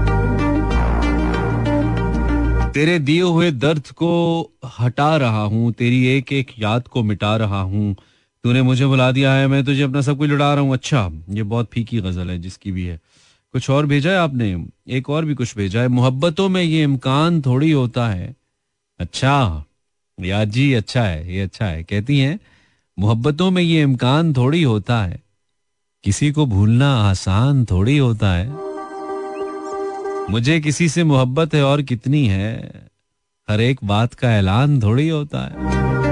तेरे 2.72 3.00
दिए 3.00 3.22
हुए 3.22 3.52
दर्द 3.52 3.88
को 3.88 4.52
हटा 4.80 5.16
रहा 5.18 5.42
हूँ 5.42 5.72
तेरी 5.72 6.06
एक 6.08 6.32
एक 6.34 6.52
याद 6.60 6.88
को 6.88 7.04
मिटा 7.04 7.36
रहा 7.38 7.62
हूँ। 7.62 7.96
तूने 8.44 8.62
मुझे 8.62 8.86
बुला 8.86 9.12
दिया 9.12 9.34
है 9.34 9.48
मैं 9.48 9.64
तुझे 9.66 9.82
अपना 9.84 10.02
सब 10.02 10.18
कुछ 10.18 10.30
लुटा 10.30 10.54
रहा 10.54 10.64
हूँ। 10.64 10.74
अच्छा 10.74 11.10
ये 11.30 11.44
बहुत 11.44 11.70
फीकी 11.74 12.00
गज़ल 12.02 12.30
है 12.30 12.38
जिसकी 12.40 12.72
भी 12.72 12.86
है। 12.86 13.00
कुछ 13.54 13.70
और 13.70 13.86
भेजा 13.86 14.12
है 14.12 14.18
आपने? 14.18 14.66
एक 14.90 15.10
और 15.10 15.26
भी 15.26 15.34
कुछ 15.34 15.56
भेजा 15.58 15.82
है। 15.82 15.88
मोहब्बतों 15.88 16.50
में 16.50 16.62
ये 16.64 16.84
इम्कान 16.84 17.42
थोड़ी 17.42 17.72
होता 17.72 18.08
है। 18.10 18.36
अच्छा 19.00 19.66
याद 20.20 20.50
जी 20.50 20.74
अच्छा 20.74 21.04
है 21.04 21.34
ये 21.36 21.42
अच्छा 21.42 21.66
है। 21.66 21.84
कहती 21.84 22.20
हैं 22.20 22.40
मोहब्बतों 23.00 23.52
में 23.52 23.64
ये 23.64 23.82
इम्कान 23.82 24.34
थोड़ी 24.34 24.64
होता 24.64 25.04
है। 25.04 25.24
किसी 26.04 26.32
को 26.32 26.46
भूलना 26.46 26.96
आसान 26.96 27.66
थोड़ी 27.66 27.98
होता 27.98 28.34
है। 28.34 28.52
मुझे 30.30 30.60
किसी 30.60 30.90
से 30.90 31.04
मोहब्बत 31.04 31.56
है 31.56 31.64
और 31.64 31.82
कितनी 31.82 32.26
है 32.28 32.82
हर 33.50 33.62
एक 33.62 33.80
बात 33.84 34.14
का 34.14 34.32
ऐलान 34.32 34.82
थोड़ी 34.82 35.10
होता 35.10 35.40
है। 35.40 35.52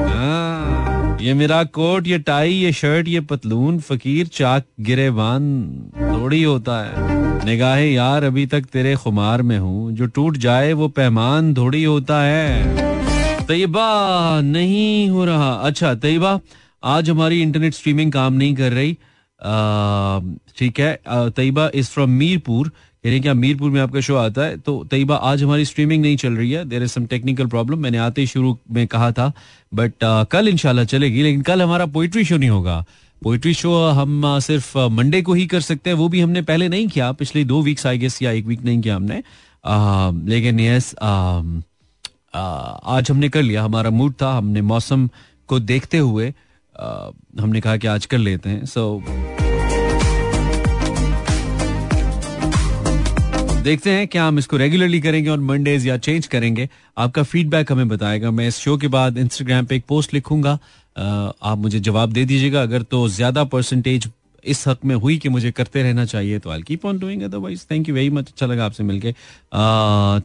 हाँ, 0.10 1.18
ये 1.22 1.34
मेरा 1.34 1.64
कोट 1.64 2.08
ये 2.08 2.20
टाई 2.20 2.54
ये 2.54 2.72
शर्ट 2.72 3.08
ये 3.08 3.22
पतलून 3.22 3.80
फकीर 3.80 4.28
चाक 4.28 4.64
गिरेबान 4.80 5.74
थोड़ी 5.96 6.44
होता 6.44 6.84
है। 6.84 7.46
निगाहे 7.46 7.92
यार 7.92 8.24
अभी 8.24 8.46
तक 8.46 8.62
तेरे 8.62 8.96
खुमार 8.96 9.42
में 9.42 9.60
हूँ। 9.60 9.92
जो 9.92 10.06
टूट 10.06 10.38
जाए 10.38 10.74
वो 10.74 10.88
पैमान 10.88 11.54
थोड़ी 11.54 11.84
होता 11.84 12.22
है। 12.22 12.82
तयबा 13.46 14.42
नहीं 14.42 15.10
हो 15.10 15.26
रहा। 15.26 15.54
अच्छा 15.54 15.96
तयबा 15.96 16.40
आज 16.84 17.10
हमारी 17.10 17.42
इंटरनेट 17.42 17.74
स्ट्रीमिंग 17.74 18.12
काम 18.12 18.34
नहीं 18.34 18.56
कर 18.56 18.72
रही। 18.72 18.94
ठीक 20.58 20.80
है। 20.80 21.00
तयबा 21.10 21.70
इज़ 21.76 21.90
फ्रॉम 21.90 22.10
मीरपुर 22.10 22.72
क्या 23.06 23.34
मीरपुर 23.34 23.70
में 23.72 23.80
आपका 23.82 24.00
शो 24.00 24.16
आता 24.16 24.42
है। 24.42 24.58
तो 24.58 24.84
तयबा 24.92 25.16
आज 25.16 25.44
हमारी 25.44 25.66
स्ट्रीमिंग 25.66 26.02
नहीं 26.02 26.18
चल 26.18 26.34
रही 26.34 26.52
है। 26.52 26.64
देर 26.70 26.84
इज़ 26.84 27.00
टेक्निकल 27.10 27.46
प्रॉब्लम 27.48 27.80
मैंने 27.80 27.98
आते 27.98 28.22
ही 28.22 28.28
शुरू 28.28 28.58
में 28.72 28.86
कहा 28.88 29.12
था। 29.12 29.32
बट 29.74 29.94
कल 30.32 30.48
इंशाल्लाह 30.48 30.86
चलेगी। 30.86 31.24
लेकिन 31.24 31.42
कल 31.42 31.62
हमारा 31.62 31.86
पोइट्री 31.86 32.24
शो 32.26 32.38
नहीं 32.38 32.50
होगा। 32.50 32.84
पोइट्री 33.24 33.54
शो 33.54 33.74
हम 33.90 34.40
सिर्फ़ 34.40 34.78
मंडे 34.78 35.22
को 35.22 35.34
ही 35.34 35.46
कर 35.48 35.62
सकते 35.62 35.90
हैं। 35.90 35.98
वो 35.98 36.08
भी 36.10 36.20
हमने 36.22 36.42
पहले 36.42 36.68
नहीं 36.70 36.88
किया। 36.88 37.12
पिछले 37.12 37.44
दो 37.46 37.62
वीक्स 37.62 37.86
आई 37.88 37.98
गेस 37.98 38.22
या 38.22 38.32
एक 38.32 38.46
वीक 38.46 38.64
नहीं 38.66 38.82
किया 38.82 38.96
हमने। 38.96 39.24
आ, 39.66 40.12
लेकिन 40.12 40.60
यस 40.60 40.94
आज 42.36 43.12
हमने 43.12 43.30
कर 43.30 43.42
लिया। 43.42 43.64
हमारा 43.64 43.90
मूड 43.90 44.14
था। 44.22 44.32
हमने 44.38 44.62
मौसम 44.62 45.10
को 45.50 45.60
देखते 45.60 45.98
हुए 45.98 46.28
आ, 46.30 46.34
हमने 46.76 47.62
कहा 47.62 47.78
कि 47.78 47.88
आज 47.88 48.06
कर 48.06 48.18
लेते 48.18 48.50
हैं 48.50 48.66
सो 48.66 49.04
देखते 53.64 53.90
हैं 53.90 54.08
क्या 54.08 54.26
हम 54.26 54.40
इसको 54.40 54.58
रेगुलरली 54.58 55.00
करेंगे 55.02 55.30
और 55.30 55.40
मंडेज 55.40 55.86
या 55.88 55.98
चेंज 55.98 56.28
करेंगे। 56.28 56.68
आपका 56.98 57.24
फीडबैक 57.24 57.72
हमें 57.72 57.88
बताएगा। 57.88 58.32
मैं 58.32 58.48
इस 58.48 58.58
शो 58.58 58.78
के 58.78 58.88
बाद 58.88 59.18
इंस्टाग्राम 59.18 59.66
पे 59.66 59.76
एक 59.76 59.84
पोस्ट 59.88 60.14
लिखूँगा। 60.14 60.58
आप 61.44 61.58
मुझे 61.58 61.80
जवाब 61.80 62.14
दे 62.14 62.24
दीजिएगा। 62.26 62.62
अगर 62.62 62.82
तो 62.84 63.08
ज़्यादा 63.10 63.44
परसेंटेज 63.44 64.10
इस 64.44 64.68
हक 64.68 64.86
में 64.86 64.96
हुई 64.96 65.18
कि 65.18 65.30
मुझे 65.30 65.52
करते 65.52 65.84
रहना 65.84 66.06
चाहिए 66.06 66.40
तो 66.40 66.50
I 66.50 66.62
keep 66.62 66.86
on 66.86 67.00
doing 67.00 67.22
otherwise 67.24 67.66
thank 67.72 67.90
you 67.90 67.96
very 67.96 68.10
much 68.10 68.28
अच्छा 68.28 68.46
लगा 68.46 68.66
आपसे 68.66 68.84
मिलके। 68.84 69.12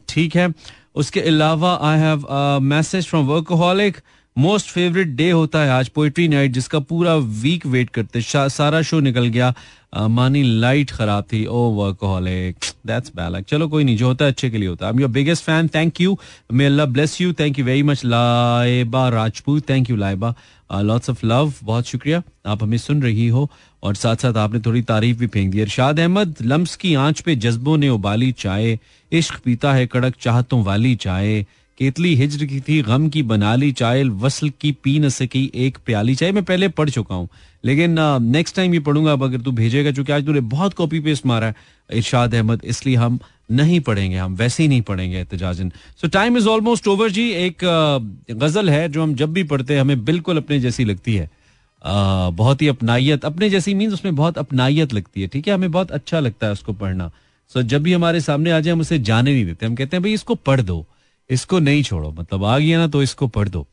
ठीक 0.09 0.35
है। 0.35 0.51
उसके 0.95 1.21
अलावा 1.21 1.77
I 1.83 1.99
have 1.99 2.25
message 2.63 3.07
from 3.07 3.25
workaholic 3.27 3.97
most 4.37 4.67
favourite 4.67 5.07
day 5.07 5.29
होता 5.31 5.59
है 5.59 5.69
आज 5.69 5.87
पोइट्री 5.89 6.27
नाइट 6.27 6.51
जिसका 6.51 6.79
पूरा 6.79 7.15
वीक 7.15 7.65
वेट 7.65 7.89
करते 7.89 8.21
सारा 8.25 8.81
शो 8.81 8.99
निकल 8.99 9.27
गया। 9.27 9.53
आ, 9.93 10.07
मानी 10.07 10.43
लाइट 10.43 10.91
खराब 10.91 11.23
थी। 11.23 11.45
ओ 11.45 11.59
वर्कहोलिक 11.69 12.65
दैट्स 12.87 13.11
बैड 13.15 13.43
चलो 13.43 13.67
कोई 13.67 13.83
नहीं 13.83 13.97
जो 13.97 14.07
होता 14.07 14.25
है 14.25 14.31
अच्छे 14.31 14.49
के 14.49 14.57
लिए 14.57 14.69
होता 14.69 14.85
है। 14.87 14.93
I 14.93 15.01
your 15.01 15.09
biggest 15.11 15.43
fan 15.43 15.67
thank 15.67 16.01
you 16.01 16.17
may 16.53 16.65
Allah 16.65 16.85
bless 16.85 17.21
you 17.21 17.33
thank 17.33 17.59
you 17.59 17.65
very 17.65 17.83
much 17.83 18.05
Laiba 18.05 19.09
Rajput. 19.09 19.69
Thank 19.69 19.89
you 19.89 19.95
Laiba 19.95 20.33
lots 20.81 21.09
of 21.09 21.25
love 21.25 21.53
बहुत 21.63 21.87
शुक्रिया। 21.87 22.21
आप 22.45 22.63
हमें 22.63 22.77
सुन 22.77 23.01
रही 23.03 23.27
हो। 23.27 23.49
और 23.83 23.95
साथ 23.95 24.15
साथ 24.15 24.37
आपने 24.37 24.59
थोड़ी 24.59 24.81
तारीफ़ 24.81 25.17
भी 25.17 25.27
फेंक 25.27 25.51
दी। 25.51 25.61
इरशाद 25.61 25.99
अहमद 25.99 26.35
लम्स 26.41 26.75
की 26.75 26.93
आँच 26.95 27.19
पे 27.21 27.35
जज्बों 27.35 27.77
ने 27.77 27.89
उबाली 27.89 28.31
चाय। 28.31 28.79
इश्क 29.11 29.39
पीता 29.45 29.73
है 29.73 29.87
कड़क 29.87 30.15
चाहतों 30.21 30.63
वाली 30.63 30.95
चाय। 30.95 31.45
केतली 31.77 32.13
हिजर 32.15 32.45
की 32.45 32.59
थी 32.59 32.81
गम 32.81 33.07
की 33.09 33.21
बना 33.23 33.53
ली 33.55 33.71
चाय 33.73 34.03
वसल 34.21 34.49
की 34.61 34.71
पी 34.83 34.97
न 34.99 35.09
सकी 35.09 35.49
एक 35.55 35.77
प्याली। 35.85 36.15
चाय 36.15 36.31
मैं 36.31 36.43
पहले 36.43 36.67
पढ़ 36.69 36.89
चुका 36.89 37.15
हूँ 37.15 37.27
लेकिन 37.63 37.95
नेक्स्ट 38.23 38.55
टाइम 38.55 38.73
ये 38.73 38.79
पढ़ूँगा 38.79 39.11
अब 39.11 39.23
अगर 39.23 39.41
तू 39.41 39.51
भेजेगा 39.51 39.91
चूँकि 39.91 40.11
आज 40.11 40.25
तूने 40.25 40.41
बहुत 40.49 40.73
कॉपी 40.73 40.99
पेस्ट 40.99 41.25
मारा 41.25 41.47
है 41.47 41.55
इरशाद 41.89 42.35
अहमद 42.35 42.61
इसलिए 42.65 42.95
हम 42.95 43.19
नहीं 43.51 43.79
पढ़ेंगे 43.79 44.17
हम 44.17 44.35
वैसे 44.35 44.63
ही 44.63 44.69
नहीं 44.69 44.81
पढ़ेंगे 44.81 45.17
एहतजाजन। 45.17 45.71
So 46.01 46.07
time 46.07 46.37
is 46.37 46.47
almost 46.47 46.87
over 46.87 47.09
जी 47.11 47.29
एक 47.31 47.63
गज़ल 48.31 48.69
है 48.69 48.87
जो 48.89 49.03
हम 49.03 49.13
जब 49.15 49.33
भी 49.33 49.43
पढ़ते 49.45 49.73
हैं 49.73 49.81
हमें 49.81 50.03
बिल्कुल 50.05 50.37
अपने 50.37 50.59
जैसी 50.59 50.85
लगती 50.85 51.15
है। 51.15 51.29
आ, 51.81 52.29
बहुत 52.31 52.61
ही 52.61 52.67
अपनाइत 52.67 53.25
अपने 53.25 53.49
जैसी 53.49 53.73
मीन 53.73 53.93
उसमें 53.93 54.15
बहुत 54.15 54.37
अपनाइत 54.37 54.93
लगती 54.93 55.21
है 55.21 55.27
ठीक 55.27 55.47
है? 55.47 55.53
हमें 55.53 55.71
बहुत 55.71 55.91
अच्छा 55.91 56.19
लगता 56.19 56.47
है 56.47 56.53
उसको 56.53 56.73
पढ़ना। 56.73 57.11
सो 57.51 57.61
जब 57.63 57.83
भी 57.83 57.93
हमारे 57.93 58.21
सामने 58.21 58.51
आ 58.51 58.59
जाए 58.59 58.73
हम 58.73 58.81
उसे 58.81 58.99
जाने 58.99 59.33
नहीं 59.33 59.45
देते 59.45 59.65
हम 59.65 59.75
कहते 59.75 59.97
हैं 59.97 60.03
भाई 60.03 60.13
इसको 60.13 60.35
पढ़ 60.35 60.61
दो। 60.61 60.85
इसको 61.29 61.59
नहीं 61.59 61.83
छोड़ो 61.83 62.11
मतलब 62.11 62.43
आ 62.43 62.57
गया 62.59 62.77
ना 62.79 62.87
तो 62.87 63.01
इसको 63.03 63.27
पढ़ 63.27 63.49
दो। 63.49 63.65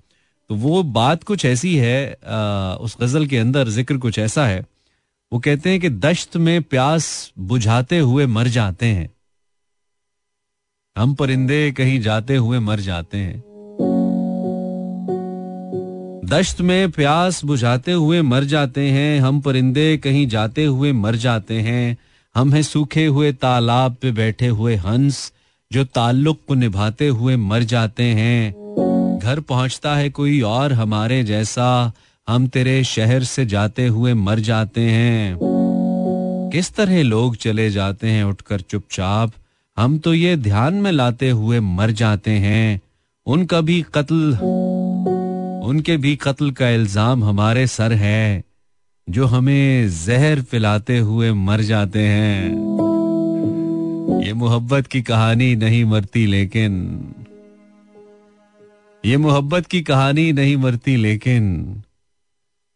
तो 0.50 0.54
वो 0.54 0.82
बात 0.82 1.22
कुछ 1.22 1.44
ऐसी 1.44 1.76
है 1.76 2.12
आ, 2.26 2.74
उस 2.74 2.96
गज़ल 3.00 3.26
के 3.26 3.38
अंदर 3.38 3.68
ज़िक्र 3.68 3.96
कुछ 3.98 4.18
ऐसा 4.18 4.46
है। 4.46 4.60
वो 5.32 5.38
कहते 5.38 5.70
हैं 5.70 5.80
कि 5.80 5.88
दश्त 5.90 6.36
में 6.36 6.62
प्यास 6.62 7.32
बुझाते 7.38 7.98
हुए 7.98 8.26
मर 8.26 8.48
जाते 8.48 8.86
हैं। 8.86 9.08
हम 10.96 11.14
परिंदे 11.14 11.70
कहीं 11.72 12.00
जाते 12.00 12.36
हुए 12.36 12.58
मर 12.58 12.80
जाते 12.80 13.18
हैं। 13.18 13.42
दश्त 16.26 16.60
में 16.60 16.90
प्यास 16.90 17.44
बुझाते 17.44 17.92
हुए 17.92 18.20
मर 18.22 18.44
जाते 18.44 18.88
हैं 18.90 19.20
हम 19.20 19.40
परिंदे 19.40 19.96
कहीं 19.96 20.26
जाते 20.28 20.64
हुए 20.64 20.92
मर 20.92 21.16
जाते 21.16 21.60
हैं। 21.60 21.96
हम 22.34 22.52
हैं 22.52 22.62
सूखे 22.62 23.04
हुए 23.06 23.32
तालाब 23.32 23.96
पे 24.02 24.12
बैठे 24.12 24.46
हुए 24.48 24.76
हंस 24.76 25.32
जो 25.70 25.84
ताल्लुक 25.84 26.40
को 26.48 26.54
निभाते 26.54 27.08
हुए 27.08 27.36
मर 27.36 27.62
जाते 27.62 28.02
हैं। 28.02 29.18
घर 29.18 29.40
पहुँचता 29.40 29.94
है 29.96 30.10
कोई 30.10 30.40
और 30.40 30.72
हमारे 30.72 31.22
जैसा। 31.24 31.92
हम 32.28 32.46
तेरे 32.48 32.82
शहर 32.84 33.24
से 33.24 33.46
जाते 33.46 33.86
हुए 33.86 34.14
मर 34.14 34.40
जाते 34.40 34.80
हैं। 34.80 35.38
किस 36.52 36.74
तरह 36.74 37.02
लोग 37.02 37.36
चले 37.36 37.70
जाते 37.70 38.10
हैं 38.10 38.24
उठकर 38.24 38.60
चुपचाप। 38.60 39.32
हम 39.76 39.98
तो 39.98 40.14
ये 40.14 40.36
ध्यान 40.36 40.74
में 40.74 40.90
लाते 40.92 41.30
हुए 41.30 41.60
मर 41.60 41.90
जाते 41.90 42.30
हैं। 42.30 42.80
उनका 43.26 43.60
भी 43.60 43.80
कत्ल, 43.94 44.32
उनके 45.64 45.96
भी 45.96 46.16
कत्ल 46.16 46.50
का 46.50 46.68
इल्ज़ाम 46.68 47.24
हमारे 47.24 47.66
सर 47.66 47.92
है, 47.92 48.42
जो 49.08 49.26
हमें 49.26 49.88
जहर 50.06 50.40
पिलाते 50.42 50.98
हुए 50.98 51.32
मर 51.32 51.60
जाते 51.62 52.00
हैं। 52.00 52.83
मोहब्बत 54.34 54.86
की 54.86 55.02
कहानी 55.02 55.56
नहीं 55.56 55.84
मरती, 55.84 56.26
लेकिन 56.26 56.72
ये 59.04 59.16
मोहब्बत 59.16 59.66
की 59.66 59.80
कहानी 59.82 60.32
नहीं 60.32 60.56
मरती, 60.56 60.96
लेकिन 60.96 61.82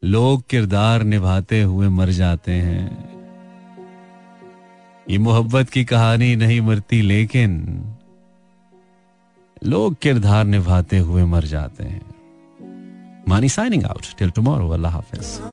लोग 0.04 0.42
किरदार 0.50 1.02
निभाते 1.02 1.62
हुए 1.62 1.88
मर 1.88 2.10
जाते 2.10 2.52
हैं। 2.52 3.08
ये 5.10 5.18
मोहब्बत 5.18 5.70
की 5.70 5.84
कहानी 5.84 6.36
नहीं 6.36 6.60
मरती, 6.60 7.02
लेकिन 7.02 7.82
लोग 9.64 9.96
किरदार 10.02 10.44
निभाते 10.44 10.98
हुए 10.98 11.24
मर 11.24 11.44
जाते 11.44 11.84
हैं। 11.84 12.14
Maani 13.28 13.48
signing 13.48 13.84
out. 13.84 14.18
Till 14.18 14.30
tomorrow, 14.30 14.68
अल्लाह 14.68 14.92
हाफिज। 14.92 15.40